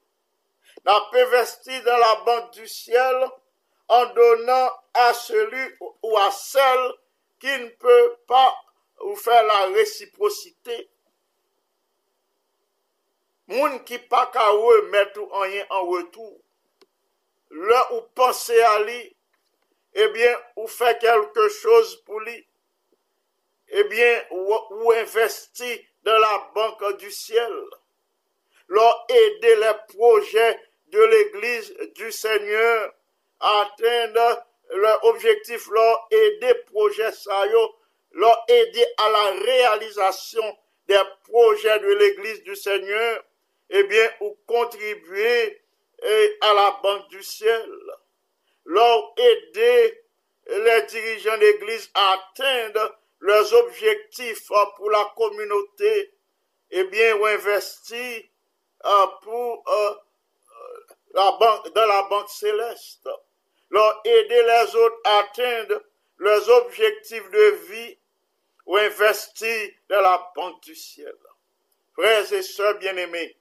n'a 0.85 1.01
pévesti 1.13 1.81
dans 1.83 1.99
la 1.99 2.15
banque 2.27 2.53
du 2.53 2.67
ciel 2.69 3.29
en 3.89 4.07
donnant 4.07 4.71
à 4.95 5.15
celui 5.15 5.65
ou 6.03 6.17
à 6.19 6.31
celle 6.31 6.93
qui 7.39 7.59
ne 7.59 7.69
peut 7.69 8.17
pas 8.27 8.55
ou 9.05 9.17
fè 9.21 9.37
la 9.47 9.61
resiprosite. 9.75 10.79
Moun 13.53 13.81
ki 13.89 13.99
pa 14.09 14.25
ka 14.33 14.47
wè 14.57 14.81
met 14.93 15.19
ou 15.21 15.43
anyen 15.43 15.69
an 15.77 15.85
wetou, 15.91 16.31
lè 17.69 17.81
ou 17.93 18.05
panse 18.17 18.57
a 18.65 18.79
li, 18.87 19.01
ebyen 20.07 20.33
eh 20.33 20.63
ou 20.63 20.71
fè 20.71 20.95
kelke 21.03 21.49
chose 21.61 22.01
pou 22.07 22.23
li, 22.25 22.39
ebyen 23.69 24.15
eh 24.17 24.37
ou, 24.39 24.61
ou 24.79 24.95
investi 24.97 25.77
de 26.05 26.15
la 26.25 26.33
banke 26.57 26.95
du 27.03 27.13
siel, 27.13 27.59
lò 28.73 28.87
ede 29.13 29.53
le 29.61 29.75
proje 29.93 30.47
de 30.95 31.03
l'église 31.03 31.75
du 31.97 32.13
Seigneur 32.13 32.95
atteindre 33.41 34.45
leur 34.75 35.05
objectif, 35.05 35.69
leur 35.71 36.09
aider 36.11 36.55
projet 36.73 37.11
ça 37.13 37.45
leur 38.13 38.45
aider 38.49 38.87
à 38.99 39.11
la 39.11 39.31
réalisation 39.43 40.59
des 40.87 41.03
projets 41.25 41.81
de 41.81 41.93
l'église 41.95 42.43
du 42.45 42.55
Seigneur, 42.55 43.25
eh 43.71 43.83
bien, 43.85 44.09
ou 44.21 44.39
contribuer 44.47 45.61
eh, 46.03 46.39
à 46.43 46.55
la 46.55 46.79
banque 46.83 47.09
du 47.09 47.23
ciel, 47.23 47.69
leur 48.65 49.15
aider 49.17 50.01
les 50.47 50.83
dirigeants 50.83 51.39
d'église 51.39 51.91
à 51.95 52.13
atteindre 52.13 52.97
leurs 53.19 53.53
objectifs 53.55 54.51
euh, 54.51 54.67
pour 54.77 54.91
la 54.91 55.13
communauté, 55.17 56.15
eh 56.71 56.85
bien, 56.85 57.17
ou 57.17 57.27
investir 57.27 58.23
euh, 58.85 59.07
pour 59.23 59.65
euh, 59.67 59.95
dans 61.15 61.87
la 61.87 62.03
banque 62.03 62.29
céleste, 62.29 63.09
leur 63.71 64.01
aider 64.05 64.43
les 64.43 64.77
autres 64.77 65.01
à 65.05 65.19
atteindre 65.19 65.83
leurs 66.19 66.49
objectifs 66.49 67.31
de 67.31 67.51
vie 67.69 67.99
ou 68.67 68.77
investir 68.77 69.71
dans 69.89 70.01
la 70.01 70.33
banque 70.35 70.63
du 70.63 70.75
ciel. 70.75 71.17
Frères 71.95 72.33
et 72.33 72.43
sœurs 72.43 72.79
bien-aimés, 72.79 73.37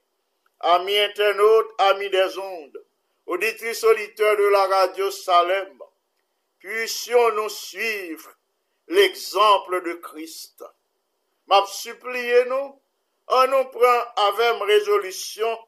amis 0.60 0.98
internautes, 0.98 1.70
amis 1.78 2.10
des 2.10 2.38
ondes, 2.38 2.84
auditrices 3.26 3.84
auditeurs 3.84 4.36
de 4.36 4.44
la 4.44 4.66
radio 4.66 5.10
Salem, 5.10 5.78
puissions-nous 6.60 7.48
suivre 7.48 8.30
l'exemple 8.88 9.82
de 9.82 9.94
Christ. 9.94 10.64
M'a 11.46 11.66
supplié 11.66 12.44
nous, 12.46 12.80
on 13.28 13.46
nous 13.48 13.64
prend 13.64 14.02
avec 14.16 14.62
résolution 14.62 15.58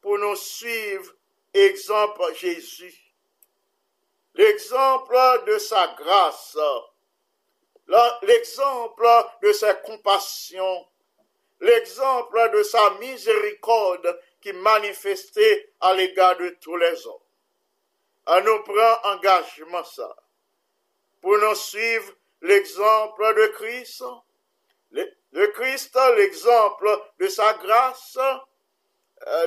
pour 0.00 0.18
nous 0.18 0.36
suivre 0.36 1.12
exemple 1.54 2.34
Jésus. 2.34 2.94
L'exemple 4.34 5.16
de 5.46 5.58
sa 5.58 5.94
grâce, 5.96 6.58
l'exemple 8.22 9.08
de 9.42 9.52
sa 9.52 9.74
compassion, 9.74 10.86
l'exemple 11.60 12.50
de 12.52 12.62
sa 12.62 12.90
miséricorde 12.98 14.20
qui 14.40 14.52
manifestait 14.52 15.72
à 15.80 15.94
l'égard 15.94 16.36
de 16.36 16.50
tous 16.60 16.76
les 16.76 17.06
hommes. 17.06 17.20
On 18.26 18.40
nous 18.40 18.62
prend 18.62 19.14
engagement 19.14 19.84
ça. 19.84 20.14
Pour 21.20 21.38
nous 21.38 21.54
suivre 21.54 22.12
l'exemple 22.42 23.34
de 23.34 23.46
Christ, 23.48 24.04
le, 24.90 25.46
Christ, 25.48 25.96
l'exemple 26.16 26.88
de 27.18 27.28
sa 27.28 27.54
grâce, 27.54 28.18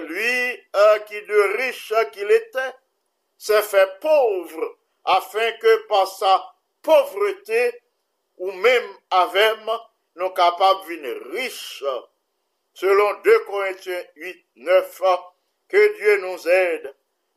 lui 0.01 0.63
qui 1.07 1.21
de 1.21 1.57
riche 1.57 1.93
qu'il 2.11 2.31
était, 2.31 2.73
s'est 3.37 3.61
fait 3.61 3.99
pauvre 3.99 4.77
afin 5.05 5.51
que 5.53 5.87
par 5.87 6.07
sa 6.07 6.53
pauvreté 6.81 7.81
ou 8.37 8.51
même 8.51 8.89
avec 9.11 9.57
nous 10.15 10.29
capables 10.31 10.81
devenir 10.81 11.17
riches. 11.31 11.83
Selon 12.73 13.21
2 13.21 13.39
Corinthiens 13.45 14.03
8, 14.15 14.45
9, 14.57 15.01
que 15.67 15.97
Dieu 15.97 16.17
nous 16.17 16.47
aide 16.47 16.95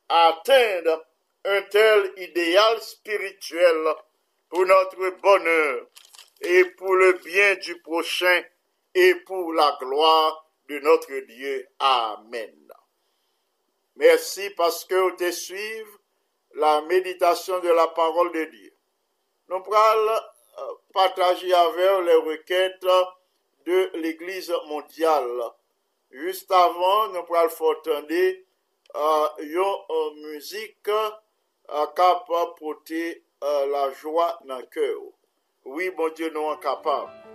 à 0.09 0.29
atteindre 0.29 1.05
un 1.44 1.62
tel 1.62 2.12
idéal 2.18 2.81
spirituel 2.83 3.94
pour 4.48 4.66
notre 4.66 5.11
bonheur 5.22 5.87
et 6.42 6.64
pour 6.64 6.94
le 6.94 7.12
bien 7.24 7.55
du 7.57 7.81
prochain 7.81 8.42
et 8.94 9.14
pour 9.14 9.53
la 9.55 9.76
gloire 9.81 10.49
de 10.70 10.78
notre 10.78 11.26
Dieu. 11.26 11.66
Amen. 11.80 12.54
Merci 13.96 14.50
parce 14.50 14.85
que 14.85 14.94
vous 14.94 15.16
te 15.16 15.30
suivez 15.33 15.85
la 16.54 16.80
méditation 16.83 17.59
de 17.59 17.68
la 17.68 17.88
parole 17.88 18.30
de 18.33 18.44
Dieu. 18.44 18.72
Nous 19.48 19.61
prenons 19.62 20.12
euh, 20.12 20.72
partager 20.94 21.52
avec 21.52 22.06
les 22.06 22.14
requêtes 22.14 22.87
de 23.66 23.90
l'Église 23.94 24.52
mondiale. 24.68 25.42
Juste 26.12 26.50
avant, 26.52 27.09
nous 27.09 27.22
prenons 27.24 27.48
fortender 27.48 28.46
euh, 28.94 29.28
yon 29.40 29.85
euh, 29.90 30.11
musique 30.33 30.83
capable 30.85 32.20
de 32.28 32.59
porter 32.59 33.24
la 33.42 33.90
joie 33.92 34.38
dans 34.44 34.59
le 34.59 34.66
cœur. 34.66 35.00
Oui, 35.64 35.90
bon 35.90 36.12
Dieu, 36.12 36.30
nous 36.30 36.48
sommes 36.48 36.61
capables. 36.61 37.29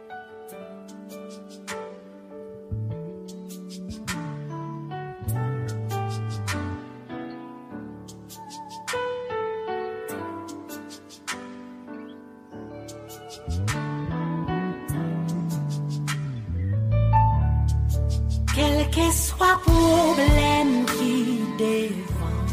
Swa 19.38 19.60
problem 19.65 20.69
ki 20.95 21.43
devan, 21.60 22.45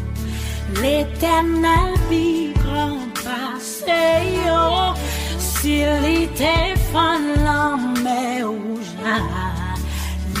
l'Eternel 0.81 1.93
bi 2.09 2.51
gran 2.59 2.99
pase 3.23 4.03
yo, 4.43 4.91
Sil 5.39 6.03
li 6.03 6.27
te 6.35 6.75
fan 6.91 7.23
lanme 7.45 8.43
ou 8.43 8.75
jan, 8.91 9.79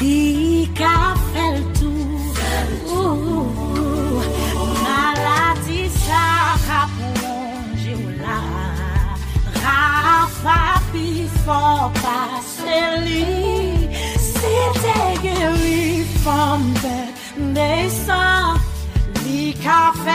Li 0.01 0.67
ka 0.75 1.15
fel 1.31 1.63
tou, 1.79 2.11
Maladi 4.83 5.87
sa 5.95 6.59
ka 6.67 6.81
plonje 6.97 7.95
ou 7.95 8.19
la, 8.19 8.41
Rafa 9.63 10.59
bi 10.91 11.23
fo 11.45 11.87
pase, 12.03 12.42
li 19.63 20.12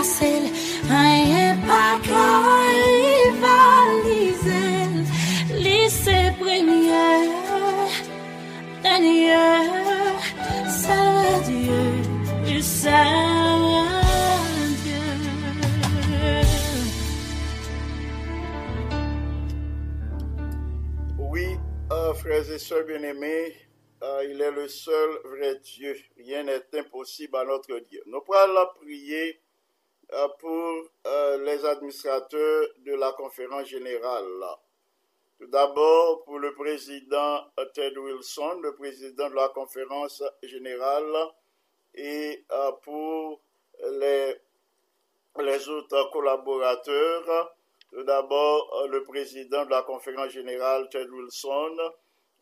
facile 0.00 0.46
Rien 0.88 1.56
pas 1.68 2.00
rivaliser 3.22 3.98
Lycée 5.64 6.30
première 6.38 7.90
Dernière 8.82 10.20
C'est 10.68 11.40
Dieu 11.50 11.84
Dieu 12.44 12.60
Oui, 21.18 21.46
euh, 21.92 22.14
frères 22.14 22.50
et 22.50 22.58
sœurs 22.58 22.84
bien-aimés, 22.86 23.54
euh, 24.02 24.24
il 24.28 24.40
est 24.40 24.50
le 24.50 24.66
seul 24.66 25.10
vrai 25.24 25.60
Dieu. 25.62 25.94
Rien 26.16 26.42
n'est 26.42 26.66
impossible 26.78 27.36
à 27.36 27.44
notre 27.44 27.78
Dieu. 27.88 28.02
Nous 28.06 28.20
pourrons 28.22 28.66
prier 28.80 29.40
pour 30.38 30.90
euh, 31.06 31.44
les 31.44 31.64
administrateurs 31.64 32.66
de 32.78 32.94
la 32.94 33.12
conférence 33.12 33.66
générale. 33.68 34.44
Tout 35.38 35.46
d'abord, 35.46 36.24
pour 36.24 36.38
le 36.38 36.52
président 36.54 37.44
euh, 37.58 37.64
Ted 37.74 37.98
Wilson, 37.98 38.60
le 38.62 38.74
président 38.74 39.30
de 39.30 39.34
la 39.34 39.48
conférence 39.48 40.22
générale, 40.42 41.28
et 41.94 42.44
euh, 42.52 42.72
pour 42.82 43.40
les, 44.00 44.36
autres 45.68 46.10
collaborateurs. 46.12 47.54
Tout 47.92 48.04
d'abord, 48.04 48.82
euh, 48.82 48.88
le 48.88 49.02
président 49.02 49.64
de 49.64 49.70
la 49.70 49.82
conférence 49.82 50.30
générale, 50.30 50.88
Ted 50.90 51.10
Wilson, 51.10 51.76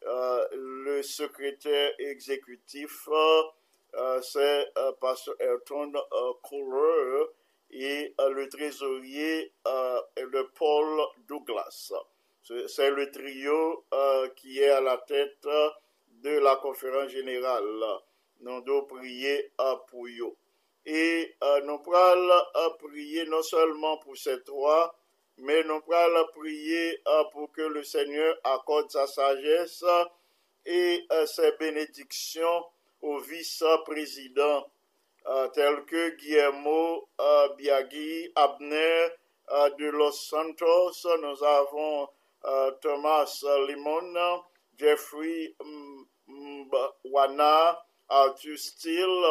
euh, 0.07 0.47
le 0.53 1.03
secrétaire 1.03 1.93
exécutif, 1.99 3.09
euh, 3.09 3.43
euh, 3.95 4.21
c'est 4.23 4.67
euh, 4.77 4.93
Pasteur 5.01 5.35
Ayrton 5.41 5.93
euh, 5.95 6.33
Kohler, 6.43 7.27
et 7.71 8.15
euh, 8.21 8.31
le 8.31 8.49
trésorier, 8.49 9.53
euh, 9.67 10.01
le 10.17 10.49
Paul 10.49 11.01
Douglas. 11.29 11.93
C'est 12.67 12.91
le 12.91 13.11
trio 13.11 13.85
euh, 13.93 14.29
qui 14.31 14.59
est 14.61 14.71
à 14.71 14.81
la 14.81 14.97
tête 14.99 15.47
de 16.23 16.39
la 16.39 16.57
conférence 16.57 17.11
générale. 17.11 17.85
Nous 18.41 18.63
devons 18.63 18.85
prier 18.85 19.53
pour 19.89 20.07
eux. 20.07 20.37
Et 20.87 21.35
nous 21.65 21.83
euh, 21.93 22.71
prier 22.79 23.27
non 23.27 23.43
seulement 23.43 23.99
pour 23.99 24.17
ces 24.17 24.43
trois, 24.45 24.95
mais 25.37 25.63
nous 25.65 25.81
pourrons 25.83 26.27
prier 26.35 27.03
pour 27.33 27.53
que 27.53 27.61
le 27.61 27.83
Seigneur 27.83 28.39
accorde 28.45 28.91
sa 28.91 29.07
sagesse 29.07 29.85
et 30.65 31.07
ses 31.27 31.53
bénédictions 31.59 32.65
au 33.03 33.19
vice-président 33.19 34.67
tels 35.55 35.85
que 35.85 36.17
Guillermo 36.17 37.09
euh, 37.21 37.49
Biagui, 37.57 38.31
Abner 38.35 39.09
euh, 39.51 39.71
de 39.79 39.87
Los 39.91 40.13
Santos, 40.13 41.07
nous 41.23 41.45
avons 41.45 42.09
euh, 42.45 42.71
Thomas 42.81 43.45
Limon, 43.67 44.43
Jeffrey 44.79 45.55
Wana, 47.05 47.85
Arthur 48.09 48.59
Steele 48.59 49.25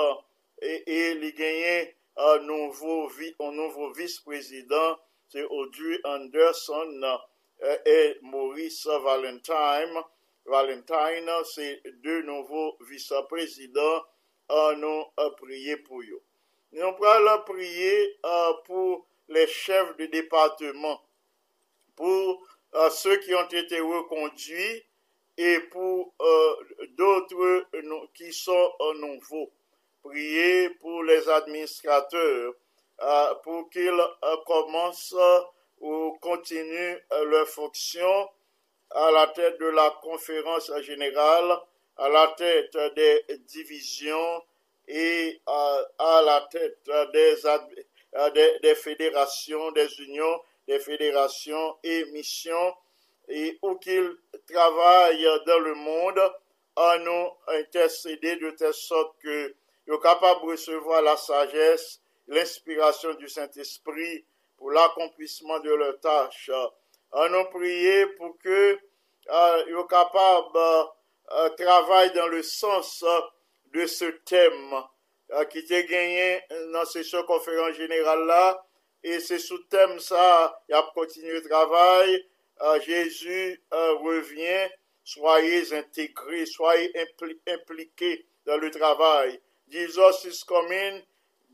et, 0.61 0.83
et 0.85 1.13
les 1.15 1.33
gagnants 1.33 1.91
un 2.17 2.39
nouveau, 2.39 3.11
nouveau 3.39 3.91
vice-président, 3.93 4.97
c'est 5.29 5.43
Audrey 5.43 5.99
Anderson 6.03 7.19
euh, 7.63 7.77
et 7.85 8.17
Maurice 8.23 8.87
Valentine. 8.87 10.01
Valentine, 10.45 11.29
c'est 11.53 11.81
deux 12.03 12.23
nouveaux 12.23 12.77
vice-présidents 12.89 14.03
à 14.49 14.73
nous 14.75 15.03
à 15.17 15.29
prier 15.31 15.77
pour 15.77 16.01
eux. 16.01 16.21
Nous 16.71 17.05
allons 17.05 17.41
prier 17.45 18.17
euh, 18.25 18.53
pour 18.65 19.07
les 19.29 19.47
chefs 19.47 19.95
de 19.97 20.05
département, 20.05 21.01
pour 21.95 22.45
euh, 22.75 22.89
ceux 22.89 23.17
qui 23.17 23.33
ont 23.33 23.47
été 23.47 23.79
reconduits 23.79 24.83
et 25.37 25.59
pour 25.71 26.13
euh, 26.21 26.55
d'autres 26.97 27.35
euh, 27.73 27.81
nou- 27.83 28.07
qui 28.13 28.31
sont 28.33 28.71
euh, 28.81 28.93
nouveaux. 28.95 29.51
Priez 30.03 30.69
pour 30.81 31.03
les 31.03 31.27
administrateurs 31.29 32.53
euh, 33.01 33.35
pour 33.43 33.69
qu'ils 33.69 33.89
euh, 33.89 34.37
commencent 34.45 35.15
euh, 35.17 35.41
ou 35.79 36.17
continuent 36.21 36.97
euh, 37.13 37.25
leur 37.25 37.47
fonction 37.47 38.29
à 38.91 39.11
la 39.11 39.27
tête 39.27 39.59
de 39.59 39.65
la 39.67 39.89
conférence 40.01 40.71
générale, 40.81 41.59
à 41.97 42.09
la 42.09 42.27
tête 42.37 42.77
des 42.95 43.25
divisions 43.47 44.43
et 44.87 45.41
euh, 45.47 45.83
à 45.99 46.21
la 46.25 46.47
tête 46.51 46.79
euh, 46.89 48.31
des, 48.31 48.59
des 48.61 48.75
fédérations, 48.75 49.71
des 49.71 50.01
unions, 50.01 50.41
des 50.67 50.79
fédérations 50.79 51.77
et 51.83 52.05
missions, 52.11 52.73
et 53.27 53.57
où 53.61 53.75
qu'ils 53.75 54.15
travaillent 54.47 55.27
dans 55.45 55.59
le 55.59 55.75
monde, 55.75 56.19
à 56.77 56.97
nous 56.99 57.29
intercéder 57.47 58.35
de 58.35 58.51
telle 58.51 58.73
sorte 58.73 59.17
que 59.21 59.55
sont 59.87 59.97
capables 59.97 60.41
de 60.41 60.51
recevoir 60.51 61.01
la 61.01 61.17
sagesse, 61.17 62.01
l'inspiration 62.27 63.13
du 63.15 63.27
Saint-Esprit 63.27 64.23
pour 64.57 64.71
l'accomplissement 64.71 65.59
de 65.59 65.73
leurs 65.73 65.99
tâches. 65.99 66.51
À 67.11 67.29
nous 67.29 67.45
prier 67.45 68.05
pour 68.17 68.37
que 68.37 68.77
euh, 69.29 69.63
ils 69.67 69.73
soient 69.73 69.87
capables 69.87 70.89
euh, 71.31 71.49
travailler 71.49 72.11
dans 72.11 72.27
le 72.27 72.43
sens 72.43 73.03
euh, 73.03 73.19
de 73.73 73.85
ce 73.85 74.05
thème 74.25 74.73
euh, 75.31 75.45
qui 75.45 75.59
était 75.59 75.85
gagné 75.85 76.41
dans 76.71 76.85
cette 76.85 77.25
conférence 77.25 77.75
générale 77.75 78.25
là. 78.25 78.63
Et 79.03 79.19
c'est 79.19 79.39
sous 79.39 79.63
thème 79.65 79.99
ça, 79.99 80.59
il 80.67 80.75
a 80.75 80.81
continué 80.93 81.33
le 81.33 81.41
travail. 81.41 82.25
Jésus 82.83 83.63
revient, 83.71 84.67
soyez 85.03 85.71
intégrés, 85.73 86.47
soyez 86.47 86.91
impli- 86.93 87.39
impliqués 87.47 88.25
dans 88.45 88.57
le 88.57 88.71
travail. 88.71 89.39
Jesus 89.69 90.25
is 90.25 90.43
coming, 90.43 91.03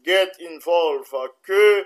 get 0.02 0.32
involved. 0.40 1.14
Que 1.44 1.86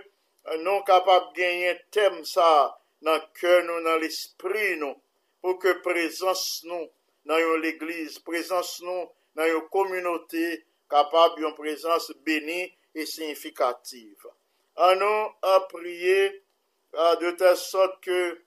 nous 0.59 0.81
capables 0.83 1.33
de 1.33 1.39
gagner 1.41 1.81
thème 1.89 2.23
ça 2.23 2.77
dans 3.01 3.15
le 3.15 3.21
cœur, 3.39 3.65
dans 3.83 3.97
l'esprit, 3.97 4.77
nous, 4.77 4.95
pour 5.41 5.57
que 5.57 5.73
présence 5.81 6.61
nous 6.65 6.87
dans 7.27 7.57
l'église, 7.57 8.19
présence 8.19 8.81
dans 9.35 9.45
une 9.45 9.61
communauté 9.69 10.65
capable 10.89 11.35
d'une 11.35 11.53
présence 11.53 12.11
bénie 12.25 12.73
et 12.95 13.05
significative. 13.05 14.25
À 14.75 14.95
nous 14.95 15.31
à 15.41 15.59
prier 15.69 16.43
euh, 16.95 17.15
de 17.17 17.31
telle 17.31 17.57
sorte 17.57 18.01
que 18.03 18.39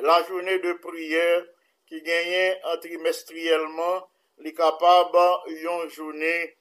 la 0.00 0.22
journée 0.24 0.58
de 0.58 0.72
prière 0.74 1.44
qui 1.86 2.02
euh, 2.06 2.76
trimestriellement, 2.80 4.08
est 4.44 4.52
capable 4.52 5.18
une 5.46 5.88
journée 5.90 6.56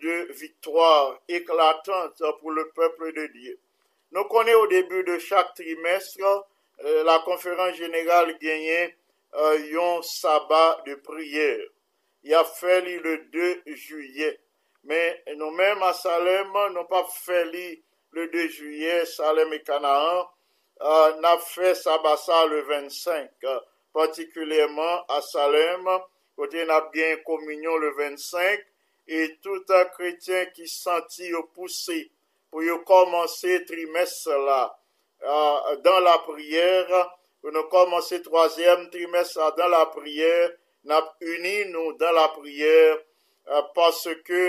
de 0.00 0.32
victoire 0.32 1.20
éclatante 1.28 2.22
pour 2.40 2.50
le 2.50 2.68
peuple 2.70 3.12
de 3.12 3.26
Dieu. 3.26 3.58
Nous 4.12 4.24
connaissons 4.24 4.60
au 4.60 4.66
début 4.66 5.04
de 5.04 5.18
chaque 5.18 5.54
trimestre, 5.54 6.46
euh, 6.84 7.04
la 7.04 7.20
conférence 7.20 7.76
générale 7.76 8.36
gagnait 8.40 8.96
un 9.34 10.02
sabbat 10.02 10.82
de 10.86 10.94
prière. 10.96 11.66
Il 12.22 12.34
a 12.34 12.44
fait 12.44 12.80
le 12.80 13.18
2 13.32 13.62
juillet. 13.66 14.40
Mais 14.84 15.22
nous-mêmes 15.36 15.82
à 15.82 15.92
Salem, 15.92 16.48
nous 16.72 16.84
pas 16.84 17.06
fait 17.10 17.44
le 18.12 18.28
2 18.28 18.48
juillet, 18.48 19.04
Salem 19.06 19.52
et 19.52 19.62
Canaan, 19.62 20.28
euh, 20.82 21.20
n'a 21.20 21.38
fait 21.38 21.74
sabbat 21.74 22.16
le 22.48 22.62
25, 22.62 23.30
euh, 23.44 23.60
particulièrement 23.92 25.04
à 25.08 25.20
Salem, 25.20 25.88
côté 26.36 26.64
n'a 26.64 26.80
bien 26.92 27.16
communion 27.24 27.76
le 27.76 27.94
25, 27.94 28.60
et 29.06 29.36
tout 29.42 29.64
un 29.68 29.84
chrétien 29.86 30.46
qui 30.46 30.66
sentit 30.66 31.32
poussé 31.54 32.10
pour 32.50 32.62
y 32.62 32.84
commencer 32.84 33.64
trimestre 33.64 34.30
là, 34.30 34.78
euh, 35.22 35.76
dans 35.76 36.00
la 36.00 36.18
prière, 36.18 37.16
pou 37.44 37.52
nou 37.52 37.68
komanse 37.68 38.22
troasyem 38.24 38.86
trimestre 38.88 39.50
dan 39.58 39.68
la 39.68 39.82
priyer, 39.92 40.54
nap 40.88 41.10
uni 41.20 41.66
nou 41.68 41.90
dan 42.00 42.16
la 42.16 42.30
priyer, 42.32 42.94
euh, 43.52 43.66
paske 43.76 44.40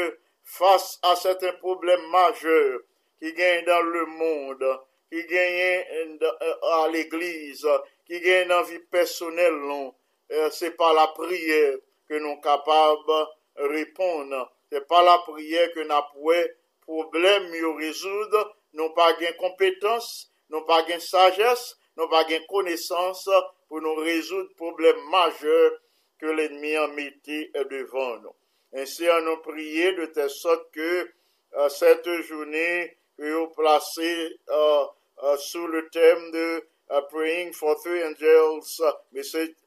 fase 0.47 1.01
a 1.03 1.11
seten 1.19 1.57
problem 1.59 2.07
majeur 2.13 2.79
ki 3.19 3.33
gen 3.35 3.67
dan 3.67 3.91
le 3.91 4.05
moun, 4.13 4.63
ki 5.11 5.25
gen 5.27 6.23
euh, 6.23 6.55
a 6.77 6.87
l'eglize, 6.87 7.75
ki 8.07 8.23
gen 8.23 8.47
nan 8.53 8.63
vi 8.71 8.79
personel 8.87 9.59
nou, 9.59 9.91
euh, 10.31 10.47
se 10.55 10.71
pa 10.79 10.95
la 10.95 11.09
priyer 11.19 11.75
ke 12.07 12.23
nou 12.23 12.39
kapab 12.39 13.11
repon, 13.75 14.31
se 14.71 14.79
pa 14.87 15.03
la 15.03 15.19
priyer 15.27 15.73
ke 15.75 15.83
nap 15.83 16.15
wè 16.15 16.45
problem 16.87 17.51
yo 17.59 17.75
rezoud, 17.75 18.43
nou 18.71 18.95
pa 18.95 19.11
gen 19.19 19.35
kompetans, 19.35 20.29
nou 20.47 20.63
pa 20.63 20.85
gen 20.87 21.03
sajes, 21.03 21.73
nous 21.97 22.07
pas 22.09 22.23
de 22.25 22.45
connaissance 22.47 23.29
pour 23.67 23.81
nous 23.81 23.95
résoudre 23.95 24.53
problèmes 24.55 25.09
majeurs 25.09 25.71
que 26.19 26.27
l'ennemi 26.27 26.75
a 26.75 26.87
mis 26.87 27.11
devant 27.23 28.17
nous. 28.19 28.35
Ainsi, 28.73 29.07
on 29.09 29.33
a 29.33 29.37
prié 29.37 29.93
de 29.93 30.05
telle 30.07 30.29
sorte 30.29 30.71
que 30.71 31.09
euh, 31.57 31.69
cette 31.69 32.09
journée, 32.23 32.97
vous 33.17 33.47
placez 33.55 34.37
euh, 34.49 34.85
euh, 35.23 35.37
sous 35.37 35.67
le 35.67 35.87
thème 35.89 36.31
de 36.31 36.67
Praying 37.09 37.53
for 37.53 37.81
Three 37.81 38.03
Angels 38.03 38.93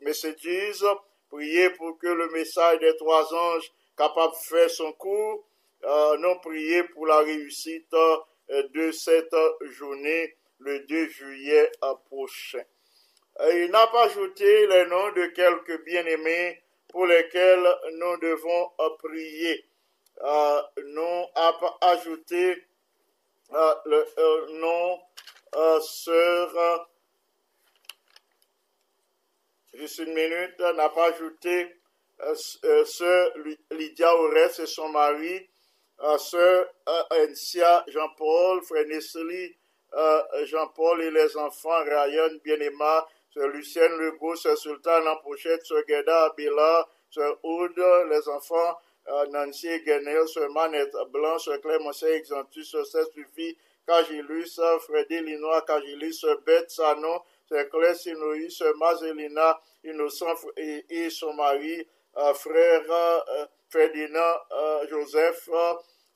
Messages, 0.02 0.84
prier 1.30 1.70
pour 1.70 1.98
que 1.98 2.06
le 2.06 2.28
message 2.30 2.78
des 2.80 2.94
trois 2.96 3.32
anges 3.34 3.72
capable 3.96 4.34
de 4.34 4.38
faire 4.38 4.70
son 4.70 4.92
cours, 4.92 5.44
nous 5.82 6.38
prier 6.40 6.84
pour 6.84 7.06
la 7.06 7.18
réussite 7.18 7.90
de 8.48 8.92
cette 8.92 9.34
journée 9.62 10.36
le 10.60 10.80
2 10.80 11.08
juillet 11.08 11.70
prochain. 12.06 12.64
Il 13.52 13.70
n'a 13.70 13.86
pas 13.86 14.06
ajouté 14.06 14.66
les 14.66 14.86
noms 14.86 15.12
de 15.12 15.26
quelques 15.26 15.84
bien-aimés 15.84 16.62
pour 16.88 17.06
lesquels 17.06 17.66
nous 17.92 18.16
devons 18.18 18.70
prier. 18.98 19.68
Euh, 20.20 20.62
nous 20.84 21.26
a 21.36 21.56
ajouté 21.82 22.64
euh, 23.52 23.74
le 23.86 24.06
euh, 24.18 24.58
nom 24.58 25.00
sœur, 25.80 26.88
juste 29.74 29.98
une 29.98 30.12
minute, 30.12 30.58
n'a 30.58 30.88
pas 30.88 31.10
ajouté 31.10 31.80
sœur 32.84 33.32
Lydia 33.70 34.14
Aurès 34.16 34.58
et 34.58 34.66
son 34.66 34.88
mari, 34.88 35.48
sœur 36.18 36.66
Encia 37.12 37.84
Jean-Paul, 37.86 38.62
frère 38.64 38.86
Nestlé, 38.86 39.56
Jean-Paul 40.44 41.02
et 41.02 41.10
les 41.10 41.36
enfants 41.36 41.82
Ryan 41.84 42.30
Bien-Aimé, 42.44 43.00
Sœur 43.30 43.48
Lucienne 43.48 43.92
Legault, 43.98 44.36
Sœur 44.36 44.56
Sultan 44.56 45.06
en 45.06 45.16
Pochette, 45.16 45.64
Sœur 45.64 45.82
Gueda 45.86 46.24
Abila, 46.24 46.88
Sœur 47.10 47.38
Aude, 47.42 47.78
les 48.10 48.28
enfants 48.28 48.78
euh, 49.08 49.26
Nancy 49.26 49.68
Guenel, 49.84 50.26
Sœur 50.28 50.50
Manette 50.50 50.94
Blanc, 51.12 51.38
Sœur 51.38 51.60
Clémence 51.60 52.02
Exantus, 52.02 52.70
Sœur 52.70 53.06
Suffit, 53.12 53.56
Cagilus, 53.86 54.60
Freddy 54.80 55.20
Linois, 55.20 55.62
Cagilus, 55.62 56.14
Sœur 56.14 56.40
Beth 56.44 56.70
Sanon, 56.70 57.20
Sœur 57.48 57.68
Claire 57.70 57.96
Sinoï, 57.96 58.50
Sœur 58.50 58.76
Mazelina, 58.76 59.60
Innocent 59.84 60.34
et, 60.56 61.08
son 61.10 61.32
mari, 61.34 61.86
euh, 62.16 62.34
frère 62.34 62.82
euh, 62.90 63.46
Ferdinand 63.68 64.34
Joseph, 64.90 65.48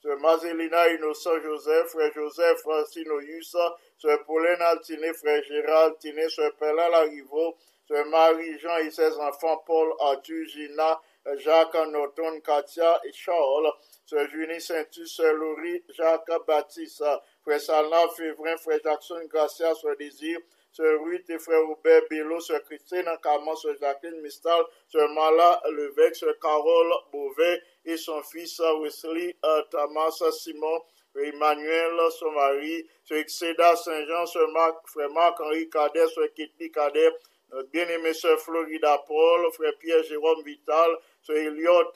Sœur 0.03 0.18
Mazelina 0.18 0.88
Innocent 0.88 1.40
Joseph, 1.44 1.90
frère 1.90 2.12
Joseph 2.12 2.61
Sinoïus, 2.88 3.57
Sœur 3.96 4.24
Pauline 4.24 4.61
Altiné, 4.61 5.12
frère 5.12 5.44
Gérald 5.44 5.92
Altiné, 5.92 6.28
Sœur 6.28 6.57
Pella 6.57 6.88
Larivo, 6.88 7.57
Sœur 7.86 8.05
Marie-Jean 8.07 8.78
et 8.78 8.90
ses 8.90 9.16
enfants, 9.18 9.62
Paul, 9.64 9.92
Arthur, 10.00 10.44
Gina, 10.48 11.00
Jacques, 11.36 11.86
Norton, 11.92 12.40
Katia 12.40 13.00
et 13.05 13.12
Charles, 13.12 13.72
Sœur 14.05 14.28
Junie 14.28 14.61
Saint-Tus, 14.61 15.07
Sœur 15.07 15.34
Laurie, 15.34 15.84
Jacques, 15.90 16.32
Baptiste, 16.48 17.05
Frère 17.42 17.61
Salna, 17.61 18.09
Févrin, 18.16 18.57
Frère 18.57 18.80
Jackson, 18.82 19.22
Gracia, 19.28 19.72
Sœur 19.76 19.96
Désir, 19.96 20.40
Sœur 20.73 21.03
Ruth 21.05 21.29
et 21.29 21.39
Frère 21.39 21.66
Robert 21.66 22.03
Bello, 22.09 22.41
Sœur 22.41 22.62
Christine 22.64 23.05
Carmen, 23.23 23.55
Sœur 23.57 23.75
Jacqueline 23.79 24.20
Mistal, 24.23 24.62
Sœur 24.89 25.09
Mala 25.11 25.61
Levesque, 25.70 26.16
Sœur 26.16 26.39
Carole 26.41 26.93
Beauvais 27.12 27.61
et 27.85 27.97
son 27.99 28.23
fils 28.23 28.61
Wesley 28.81 29.37
Thomas 29.70 30.11
Simon, 30.33 30.81
Emmanuel, 31.14 31.93
son 32.18 32.31
mari, 32.31 32.87
Sœur 33.05 33.18
Exceda 33.18 33.77
Saint-Jean, 33.77 34.25
Sœur 34.25 34.49
Marc, 34.53 34.89
Frère 34.89 35.11
Marc-Henri 35.11 35.68
Cadet, 35.68 36.09
Sœur 36.09 36.33
Kitty 36.35 36.73
Cadet, 36.73 37.11
notre 37.51 37.68
bien-aimé 37.68 38.14
Sœur 38.14 38.41
Florida 38.41 38.97
Paul, 39.07 39.53
Frère 39.53 39.77
Pierre 39.79 40.03
Jérôme 40.05 40.43
Vital, 40.43 40.97
Sœur 41.20 41.37
Elliot 41.37 41.93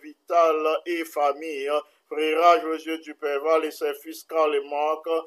Vital 0.00 0.76
et 0.86 1.04
famille, 1.04 1.70
Frère 2.06 2.60
Josué 2.60 2.98
Duperval 2.98 3.64
et 3.64 3.70
ses 3.70 3.94
fils 3.94 4.22
Carl 4.24 4.54
et 4.54 4.68
Marc, 4.68 5.06
euh, 5.06 5.22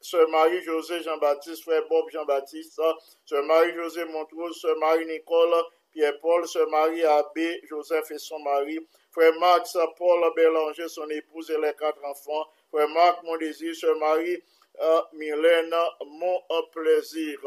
Sœur 0.00 0.28
Marie-José 0.28 1.02
Jean-Baptiste, 1.02 1.64
Frère 1.64 1.86
Bob 1.88 2.08
Jean-Baptiste, 2.10 2.80
Sœur 3.24 3.44
Marie-José 3.44 4.04
Montrose, 4.04 4.60
Sœur 4.60 4.76
Marie-Nicole, 4.78 5.54
Pierre-Paul, 5.92 6.46
Sœur 6.46 6.68
Marie 6.70 7.04
Abbé, 7.04 7.60
Joseph 7.68 8.10
et 8.10 8.18
son 8.18 8.38
mari, 8.40 8.78
Frère 9.10 9.38
Max, 9.38 9.76
Paul 9.98 10.32
Bélanger, 10.34 10.88
son 10.88 11.08
épouse 11.10 11.50
et 11.50 11.60
les 11.60 11.74
quatre 11.74 12.02
enfants, 12.04 12.48
Frère 12.70 12.88
Marc, 12.88 13.22
mon 13.24 13.36
désir, 13.36 13.74
Sœur 13.74 13.96
Marie, 13.98 14.42
euh, 14.80 15.02
Mylène, 15.12 15.74
mon 16.06 16.40
plaisir. 16.72 17.38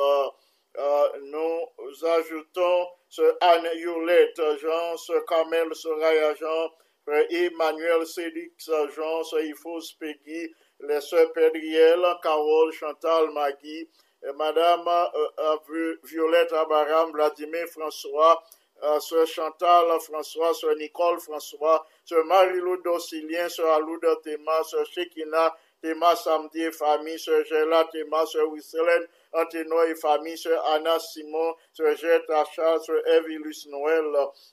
Euh, 0.77 1.07
nous 1.23 2.05
ajoutons 2.05 2.87
Sœur 3.09 3.35
Anne 3.41 3.67
Yolette 3.77 4.41
Jean, 4.61 4.97
Sœur 4.97 5.25
Carmel 5.25 5.73
Soraya 5.73 6.35
Jean, 6.35 6.69
Frère 7.03 7.25
Emmanuel 7.29 8.05
Célix 8.05 8.69
Jean, 8.95 9.23
Sœur 9.23 9.41
Ifos 9.41 9.95
Peggy, 9.99 10.53
les 10.82 11.01
Sœurs 11.01 11.32
Pédriel, 11.34 12.01
Carole, 12.21 12.71
Chantal, 12.73 13.32
Maggie, 13.32 13.89
Madame 14.36 14.88
euh, 14.88 15.95
Violette 16.03 16.51
Abaram, 16.53 17.11
Vladimir 17.11 17.67
François, 17.67 18.43
euh, 18.84 18.99
Sœur 18.99 19.26
Chantal 19.28 19.99
François, 20.01 20.53
Sœur 20.53 20.76
Nicole 20.76 21.19
François, 21.19 21.86
Sœur 22.03 22.26
Marie-Lou 22.26 22.82
Docilien, 22.82 23.47
Sœur 23.47 23.73
Alouda 23.73 24.15
Théma, 24.23 24.63
Sœur 24.63 24.86
Shekina 24.86 25.55
Théma 25.82 26.15
Samedi 26.15 26.61
et 26.61 26.71
famille, 26.71 27.17
Sœur 27.19 27.45
Gela 27.45 27.88
Théma, 27.91 28.26
Sœur 28.26 28.49
Wisselen 28.49 29.07
Antenoy 29.34 29.91
et 29.91 29.95
famille, 29.95 30.38
Sœur 30.38 30.65
Anna 30.71 30.99
Simon, 30.99 31.55
Sœur 31.71 31.95
Jette 31.95 32.30
Achal, 32.30 32.80
Sœur 32.82 33.07
Evilus 33.07 33.67
Noël, 33.67 34.03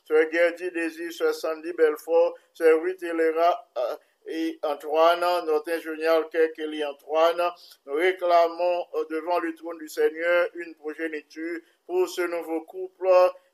Sœur 0.06 0.24
Gerdy 0.30 0.70
Désir, 0.70 1.12
Sœur 1.12 1.34
Sandy 1.34 1.72
Belfort, 1.72 2.34
Sœur 2.52 2.80
Ruth 2.80 3.02
Elera, 3.02 3.66
euh, 3.78 3.96
et 4.26 4.58
Antoine, 4.62 5.20
notre 5.46 5.70
ingénieur 5.70 6.28
Kelly 6.30 6.84
Antoine, 6.84 7.50
nous 7.86 7.94
réclamons 7.94 8.86
euh, 8.94 9.04
devant 9.10 9.38
le 9.38 9.54
trône 9.54 9.78
du 9.78 9.88
Seigneur 9.88 10.48
une 10.54 10.74
progéniture 10.74 11.60
pour 11.86 12.08
ce 12.08 12.22
nouveau 12.22 12.62
couple. 12.62 13.08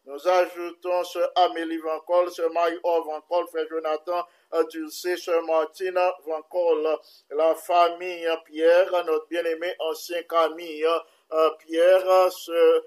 Nous 0.05 0.27
ajoutons 0.27 1.05
ce 1.05 1.19
Amélie 1.35 1.79
Vancol, 1.79 2.31
ce 2.31 2.43
Marie-Or 2.43 3.05
Vancol, 3.05 3.47
frère 3.49 3.67
Jonathan 3.69 4.25
Dulcé, 4.71 5.17
ce 5.19 5.45
Martine 5.47 6.01
Vancol, 6.25 6.99
la 7.31 7.55
famille 7.55 8.27
Pierre, 8.47 8.91
notre 9.05 9.29
bien-aimé 9.29 9.75
ancien 9.81 10.23
Camille 10.23 10.87
euh, 11.33 11.51
Pierre, 11.59 12.33
ce 12.33 12.51
euh, 12.51 12.81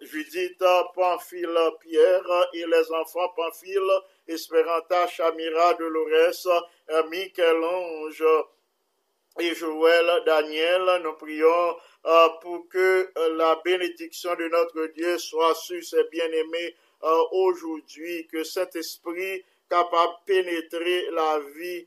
Judith 0.00 0.62
Pamphile 0.94 1.58
Pierre 1.80 2.48
et 2.54 2.66
les 2.66 2.92
enfants 2.92 3.28
Pamphile, 3.36 4.00
Esperanta 4.26 5.06
Chamira 5.06 5.74
Dolores, 5.74 6.48
Michel-Ange 7.10 8.24
et 9.38 9.54
Joël 9.54 10.22
Daniel. 10.26 11.02
Nous 11.02 11.12
prions 11.14 11.76
euh, 12.06 12.28
pour 12.40 12.68
que 12.68 13.10
euh, 13.16 13.36
la 13.36 13.60
bénédiction 13.64 14.34
de 14.34 14.48
notre 14.48 14.86
Dieu 14.88 15.18
soit 15.18 15.54
sur 15.54 15.82
ses 15.82 16.04
bien-aimés 16.04 16.76
euh, 17.02 17.22
aujourd'hui, 17.32 18.26
que 18.26 18.44
cet 18.44 18.76
esprit 18.76 19.42
capable 19.70 20.12
de 20.26 20.34
pénétrer 20.34 21.10
la 21.12 21.38
vie 21.56 21.86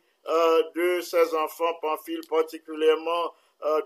de 0.75 0.99
ses 0.99 1.33
enfants 1.35 1.73
Pamphile, 1.75 2.19
particulièrement 2.29 3.33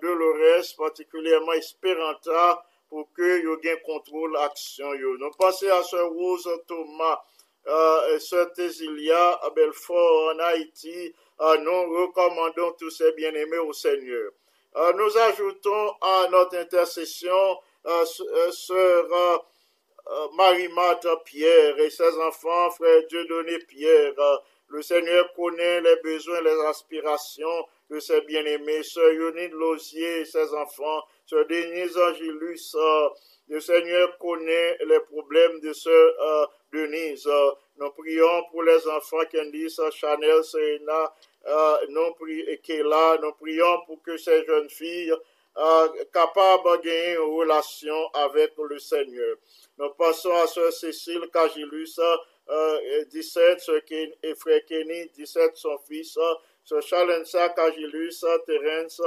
Dolores, 0.01 0.73
particulièrement 0.75 1.51
Esperanta, 1.51 2.65
pour 2.91 3.07
que 3.13 3.41
yo 3.41 3.55
gain 3.63 3.77
contrôle 3.85 4.35
action 4.37 4.93
yo. 4.93 5.17
Nous 5.17 5.31
passons 5.39 5.71
à 5.71 5.81
ce 5.81 5.95
Rose 5.95 6.49
Thomas, 6.67 7.19
euh, 7.65 8.19
Sœur 8.19 8.51
Tésilia 8.51 9.39
à 9.41 9.49
Belfort 9.51 10.33
en 10.35 10.39
Haïti. 10.39 11.15
Euh, 11.39 11.57
nous 11.59 12.01
recommandons 12.01 12.73
tous 12.77 12.89
ces 12.89 13.13
bien-aimés 13.13 13.59
au 13.59 13.71
Seigneur. 13.71 14.31
Euh, 14.75 14.91
nous 14.93 15.17
ajoutons 15.17 15.91
à 16.01 16.27
notre 16.31 16.57
intercession 16.57 17.59
euh, 17.85 18.03
euh 18.19 18.51
Sœur 18.51 19.05
euh, 19.09 19.37
euh, 20.07 20.27
Marie-Marthe 20.35 21.07
Pierre 21.23 21.79
et 21.79 21.89
ses 21.89 22.17
enfants, 22.19 22.71
Frère 22.71 23.07
Dieudonné 23.07 23.57
Pierre. 23.59 24.13
le 24.67 24.81
Seigneur 24.81 25.31
connaît 25.33 25.79
les 25.79 25.95
besoins, 26.03 26.41
les 26.41 26.59
aspirations 26.67 27.65
de 27.89 27.99
ses 27.99 28.19
bien-aimés. 28.21 28.83
Sœur 28.83 29.11
Yonine 29.13 29.51
Lozier 29.51 30.21
et 30.21 30.25
ses 30.25 30.53
enfants, 30.53 31.03
Sœur 31.31 31.45
Denise 31.47 31.97
Angélus, 31.97 32.75
le 33.47 33.61
Seigneur 33.61 34.17
connaît 34.17 34.77
les 34.85 34.99
problèmes 34.99 35.61
de 35.61 35.71
Sœur 35.71 36.49
Denise. 36.73 37.25
Nous 37.77 37.89
prions 37.91 38.43
pour 38.51 38.63
les 38.63 38.85
enfants 38.89 39.23
Candice, 39.31 39.79
Chanel, 39.93 40.43
Serena, 40.43 41.13
euh, 41.47 41.77
nous 41.87 42.13
Kéla. 42.61 43.17
Nous 43.21 43.31
prions 43.39 43.79
pour 43.85 44.01
que 44.03 44.17
ces 44.17 44.43
jeunes 44.45 44.69
filles 44.69 45.13
euh, 45.57 45.87
capables 46.11 46.63
de 46.65 46.83
gagner 46.83 47.13
une 47.13 47.19
relation 47.39 48.07
avec 48.13 48.51
le 48.57 48.77
Seigneur. 48.77 49.37
Nous 49.77 49.89
passons 49.91 50.33
à 50.35 50.47
Sœur 50.47 50.73
Cécile 50.73 51.29
Cagilus, 51.31 51.97
euh, 52.49 53.05
17, 53.05 53.61
Sœur 53.61 53.85
Ken- 53.85 54.13
et 54.21 54.35
Frère 54.35 54.65
Kenny, 54.65 55.07
17, 55.15 55.51
son 55.55 55.77
fils, 55.87 56.17
Sœur 56.65 56.81
Chalensa 56.83 57.47
Cagilus, 57.49 58.21
Terence, 58.45 59.01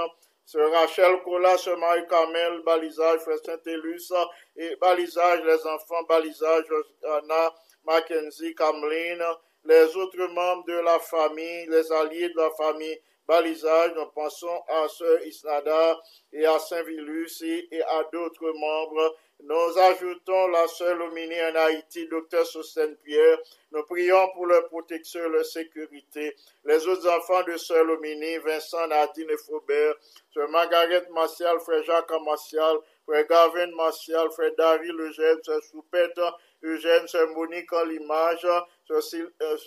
Sœur 0.47 0.71
Rachel 0.73 1.23
Cola, 1.23 1.57
Sœur 1.57 1.79
Marie-Carmel, 1.79 2.61
balisage, 2.65 3.21
Frère 3.21 3.39
Saint-Élus, 3.39 4.13
et 4.57 4.77
balisage, 4.77 5.43
les 5.45 5.67
enfants, 5.67 6.03
balisage, 6.09 6.65
Anna, 7.03 7.55
Mackenzie, 7.85 8.55
Cameline, 8.55 9.25
les 9.65 9.97
autres 9.97 10.27
membres 10.27 10.65
de 10.67 10.75
la 10.75 10.99
famille, 10.99 11.67
les 11.69 11.91
alliés 11.93 12.29
de 12.29 12.37
la 12.37 12.51
famille, 12.51 13.01
balisage, 13.27 13.93
nous 13.97 14.07
pensons 14.15 14.63
à 14.69 14.87
Sœur 14.89 15.23
Isnada 15.23 15.99
et 16.33 16.45
à 16.45 16.59
Saint-Vilus 16.59 17.43
et, 17.43 17.69
et 17.71 17.83
à 17.83 18.05
d'autres 18.13 18.53
membres. 18.53 19.17
Nous 19.41 19.79
ajoutons 19.79 20.49
la 20.49 20.67
sœur 20.69 20.95
Lomini 20.97 21.35
en 21.43 21.55
Haïti, 21.57 22.07
docteur 22.09 22.47
Sosten 22.47 22.97
Pierre. 23.05 23.39
Nous 23.73 23.83
prions 23.83 24.31
pour 24.33 24.47
leur 24.47 24.69
protection 24.69 25.25
et 25.25 25.29
leur 25.29 25.45
sécurité. 25.45 26.35
Les 26.65 26.87
autres 26.87 27.09
enfants 27.09 27.43
de 27.43 27.57
sœur 27.57 27.85
Lomini, 27.85 28.39
Vincent, 28.39 28.87
Nadine 28.87 29.31
et 29.31 29.37
Faubert, 29.37 29.95
sœur 30.33 30.49
Margaret 30.49 31.07
Martial, 31.11 31.59
frère 31.61 31.83
Jacques 31.83 32.23
Martial, 32.25 32.77
frère 33.05 33.27
Gavin 33.27 33.75
Martial, 33.75 34.31
frère 34.31 34.53
Dari 34.57 34.89
Legène, 34.89 35.43
sœur 35.43 35.63
Soupette, 35.63 36.21
Eugène, 36.63 37.07
sœur 37.09 37.29
Monique 37.29 37.73
en 37.73 37.85
l'image, 37.85 38.47
euh, 38.91 39.01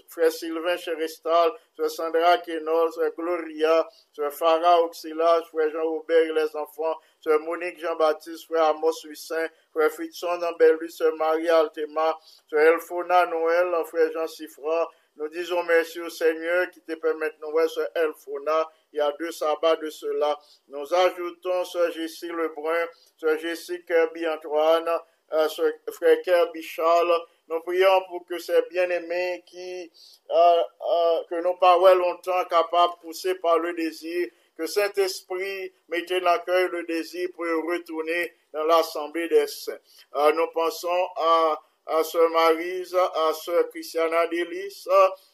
frère 0.08 0.32
Sylvain 0.32 0.78
Cherestal, 0.78 1.52
sœur 1.76 1.92
Sandra 1.92 2.38
Kenol, 2.40 2.92
sœur 2.94 3.12
Gloria, 3.16 3.88
sœur 4.14 4.34
Farah 4.34 4.82
Auxilage, 4.82 5.44
frère 5.52 5.70
Jean-Aubert 5.72 6.24
et 6.24 6.34
les 6.34 6.56
enfants, 6.56 6.98
Monique 7.36 7.80
Jean-Baptiste, 7.80 8.46
frère 8.46 8.66
Amos 8.66 9.04
Huissin, 9.04 9.48
frère 9.72 9.92
Fritson 9.92 10.42
Ambellu, 10.42 10.90
sœur 10.90 11.16
Marie 11.16 11.50
Altema, 11.50 12.18
sœur 12.50 12.74
Elfona 12.74 13.26
Noël, 13.26 13.74
frère 13.86 14.12
Jean 14.14 14.28
Siffra. 14.28 14.90
Nous 15.18 15.28
disons 15.30 15.64
merci 15.64 16.00
au 16.00 16.10
Seigneur 16.10 16.70
qui 16.70 16.82
te 16.82 16.94
permet 16.94 17.30
de 17.32 17.36
nous 17.42 17.52
voir 17.52 17.70
sœur 17.70 17.88
Elfona. 17.96 18.70
Il 18.94 18.98
y 18.98 19.02
a 19.02 19.12
deux 19.20 19.32
sabbats 19.32 19.76
de 19.76 19.90
cela. 19.90 20.38
Nous 20.70 20.94
ajoutons 20.94 21.66
sœur 21.66 21.92
Jessie 21.92 22.30
Lebrun, 22.30 22.86
sœur 23.18 23.38
Jessie 23.40 23.84
Kirby 23.86 24.28
Antoine, 24.28 24.90
euh, 25.34 25.48
frère 25.92 26.22
Kirby 26.22 26.62
Charles. 26.62 27.20
Nous 27.50 27.60
prions 27.62 28.02
pour 28.10 28.26
que 28.26 28.38
ces 28.40 28.62
bien-aimés 28.70 29.44
qui, 29.46 29.92
euh, 30.30 30.36
euh, 30.36 31.24
que 31.30 31.42
nos 31.42 31.56
paroles 31.56 31.98
longtemps 31.98 32.44
capables 32.46 32.94
de 32.96 33.00
pousser 33.08 33.36
par 33.36 33.58
le 33.60 33.74
désir, 33.74 34.28
que 34.58 34.66
Saint-Esprit 34.66 35.72
mette 35.90 36.10
dans 36.10 36.34
le 36.34 36.46
cœur 36.46 36.70
le 36.72 36.84
désir 36.84 37.30
pour 37.36 37.46
retourner 37.46 38.34
dans 38.54 38.64
l'assemblée 38.64 39.28
des 39.28 39.48
saints. 39.48 39.78
Euh, 40.16 40.32
nous 40.34 40.48
pensons 40.48 41.08
à, 41.16 41.62
à 41.86 42.04
Sœur 42.04 42.30
Marise, 42.30 42.96
à 42.96 43.34
Sœur 43.34 43.70
Christiana 43.70 44.28
Delis, 44.28 44.88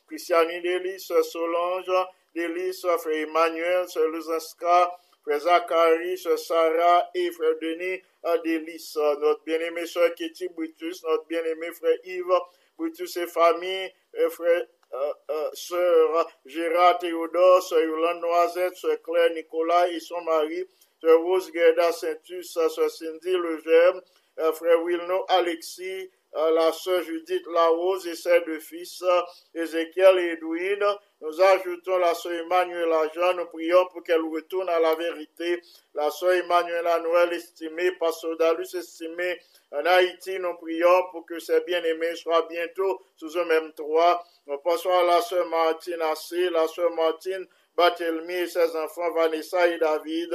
Christiane 0.07 0.61
Delis, 0.61 0.99
Sœur 0.99 1.23
Solange 1.23 1.91
Delis, 2.35 2.81
Frère 2.99 3.27
Emmanuel, 3.27 3.87
Sœur 3.87 4.09
Luzinska, 4.09 4.91
Frère 5.23 5.39
Zachary, 5.39 6.17
Sœur 6.17 6.37
Sarah 6.37 7.09
et 7.15 7.31
Frère 7.31 7.55
Denis 7.61 8.01
euh, 8.25 8.37
Delis, 8.43 8.93
notre 9.19 9.43
bien-aimé 9.45 9.85
Sœur 9.85 10.13
Kitty 10.15 10.49
Brutus, 10.49 11.03
notre 11.03 11.25
bien-aimé 11.27 11.71
Frère 11.71 11.97
Yves 12.03 12.39
Brutus 12.77 13.15
et 13.17 13.27
famille, 13.27 13.91
et 14.13 14.29
Frère 14.29 14.49
euh, 14.49 14.61
euh, 14.61 14.65
Sœur 15.53 16.27
Gérard 16.45 16.99
Théodore, 16.99 17.63
Sœur 17.63 17.81
Yolande 17.81 18.21
Noisette, 18.21 18.75
Sœur 18.75 19.01
Claire 19.01 19.31
Nicolas 19.33 19.89
et 19.89 19.99
son 19.99 20.21
mari, 20.21 20.63
Sœur 21.01 21.19
Rose 21.21 21.51
Gerda 21.53 21.91
Saintus, 21.91 22.51
Sœur 22.51 22.89
Cindy 22.89 23.31
Legem, 23.31 24.01
euh, 24.39 24.51
Frère 24.53 24.81
Wilno 24.83 25.25
Alexis, 25.27 26.09
euh, 26.35 26.51
la 26.51 26.71
Sœur 26.71 27.03
Judith 27.03 27.45
Larose 27.53 28.07
et 28.07 28.15
ses 28.15 28.41
deux 28.41 28.59
fils, 28.59 29.03
euh, 29.03 29.21
Ézéchiel 29.53 30.17
et 30.17 30.31
Edwin. 30.31 30.83
Nous 31.21 31.41
ajoutons 31.41 31.97
la 31.97 32.15
Sœur 32.15 32.31
Emmanuel 32.31 32.89
Jean, 33.13 33.35
nous 33.35 33.45
prions 33.45 33.85
pour 33.91 34.01
qu'elle 34.01 34.21
retourne 34.21 34.69
à 34.69 34.79
la 34.79 34.95
vérité. 34.95 35.61
La 35.93 36.09
Sœur 36.09 36.31
Emmanuel 36.31 36.83
Noël 37.03 37.33
estimée, 37.33 37.91
Pasteur 37.99 38.35
Dalus 38.37 38.73
estimé 38.73 39.39
en 39.71 39.85
Haïti, 39.85 40.39
nous 40.39 40.55
prions 40.55 41.03
pour 41.11 41.25
que 41.25 41.37
ces 41.39 41.61
bien-aimés 41.61 42.15
soient 42.15 42.47
bientôt 42.49 43.01
sous 43.15 43.37
un 43.37 43.45
même 43.45 43.71
toit. 43.73 44.23
Nous 44.45 44.55
à 44.55 45.03
la 45.03 45.21
Sœur 45.21 45.47
Martine 45.47 46.01
Assé, 46.01 46.49
la 46.49 46.67
Sœur 46.67 46.91
Martine 46.91 47.47
Barthélemy 47.75 48.33
et 48.33 48.47
ses 48.47 48.75
enfants 48.75 49.11
Vanessa 49.13 49.67
et 49.67 49.77
David, 49.77 50.33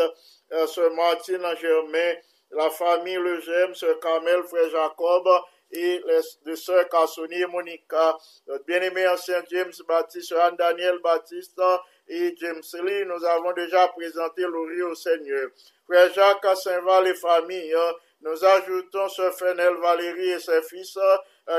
euh, 0.52 0.66
Sœur 0.66 0.92
Martine 0.94 1.44
Germain, 1.61 2.14
la 2.52 2.70
famille 2.70 3.16
Le 3.16 3.40
Gem, 3.40 3.74
Sœur 3.74 4.00
Carmel, 4.00 4.42
Frère 4.44 4.70
Jacob, 4.70 5.28
et 5.70 6.02
les 6.06 6.20
deux 6.46 6.56
sœurs 6.56 6.88
Cassoni 6.88 7.42
et 7.42 7.46
Monica, 7.46 8.16
notre 8.46 8.64
bien-aimé 8.64 9.06
ancien 9.06 9.42
James 9.50 9.72
Baptiste, 9.86 10.32
Anne 10.32 10.56
Daniel 10.56 10.98
Baptiste 11.00 11.61
et 12.09 12.34
James 12.38 12.62
Lee, 12.84 13.04
nous 13.04 13.24
avons 13.24 13.52
déjà 13.52 13.88
présenté 13.88 14.42
l'oreille 14.42 14.82
au 14.82 14.94
Seigneur. 14.94 15.50
Frère 15.86 16.12
Jacques 16.14 16.44
à 16.44 16.54
Saint-Val 16.54 17.09
et 17.09 17.14
famille, 17.14 17.74
nous 18.22 18.44
ajoutons 18.44 19.09
Sœur 19.09 19.34
Fenel 19.34 19.74
Valérie 19.74 20.30
et 20.30 20.40
ses 20.40 20.62
fils, 20.62 20.98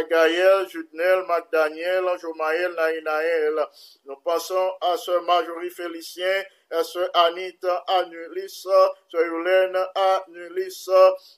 Gaël, 0.09 0.67
Judnel, 0.69 1.23
Magdaniel, 1.27 2.05
Jomaël, 2.21 2.73
Naïnaël. 2.73 3.65
Nous 4.05 4.15
passons 4.17 4.71
à 4.81 4.97
Sœur 4.97 5.23
Marjorie 5.23 5.71
Félicien, 5.71 6.43
à 6.71 6.83
Sœur 6.83 7.09
Anita 7.13 7.83
Anulis, 7.87 8.49
Sœur 8.49 8.95
Yolène 9.13 9.77
Anulis. 9.95 10.85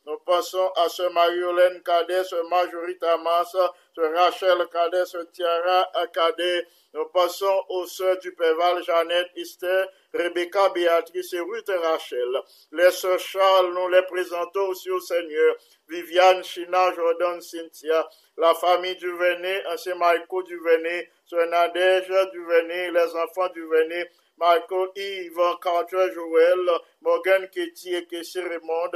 Nous 0.06 0.18
passons 0.26 0.70
à 0.76 0.90
Sœur 0.90 1.12
Marie-Hélène 1.14 1.82
Cadet, 1.82 2.24
Sœur 2.26 2.48
Marjorie 2.50 2.98
Tamas, 2.98 3.56
Sœur 3.94 4.14
Rachel 4.14 4.58
Cadet, 4.72 5.06
Sœur 5.06 5.30
Tiara 5.32 5.86
Cadet. 6.14 6.66
Nous 6.94 7.06
passons 7.14 7.66
aux 7.70 7.86
sœurs 7.86 8.18
du 8.20 8.34
Péval, 8.34 8.82
Jeannette, 8.84 9.30
Esther, 9.36 9.88
Rebecca, 10.14 10.70
Béatrice 10.70 11.34
et 11.34 11.40
Ruth 11.40 11.68
et 11.70 11.76
Rachel. 11.76 12.42
Les 12.72 12.92
sœurs 12.92 13.20
Charles, 13.20 13.74
nous 13.74 13.90
les 13.90 14.02
présentons 14.04 14.68
aussi 14.68 14.90
au 14.90 15.00
Seigneur. 15.00 15.56
Viviane, 15.90 16.44
China, 16.44 16.94
Jordan, 16.94 17.42
Cynthia, 17.42 18.08
la 18.38 18.54
famille 18.56 18.96
du 18.96 19.12
Véné, 19.18 19.62
ancien 19.68 19.96
Michael 19.96 20.44
du 20.46 20.60
Véné, 20.60 21.10
Sœur 21.26 21.48
Nadège 21.48 22.08
du 22.32 22.46
Véné, 22.46 22.92
les 22.92 23.16
enfants 23.16 23.50
du 23.50 23.66
Véné, 23.68 24.06
Michael, 24.38 24.90
Yves, 24.96 25.58
Carter, 25.62 26.12
Joël, 26.14 26.70
Morgan, 27.02 27.48
Katie 27.50 27.94
et 27.94 28.06
Kessie 28.06 28.40
Raymond, 28.40 28.92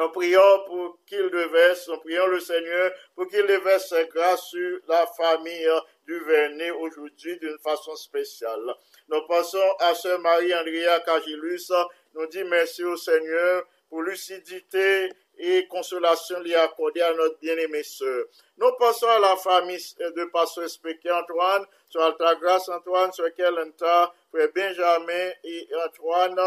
en 0.00 0.08
priant 0.08 0.64
pour 0.66 0.98
qu'il 1.06 1.30
déverse, 1.30 1.88
en 1.88 1.98
priant 1.98 2.26
le 2.26 2.40
Seigneur 2.40 2.90
pour 3.14 3.26
qu'il 3.28 3.46
déverse 3.46 3.88
sa 3.88 4.02
grâce 4.04 4.46
sur 4.48 4.78
la 4.88 5.06
famille 5.06 5.68
du 6.06 6.18
Vernet 6.20 6.70
aujourd'hui 6.70 7.38
d'une 7.38 7.58
façon 7.58 7.94
spéciale. 7.96 8.74
Nous 9.08 9.20
passons 9.28 9.76
à 9.78 9.94
Sœur 9.94 10.18
Marie-Andrea 10.20 11.00
Cagilus, 11.04 11.70
nous 12.14 12.26
dit 12.26 12.44
merci 12.44 12.82
au 12.82 12.96
Seigneur 12.96 13.64
pour 13.90 14.02
lucidité 14.02 15.10
et 15.36 15.66
consolation 15.66 16.40
lui 16.40 16.54
accordée 16.54 17.02
à 17.02 17.12
notre 17.14 17.38
bien-aimée 17.38 17.82
sœur. 17.82 18.24
Nous 18.56 18.72
passons 18.78 19.08
à 19.08 19.18
la 19.18 19.36
famille 19.36 19.82
de 19.98 20.24
Pasteur 20.26 20.68
Spéquet 20.68 21.10
Antoine, 21.10 21.64
sur 21.88 22.02
Altagrace 22.02 22.68
Antoine, 22.68 23.12
sur 23.12 23.32
Kelenta, 23.34 24.12
Frère 24.30 24.48
Benjamin 24.54 25.30
et 25.44 25.68
Antoine, 25.86 26.38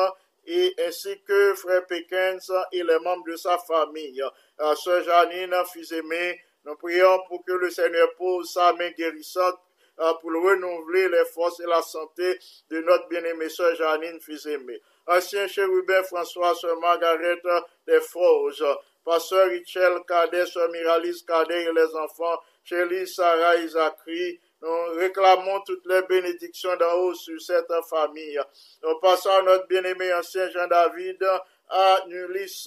et 0.45 0.73
ainsi 0.85 1.21
que 1.23 1.53
frère 1.55 1.85
Pékins 1.85 2.37
et 2.71 2.83
les 2.83 2.99
membres 2.99 3.25
de 3.27 3.35
sa 3.35 3.57
famille. 3.57 4.21
À 4.57 4.75
sœur 4.75 5.03
Janine, 5.03 5.55
fils 5.71 5.91
aimé, 5.91 6.39
nous 6.65 6.75
prions 6.75 7.19
pour 7.27 7.43
que 7.45 7.53
le 7.53 7.69
Seigneur 7.69 8.13
pose 8.15 8.51
sa 8.51 8.73
main 8.73 8.91
guérissante 8.91 9.59
euh, 9.99 10.13
pour 10.21 10.31
renouveler 10.31 11.09
les 11.09 11.25
forces 11.25 11.59
et 11.59 11.67
la 11.67 11.81
santé 11.81 12.39
de 12.69 12.79
notre 12.81 13.07
bien-aimée 13.09 13.49
sœur 13.49 13.75
Janine, 13.75 14.19
fils 14.19 14.45
aimé. 14.47 14.79
Ancien 15.07 15.47
chérubin 15.47 16.03
François, 16.03 16.55
sœur 16.55 16.79
Margaret 16.79 17.41
des 17.85 17.99
Forges, 17.99 18.65
pasteur 19.03 19.49
Richel 19.49 19.99
Cadet, 20.07 20.45
sœur 20.45 20.69
Miralis 20.71 21.23
Cadet 21.27 21.63
et 21.65 21.73
les 21.73 21.95
enfants, 21.95 22.39
Chélie, 22.63 23.07
Sarah 23.07 23.57
Zachary, 23.67 24.39
nous 24.63 24.95
réclamons 24.95 25.59
toutes 25.65 25.85
les 25.87 26.01
bénédictions 26.03 26.75
d'en 26.77 26.93
haut 26.93 27.13
sur 27.13 27.39
cette 27.41 27.71
famille. 27.89 28.39
Nous 28.81 28.97
passons 29.01 29.29
à 29.29 29.41
notre 29.41 29.67
bien-aimé 29.67 30.13
ancien 30.13 30.49
Jean-David 30.51 31.21
à 31.69 31.99
Nulis. 32.07 32.65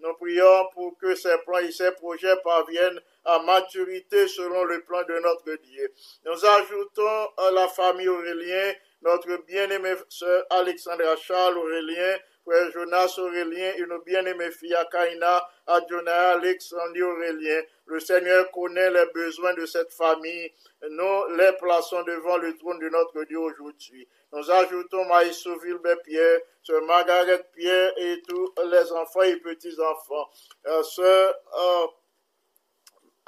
Nous 0.00 0.14
prions 0.14 0.68
pour 0.72 0.96
que 0.96 1.14
ses 1.14 1.36
plans 1.44 1.58
et 1.58 1.70
ses 1.70 1.92
projets 1.92 2.36
parviennent 2.42 3.00
à 3.26 3.38
maturité 3.40 4.26
selon 4.28 4.64
le 4.64 4.80
plan 4.80 5.02
de 5.02 5.18
notre 5.18 5.54
Dieu. 5.62 5.92
Nous 6.24 6.44
ajoutons 6.46 7.28
à 7.36 7.50
la 7.50 7.68
famille 7.68 8.08
Aurélien, 8.08 8.72
notre 9.02 9.36
bien-aimé 9.46 9.94
sœur 10.08 10.46
Alexandra 10.48 11.16
Charles 11.16 11.58
Aurélien, 11.58 12.16
frère 12.46 12.70
Jonas 12.72 13.14
Aurélien 13.18 13.72
et 13.76 13.84
nos 13.86 14.00
bien-aimés 14.00 14.52
filles 14.52 14.74
Akaina, 14.74 15.46
Adjona, 15.66 16.30
Alexandrie 16.30 17.02
Aurélien. 17.02 17.60
Le 17.86 18.00
Seigneur 18.00 18.50
connaît 18.50 18.90
les 18.90 19.06
besoins 19.14 19.54
de 19.54 19.64
cette 19.64 19.92
famille. 19.92 20.52
Nous 20.90 21.36
les 21.36 21.52
plaçons 21.52 22.02
devant 22.02 22.36
le 22.36 22.56
trône 22.58 22.78
de 22.80 22.88
notre 22.88 23.24
Dieu 23.24 23.38
aujourd'hui. 23.38 24.08
Nous 24.32 24.50
ajoutons 24.50 25.04
Maïsou 25.06 25.58
Vilbert 25.60 26.02
Pierre, 26.02 26.40
Sœur 26.62 26.82
Margaret 26.82 27.48
Pierre 27.54 27.92
et 27.96 28.20
tous 28.28 28.52
les 28.64 28.92
enfants 28.92 29.22
et 29.22 29.36
petits-enfants. 29.36 30.28
Euh, 30.66 30.82
Sœur 30.82 31.34
euh, 31.58 31.86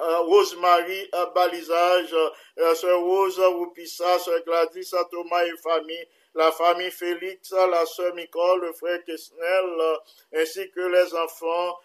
euh, 0.00 0.18
Rosemary 0.20 1.09
euh, 1.14 1.26
Balisage, 1.34 2.14
euh, 2.59 2.74
Sœur 2.74 3.00
Rose 3.00 3.38
Roupissa, 3.40 4.18
Sœur 4.18 4.42
Gladys 4.44 4.90
Thomas 5.11 5.44
et 5.44 5.56
famille, 5.56 6.06
la 6.34 6.52
famille 6.52 6.90
Félix, 6.90 7.52
la 7.52 7.84
Sœur 7.86 8.14
Nicole, 8.14 8.61
le 8.61 8.72
frère 8.72 9.04
Kesnel, 9.04 9.64
euh, 9.64 9.96
ainsi 10.36 10.70
que 10.70 10.80
les 10.80 11.14
enfants 11.14 11.76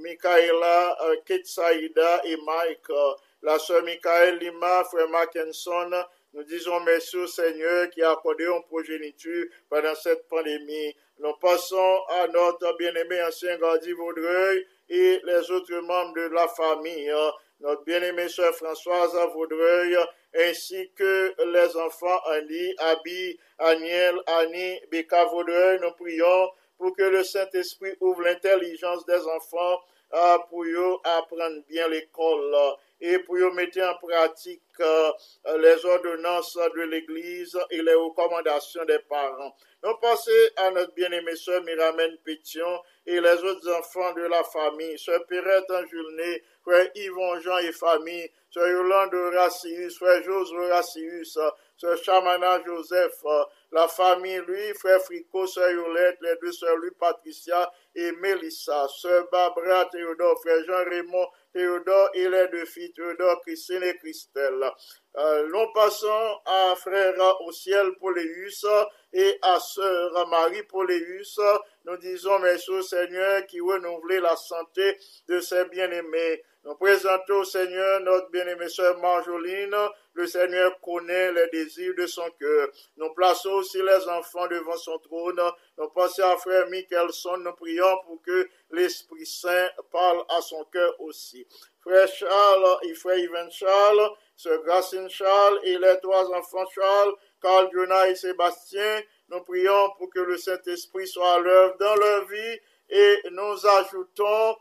Michaela, 0.00 0.96
euh, 1.04 1.16
Ketsaïda 1.26 2.22
et 2.24 2.36
Mike, 2.36 2.90
euh, 2.90 3.12
la 3.42 3.58
Sœur 3.58 3.82
Michael 3.82 4.38
Lima, 4.38 4.84
frère 4.84 5.08
Mackinson, 5.08 5.90
nous 6.32 6.42
disons 6.44 6.80
merci 6.80 7.16
au 7.16 7.26
Seigneur 7.26 7.90
qui 7.90 8.02
a 8.02 8.10
accordé 8.12 8.44
une 8.44 8.62
progéniture 8.64 9.46
pendant 9.68 9.94
cette 9.94 10.26
pandémie. 10.28 10.96
Nous 11.20 11.32
passons 11.34 12.00
à 12.08 12.26
notre 12.26 12.76
bien-aimé 12.76 13.22
ancien 13.22 13.56
Gardi 13.58 13.92
Vaudreuil 13.92 14.66
et 14.88 15.20
les 15.24 15.50
autres 15.50 15.74
membres 15.80 16.14
de 16.14 16.28
la 16.34 16.48
famille. 16.48 17.10
euh, 17.10 17.30
Notre 17.60 17.84
bien-aimée 17.84 18.28
sœur 18.28 18.52
Françoise 18.54 19.14
Vaudreuil, 19.32 19.96
ainsi 20.34 20.90
que 20.96 21.32
les 21.52 21.76
enfants 21.76 22.18
Annie, 22.26 22.74
Abby, 22.78 23.38
Aniel, 23.58 24.16
Annie, 24.26 24.80
Becca 24.90 25.24
Vaudreuil. 25.26 25.78
Nous 25.80 25.92
prions 25.92 26.50
pour 26.78 26.94
que 26.96 27.02
le 27.02 27.24
Saint-Esprit 27.24 27.94
ouvre 28.00 28.22
l'intelligence 28.22 29.04
des 29.06 29.20
enfants 29.26 29.80
euh, 30.14 30.38
pour 30.48 30.64
eux 30.64 30.96
apprendre 31.02 31.62
bien 31.68 31.88
l'école 31.88 32.54
euh, 32.54 32.70
et 33.00 33.18
pour 33.18 33.36
eux 33.36 33.52
mettre 33.52 33.80
en 33.80 33.94
pratique 34.06 34.62
euh, 34.78 35.10
les 35.58 35.84
ordonnances 35.84 36.56
de 36.56 36.82
l'Église 36.82 37.58
et 37.70 37.82
les 37.82 37.94
recommandations 37.94 38.84
des 38.84 39.00
parents. 39.00 39.56
Nous 39.82 39.94
passons 40.00 40.30
à 40.56 40.70
notre 40.70 40.94
bien-aimée 40.94 41.34
sœur 41.34 41.62
Miramène 41.64 42.16
Pétion 42.24 42.80
et 43.06 43.20
les 43.20 43.42
autres 43.42 43.68
enfants 43.76 44.12
de 44.14 44.22
la 44.22 44.44
famille, 44.44 44.98
sœur 44.98 45.26
Perrette 45.26 45.70
Anjulné, 45.70 46.42
frère 46.62 46.88
Yvon 46.94 47.40
Jean 47.40 47.58
et 47.58 47.72
famille, 47.72 48.30
sœur 48.50 48.68
Yolande 48.68 49.14
Horacius, 49.14 49.98
frère 49.98 50.22
José 50.22 50.56
Horacius, 50.56 51.38
sœur 51.76 51.96
Chamana 52.02 52.62
Joseph, 52.64 53.12
euh, 53.24 53.44
la 53.72 53.88
famille 53.88 54.40
lui, 54.46 54.74
frère 54.74 55.00
Frico, 55.02 55.46
sœur 55.46 55.70
Yolette, 55.70 56.18
les 56.20 56.36
deux 56.40 56.52
sœurs 56.52 56.76
lui, 56.76 56.90
Patricia 56.98 57.70
et 57.94 58.12
Mélissa, 58.12 58.86
sœur 58.88 59.28
Barbara 59.30 59.86
Théodore, 59.86 60.40
frère 60.40 60.64
Jean-Raymond 60.66 61.26
Théodore 61.52 62.10
et 62.14 62.28
les 62.28 62.48
deux 62.48 62.64
filles 62.64 62.92
Théodore, 62.92 63.40
Christine 63.42 63.82
et 63.82 63.96
Christelle. 63.96 64.70
Euh, 65.16 65.48
nous 65.48 65.72
passons 65.72 66.40
à 66.44 66.74
frère 66.76 67.14
au 67.42 67.52
ciel 67.52 67.92
Poléus 68.00 68.66
et 69.12 69.38
à 69.42 69.60
sœur 69.60 70.28
Marie 70.28 70.64
Poléus. 70.64 71.38
Nous 71.84 71.96
disons 71.98 72.38
merci 72.40 72.70
au 72.70 72.82
Seigneur 72.82 73.46
qui 73.46 73.60
renouvelle 73.60 74.22
la 74.22 74.34
santé 74.36 74.98
de 75.28 75.38
ses 75.38 75.64
bien-aimés. 75.66 76.42
Nous 76.64 76.76
présentons 76.76 77.40
au 77.40 77.44
Seigneur 77.44 78.00
notre 78.00 78.30
bien-aimée 78.30 78.70
sœur 78.70 78.98
Marjoline. 78.98 79.76
Le 80.14 80.26
Seigneur 80.26 80.80
connaît 80.80 81.30
les 81.32 81.46
désirs 81.48 81.92
de 81.94 82.06
son 82.06 82.26
cœur. 82.40 82.68
Nous 82.96 83.12
plaçons 83.12 83.50
aussi 83.50 83.82
les 83.82 84.08
enfants 84.08 84.46
devant 84.46 84.76
son 84.78 84.98
trône. 85.00 85.42
Nous 85.76 85.88
passons 85.90 86.22
à 86.22 86.38
frère 86.38 86.66
Michelson. 86.70 87.36
Nous 87.36 87.52
prions 87.52 87.98
pour 88.06 88.22
que 88.22 88.48
l'Esprit 88.70 89.26
Saint 89.26 89.68
parle 89.92 90.24
à 90.30 90.40
son 90.40 90.64
cœur 90.72 90.98
aussi. 91.00 91.46
Frère 91.82 92.08
Charles 92.08 92.78
et 92.84 92.94
frère 92.94 93.18
Yvan 93.18 93.50
Charles, 93.50 94.10
sœur 94.34 94.62
Gracine 94.62 95.10
Charles 95.10 95.60
et 95.64 95.76
les 95.76 96.00
trois 96.00 96.30
enfants 96.32 96.64
Charles, 96.74 97.12
Carl, 97.42 97.68
Jonah 97.74 98.08
et 98.08 98.14
Sébastien, 98.14 99.02
nous 99.28 99.42
prions 99.42 99.90
pour 99.98 100.08
que 100.08 100.20
le 100.20 100.38
Saint-Esprit 100.38 101.06
soit 101.06 101.34
à 101.34 101.38
l'œuvre 101.40 101.76
dans 101.78 101.94
leur 101.94 102.24
vie 102.24 102.58
et 102.88 103.18
nous 103.32 103.66
ajoutons 103.66 104.56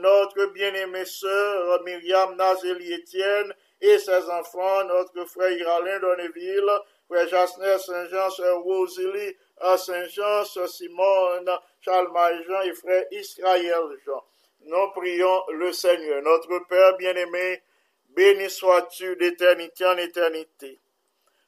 notre 0.00 0.46
bien-aimée 0.46 1.04
sœur 1.04 1.82
Myriam 1.84 2.34
Nazeli 2.36 2.92
Étienne 2.92 3.54
et 3.80 3.98
ses 3.98 4.28
enfants, 4.28 4.84
notre 4.84 5.24
frère 5.26 5.52
Iralin 5.52 6.00
Donneville, 6.00 6.70
frère 7.06 7.28
Jasner 7.28 7.78
Saint-Jean, 7.78 8.30
sœur 8.30 8.60
Rosalie 8.60 9.36
à 9.60 9.76
Saint-Jean, 9.76 10.44
sœur 10.44 10.68
Simone, 10.68 11.50
Charles 11.80 12.10
Maïjean 12.12 12.62
et 12.62 12.74
frère 12.74 13.04
Israël 13.12 13.84
Jean. 14.04 14.24
Nous 14.62 14.90
prions 14.96 15.44
le 15.52 15.72
Seigneur, 15.72 16.22
notre 16.22 16.58
Père 16.68 16.96
bien-aimé, 16.96 17.62
béni 18.08 18.50
sois-tu 18.50 19.14
d'éternité 19.16 19.86
en 19.86 19.96
éternité. 19.96 20.80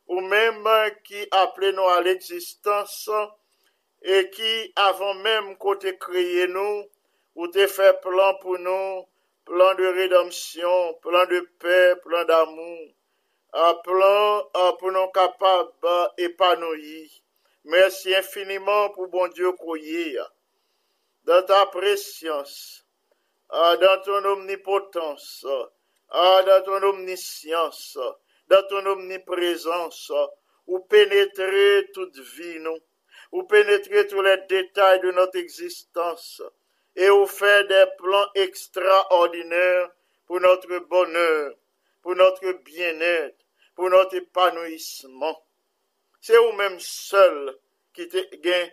Ou 0.07 0.21
même 0.21 0.69
qui 1.05 1.27
appelez 1.33 1.73
nous 1.73 1.89
à 1.89 2.01
l'existence 2.01 3.11
et 4.03 4.31
qui, 4.31 4.73
avant 4.77 5.15
même 5.15 5.57
t'ait 5.81 5.97
créé 5.97 6.47
nous, 6.47 6.85
ou 7.35 7.49
t'ait 7.49 7.69
fait 7.69 8.01
plan 8.01 8.35
pour 8.41 8.59
nous, 8.59 9.07
plan 9.45 9.75
de 9.75 9.87
rédemption, 9.87 10.95
plan 11.03 11.27
de 11.27 11.41
paix, 11.59 11.97
plan 12.03 12.25
d'amour, 12.25 12.89
un 13.53 13.75
plan 13.75 14.45
pour 14.79 14.93
nous 14.93 15.09
capables 15.09 15.71
d'épanouir. 16.17 17.11
Merci 17.65 18.15
infiniment 18.15 18.91
pour 18.91 19.09
bon 19.09 19.29
Dieu 19.29 19.53
est. 19.77 20.17
Dans 21.25 21.43
ta 21.43 21.67
préscience, 21.67 22.87
euh, 23.53 23.77
dans 23.77 24.03
ton 24.03 24.25
omnipotence, 24.25 25.45
euh, 25.45 26.43
dans 26.43 26.63
ton 26.65 26.83
omniscience, 26.89 27.99
dans 28.49 28.63
ton 28.69 28.87
omniprésence, 28.87 30.13
ou 30.67 30.79
pénétrer 30.81 31.91
toute 31.93 32.19
vie, 32.19 32.61
nous, 32.61 32.79
ou 33.33 33.43
pénétrer 33.43 34.07
tous 34.07 34.23
les 34.23 34.39
détails 34.49 35.01
de 35.01 35.11
notre 35.11 35.37
existence, 35.37 36.43
et 36.97 37.11
ou 37.11 37.27
faire 37.27 37.67
des 37.67 37.85
plans 37.99 38.27
extraordinaires 38.35 39.91
pour 40.27 40.41
notre 40.41 40.79
bonheur, 40.79 41.55
pour 42.03 42.15
notre 42.17 42.53
bien-être, 42.65 43.45
pour 43.75 43.91
notre 43.91 44.17
épanouissement. 44.17 45.45
C'est 46.21 46.37
vous-même 46.37 46.79
seul 46.81 47.59
qui 47.95 48.07
gain, 48.09 48.69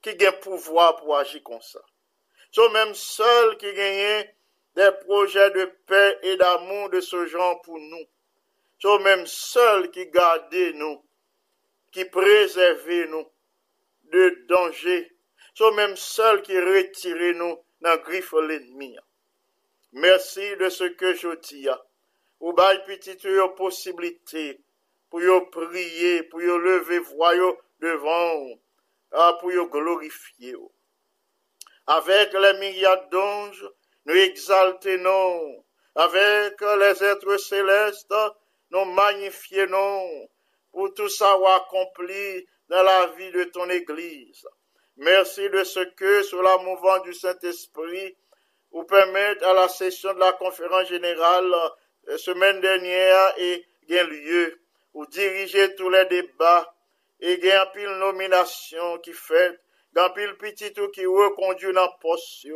qui 0.00 0.16
gain 0.16 0.32
pouvoir 0.32 0.96
pour 0.96 1.16
agir 1.16 1.42
comme 1.42 1.60
ça. 1.60 1.80
C'est 2.50 2.60
vous-même 2.60 2.94
seul 2.94 3.56
qui 3.58 3.72
gagne 3.72 4.28
des 4.74 4.90
projets 5.04 5.50
de 5.50 5.66
paix 5.86 6.18
et 6.22 6.36
d'amour 6.36 6.90
de 6.90 7.00
ce 7.00 7.26
genre 7.26 7.60
pour 7.62 7.78
nous. 7.78 8.06
C'est 8.80 8.88
vous-même 8.88 9.26
seul 9.26 9.90
qui 9.90 10.06
gardez 10.06 10.72
nous, 10.72 11.04
qui 11.90 12.04
préservez 12.04 13.06
nous 13.08 13.26
de 14.04 14.44
danger. 14.48 15.11
C'est 15.54 15.64
vous-même 15.64 15.96
seul 15.96 16.40
qui 16.42 16.58
retirez 16.58 17.34
nous 17.34 17.58
dans 17.82 17.96
griffe 17.98 18.32
l'ennemi. 18.32 18.96
Merci 19.92 20.56
de 20.56 20.70
ce 20.70 20.84
que 20.84 21.14
je 21.14 21.34
dis. 21.40 21.68
Ou 22.40 22.52
bail 22.54 22.82
petit 22.86 23.18
possibilité 23.56 24.60
pour 25.10 25.50
prier, 25.50 26.22
pour 26.24 26.40
lever 26.40 26.98
voix 27.00 27.34
devant, 27.80 28.60
ah, 29.12 29.36
pour 29.40 29.50
glorifier. 29.68 30.56
Avec 31.86 32.32
les 32.32 32.54
milliards 32.54 33.08
d'anges, 33.10 33.68
nous 34.06 34.14
exaltons, 34.14 35.64
avec 35.94 36.60
les 36.60 37.04
êtres 37.04 37.36
célestes, 37.36 38.14
nous 38.70 38.86
magnifions 38.86 40.28
pour 40.70 40.94
tout 40.94 41.10
savoir 41.10 41.66
accompli 41.66 42.46
dans 42.68 42.82
la 42.82 43.08
vie 43.08 43.32
de 43.32 43.44
ton 43.44 43.68
Église. 43.68 44.46
Merci 44.98 45.48
de 45.48 45.64
ce 45.64 45.80
que, 45.80 46.22
sur 46.22 46.42
la 46.42 46.58
mouvance 46.58 47.02
du 47.02 47.14
Saint-Esprit, 47.14 48.14
vous 48.72 48.84
permettez 48.84 49.44
à 49.44 49.54
la 49.54 49.68
session 49.68 50.12
de 50.12 50.18
la 50.18 50.32
conférence 50.32 50.88
générale 50.88 51.50
la 52.04 52.18
semaine 52.18 52.60
dernière 52.60 53.34
et 53.38 53.64
gain 53.88 54.04
lieu, 54.04 54.60
ou 54.92 55.06
diriger 55.06 55.74
tous 55.76 55.88
les 55.88 56.04
débats 56.06 56.74
et 57.20 57.38
gain 57.38 57.66
pile 57.72 57.88
nomination 57.88 58.98
qui 58.98 59.14
fait, 59.14 59.58
gain 59.94 60.10
pile 60.10 60.36
petit 60.36 60.72
tout 60.74 60.90
qui 60.90 61.06
reconduit 61.06 61.72
dans 61.72 61.90
poste. 62.00 62.46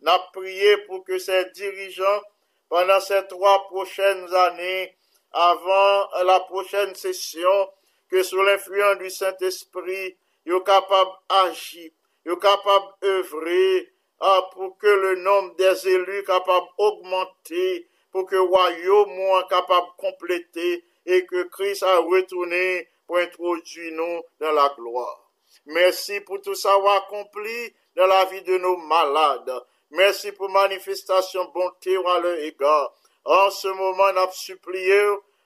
N'a 0.00 0.18
prié 0.32 0.78
pour 0.86 1.04
que 1.04 1.18
ces 1.18 1.44
dirigeants, 1.50 2.22
pendant 2.70 3.00
ces 3.00 3.26
trois 3.26 3.66
prochaines 3.68 4.34
années, 4.34 4.96
avant 5.32 6.08
la 6.22 6.40
prochaine 6.40 6.94
session, 6.94 7.70
que 8.08 8.22
sous 8.22 8.42
l'influence 8.42 8.98
du 8.98 9.10
Saint-Esprit, 9.10 10.16
yo 10.44 10.60
capable 10.60 11.10
d'agir, 11.28 11.90
yo 12.24 12.36
capable 12.36 12.86
d'œuvrer 13.00 13.92
ah, 14.20 14.48
pour 14.52 14.78
que 14.78 14.86
le 14.86 15.16
nombre 15.16 15.54
des 15.56 15.88
élus 15.88 16.24
capable 16.24 16.66
d'augmenter, 16.78 17.88
pour 18.10 18.26
que 18.26 18.36
le 18.36 18.42
royaume 18.42 19.16
soit 19.16 19.48
capable 19.48 19.88
compléter 19.98 20.84
et 21.06 21.26
que 21.26 21.42
Christ 21.44 21.82
a 21.82 21.98
retourné 21.98 22.88
pour 23.06 23.18
introduire 23.18 23.92
nous 23.92 24.22
dans 24.40 24.52
la 24.52 24.72
gloire. 24.76 25.30
Merci 25.66 26.20
pour 26.20 26.40
tout 26.40 26.54
savoir 26.54 27.04
accompli 27.04 27.74
dans 27.96 28.06
la 28.06 28.24
vie 28.26 28.42
de 28.42 28.58
nos 28.58 28.76
malades. 28.76 29.52
Merci 29.90 30.32
pour 30.32 30.48
manifestation 30.48 31.44
bonté 31.54 31.96
à 31.96 32.20
leur 32.20 32.38
égard. 32.38 32.92
En 33.24 33.50
ce 33.50 33.68
moment, 33.68 34.12
n'a 34.12 34.30
supplié 34.32 35.00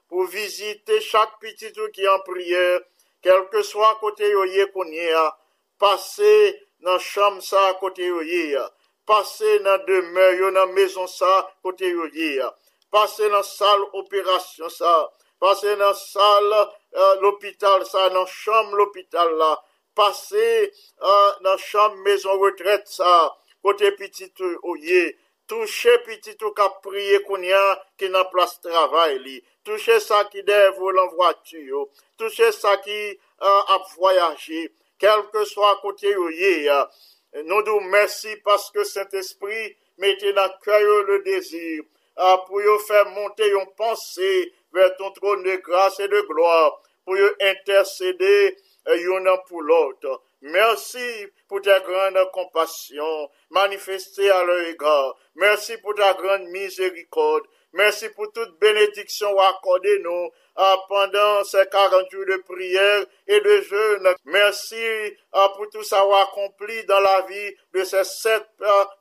pour 0.09 0.25
visiter 0.25 1.01
chaque 1.01 1.39
petit 1.41 1.73
tout 1.73 1.89
qui 1.93 2.03
est 2.03 2.09
en 2.09 2.21
prière, 2.21 2.81
kelke 3.23 3.63
swa 3.63 3.95
kote 4.01 4.27
yo 4.31 4.45
ye 4.45 4.67
konye 4.75 5.13
a, 5.15 5.27
pase 5.81 6.55
nan 6.81 6.99
chanm 6.99 7.41
sa 7.41 7.73
kote 7.81 8.03
yo 8.03 8.21
ye 8.21 8.55
a, 8.57 8.65
pase 9.07 9.59
nan 9.63 9.81
deme 9.87 10.27
yo 10.39 10.51
nan 10.51 10.75
mezon 10.75 11.09
sa 11.09 11.43
kote 11.63 11.87
yo 11.89 12.09
ye 12.15 12.39
a, 12.41 12.51
pase 12.93 13.29
nan 13.29 13.43
sal 13.43 13.81
operasyon 13.95 14.71
sa, 14.71 15.07
pase 15.41 15.77
nan 15.79 15.95
sal 15.95 16.53
uh, 16.53 17.15
l'opital 17.23 17.85
sa, 17.87 18.09
nan 18.15 18.27
chanm 18.27 18.75
l'opital 18.79 19.35
la, 19.39 19.55
pase 19.95 20.71
uh, 21.03 21.33
nan 21.43 21.59
chanm 21.59 22.03
mezon 22.05 22.39
retret 22.43 22.87
sa, 22.87 23.31
kote 23.63 23.91
pitit 23.99 24.39
yo 24.39 24.77
ye 24.83 25.07
a, 25.09 25.28
Touche 25.49 25.95
pitit 26.05 26.43
ou 26.45 26.53
kap 26.53 26.83
priye 26.85 27.23
kounyan 27.25 27.79
ki 27.97 28.11
nan 28.13 28.27
plas 28.33 28.59
travay 28.61 29.15
li. 29.23 29.39
Touche 29.65 29.97
sa 30.05 30.23
ki 30.29 30.43
devou 30.45 30.93
lan 30.93 31.09
vwatiyo. 31.15 31.87
Touche 32.21 32.51
sa 32.53 32.75
ki 32.85 32.99
uh, 33.17 33.63
ap 33.75 33.89
voyaje. 33.95 34.67
Kelke 35.01 35.47
swa 35.49 35.75
kote 35.81 36.13
yo 36.13 36.29
ye. 36.37 36.53
Uh, 36.69 36.85
nou 37.49 37.65
dou 37.65 37.81
mersi 37.95 38.37
paske 38.45 38.85
Saint-Esprit 38.85 39.79
mette 39.97 40.35
nan 40.37 40.53
kwayo 40.65 41.01
le 41.09 41.23
dezir. 41.25 41.87
Uh, 42.19 42.37
pou 42.45 42.61
yo 42.61 42.77
fè 42.85 43.07
monte 43.15 43.49
yon 43.49 43.71
panse 43.79 44.33
ver 44.77 44.93
ton 45.01 45.17
tron 45.17 45.47
de 45.47 45.57
grase 45.65 46.05
e 46.05 46.13
de 46.13 46.23
gloa. 46.29 46.75
Pou 47.09 47.17
yo 47.17 47.33
intercede 47.41 48.35
euh, 48.53 48.99
yon 49.01 49.25
nan 49.25 49.41
pou 49.49 49.65
lote. 49.65 50.19
Merci 50.41 51.27
pour 51.49 51.61
ta 51.63 51.81
grande 51.81 52.31
compassion 52.33 53.29
manifestée 53.51 54.31
à 54.31 54.45
leur 54.45 54.61
égard. 54.69 55.17
Merci 55.35 55.77
pour 55.79 55.95
ta 55.97 56.15
grande 56.15 56.49
miséricorde. 56.51 57.45
Merci 57.73 58.09
pour 58.11 58.33
toute 58.33 58.59
bénédiction 58.61 59.37
accordée 59.39 59.99
nous 59.99 60.31
pendant 60.89 61.45
ces 61.45 61.67
40 61.71 62.11
jours 62.11 62.25
de 62.27 62.37
prière 62.37 63.05
et 63.27 63.41
de 63.41 63.61
jeûne. 63.63 64.15
Merci 64.25 64.77
pour 65.57 65.69
tout 65.71 65.83
ça 65.83 66.03
accompli 66.23 66.85
dans 66.85 67.01
la 67.01 67.23
vie 67.23 67.55
de 67.75 67.85
ces 67.85 68.05
sept 68.05 68.47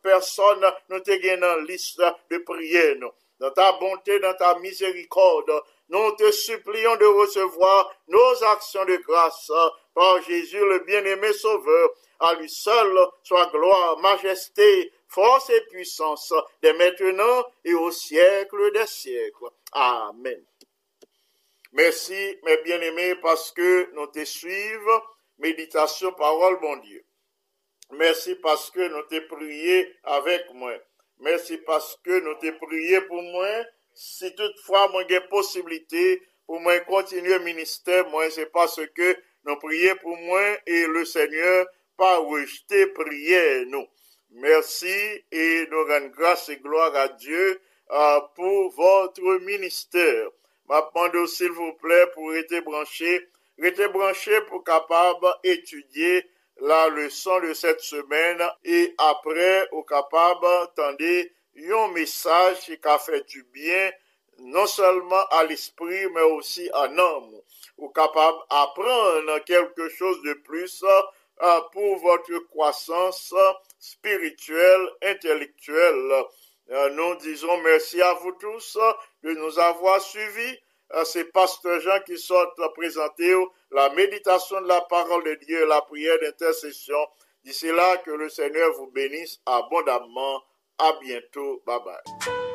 personnes 0.02 0.66
nous 0.90 1.00
te 1.00 1.40
dans 1.40 1.62
liste 1.66 2.02
de 2.32 2.38
prière. 2.40 2.96
Dans 3.40 3.52
ta 3.52 3.72
bonté, 3.74 4.20
dans 4.20 4.34
ta 4.34 4.58
miséricorde, 4.60 5.52
nous 5.90 6.12
te 6.14 6.32
supplions 6.32 6.96
de 6.98 7.06
recevoir 7.06 7.96
nos 8.08 8.44
actions 8.44 8.84
de 8.86 8.98
grâce 8.98 9.52
par 9.98 10.22
Jésus 10.22 10.60
le 10.60 10.80
bien-aimé 10.86 11.34
Sauveur. 11.34 11.90
À 12.20 12.36
lui 12.36 12.48
seul 12.48 12.96
soit 13.24 13.48
gloire, 13.48 13.98
majesté, 13.98 14.94
force 15.08 15.50
et 15.50 15.62
puissance, 15.72 16.32
dès 16.62 16.74
maintenant 16.74 17.44
et 17.66 17.74
au 17.74 17.90
siècle 17.90 18.72
des 18.74 18.86
siècles. 18.86 19.50
Amen. 19.72 20.44
Merci, 21.72 22.38
mes 22.44 22.58
bien-aimés, 22.58 23.16
parce 23.24 23.52
que 23.52 23.92
nous 23.94 24.06
te 24.08 24.24
suivons. 24.24 25.02
Méditation, 25.40 26.12
parole, 26.14 26.60
bon 26.60 26.78
Dieu. 26.78 27.04
Merci 27.92 28.36
parce 28.36 28.70
que 28.70 28.88
nous 28.88 29.04
te 29.04 29.20
prié 29.28 29.96
avec 30.04 30.54
moi. 30.54 30.74
Merci 31.20 31.58
parce 31.58 31.98
que 32.04 32.20
nous 32.20 32.36
te 32.36 32.52
prié 32.66 33.02
pour 33.02 33.22
moi. 33.24 33.50
Si 33.96 34.34
toutefois, 34.36 34.90
moi, 34.90 35.04
j'ai 35.10 35.22
possibilité 35.22 36.22
pour 36.46 36.62
moi 36.62 36.80
continuer 36.82 37.38
le 37.38 37.44
ministère, 37.44 38.08
moi, 38.10 38.30
c'est 38.30 38.52
parce 38.52 38.80
que 38.96 39.18
nous 39.48 39.56
prions 39.56 39.96
pour 40.02 40.18
moi 40.18 40.42
et 40.66 40.88
le 40.88 41.06
Seigneur 41.06 41.68
pas 41.96 42.18
rejeté 42.18 42.88
prière, 42.88 43.66
nous. 43.68 43.88
Merci 44.32 45.24
et 45.32 45.66
nous 45.72 45.86
rendons 45.86 46.08
grâce 46.08 46.50
et 46.50 46.58
gloire 46.58 46.94
à 46.96 47.08
Dieu 47.08 47.62
euh, 47.90 48.20
pour 48.36 48.72
votre 48.72 49.40
ministère. 49.46 50.28
M'appendez 50.68 51.26
s'il 51.28 51.52
vous 51.52 51.74
plaît 51.74 52.08
pour 52.14 52.36
être 52.36 52.60
branché, 52.66 53.30
être 53.64 53.88
branché 53.94 54.42
pour 54.42 54.66
capable 54.66 55.28
étudier 55.44 56.30
la 56.60 56.90
leçon 56.90 57.40
de 57.40 57.54
cette 57.54 57.80
semaine 57.80 58.44
et 58.66 58.94
après 58.98 59.70
au 59.72 59.84
capable 59.84 60.46
attendez 60.64 61.32
un 61.58 61.88
message 61.94 62.66
qui 62.66 62.78
a 62.84 63.00
fait 63.00 63.26
du 63.28 63.44
bien 63.54 63.92
non 64.40 64.66
seulement 64.68 65.26
à 65.32 65.46
l'esprit 65.46 66.08
mais 66.14 66.22
aussi 66.22 66.70
à 66.74 66.88
l'âme 66.88 67.42
ou 67.78 67.90
capable 67.90 68.38
d'apprendre 68.50 69.44
quelque 69.46 69.90
chose 69.90 70.22
de 70.24 70.34
plus 70.34 70.84
euh, 71.42 71.62
pour 71.72 71.98
votre 71.98 72.38
croissance 72.50 73.34
spirituelle, 73.80 74.90
intellectuelle. 75.04 76.24
Euh, 76.70 76.90
nous 76.90 77.16
disons 77.18 77.58
merci 77.62 78.02
à 78.02 78.14
vous 78.14 78.34
tous 78.34 78.78
de 79.24 79.32
nous 79.34 79.60
avoir 79.60 80.02
suivis. 80.02 80.58
Euh, 80.94 81.04
c'est 81.04 81.26
Pasteur 81.26 81.80
Jean 81.82 82.00
qui 82.06 82.18
sort 82.18 82.54
présenter 82.76 83.36
la 83.72 83.90
méditation 83.90 84.62
de 84.62 84.68
la 84.68 84.82
parole 84.82 85.24
de 85.24 85.36
Dieu, 85.46 85.66
la 85.68 85.82
prière 85.82 86.18
d'intercession. 86.22 87.08
D'ici 87.44 87.68
là, 87.68 87.98
que 87.98 88.12
le 88.12 88.30
Seigneur 88.30 88.74
vous 88.74 88.88
bénisse 88.88 89.40
abondamment. 89.46 90.44
À 90.80 90.94
bientôt. 91.02 91.64
Bye 91.66 91.80
bye. 91.84 92.47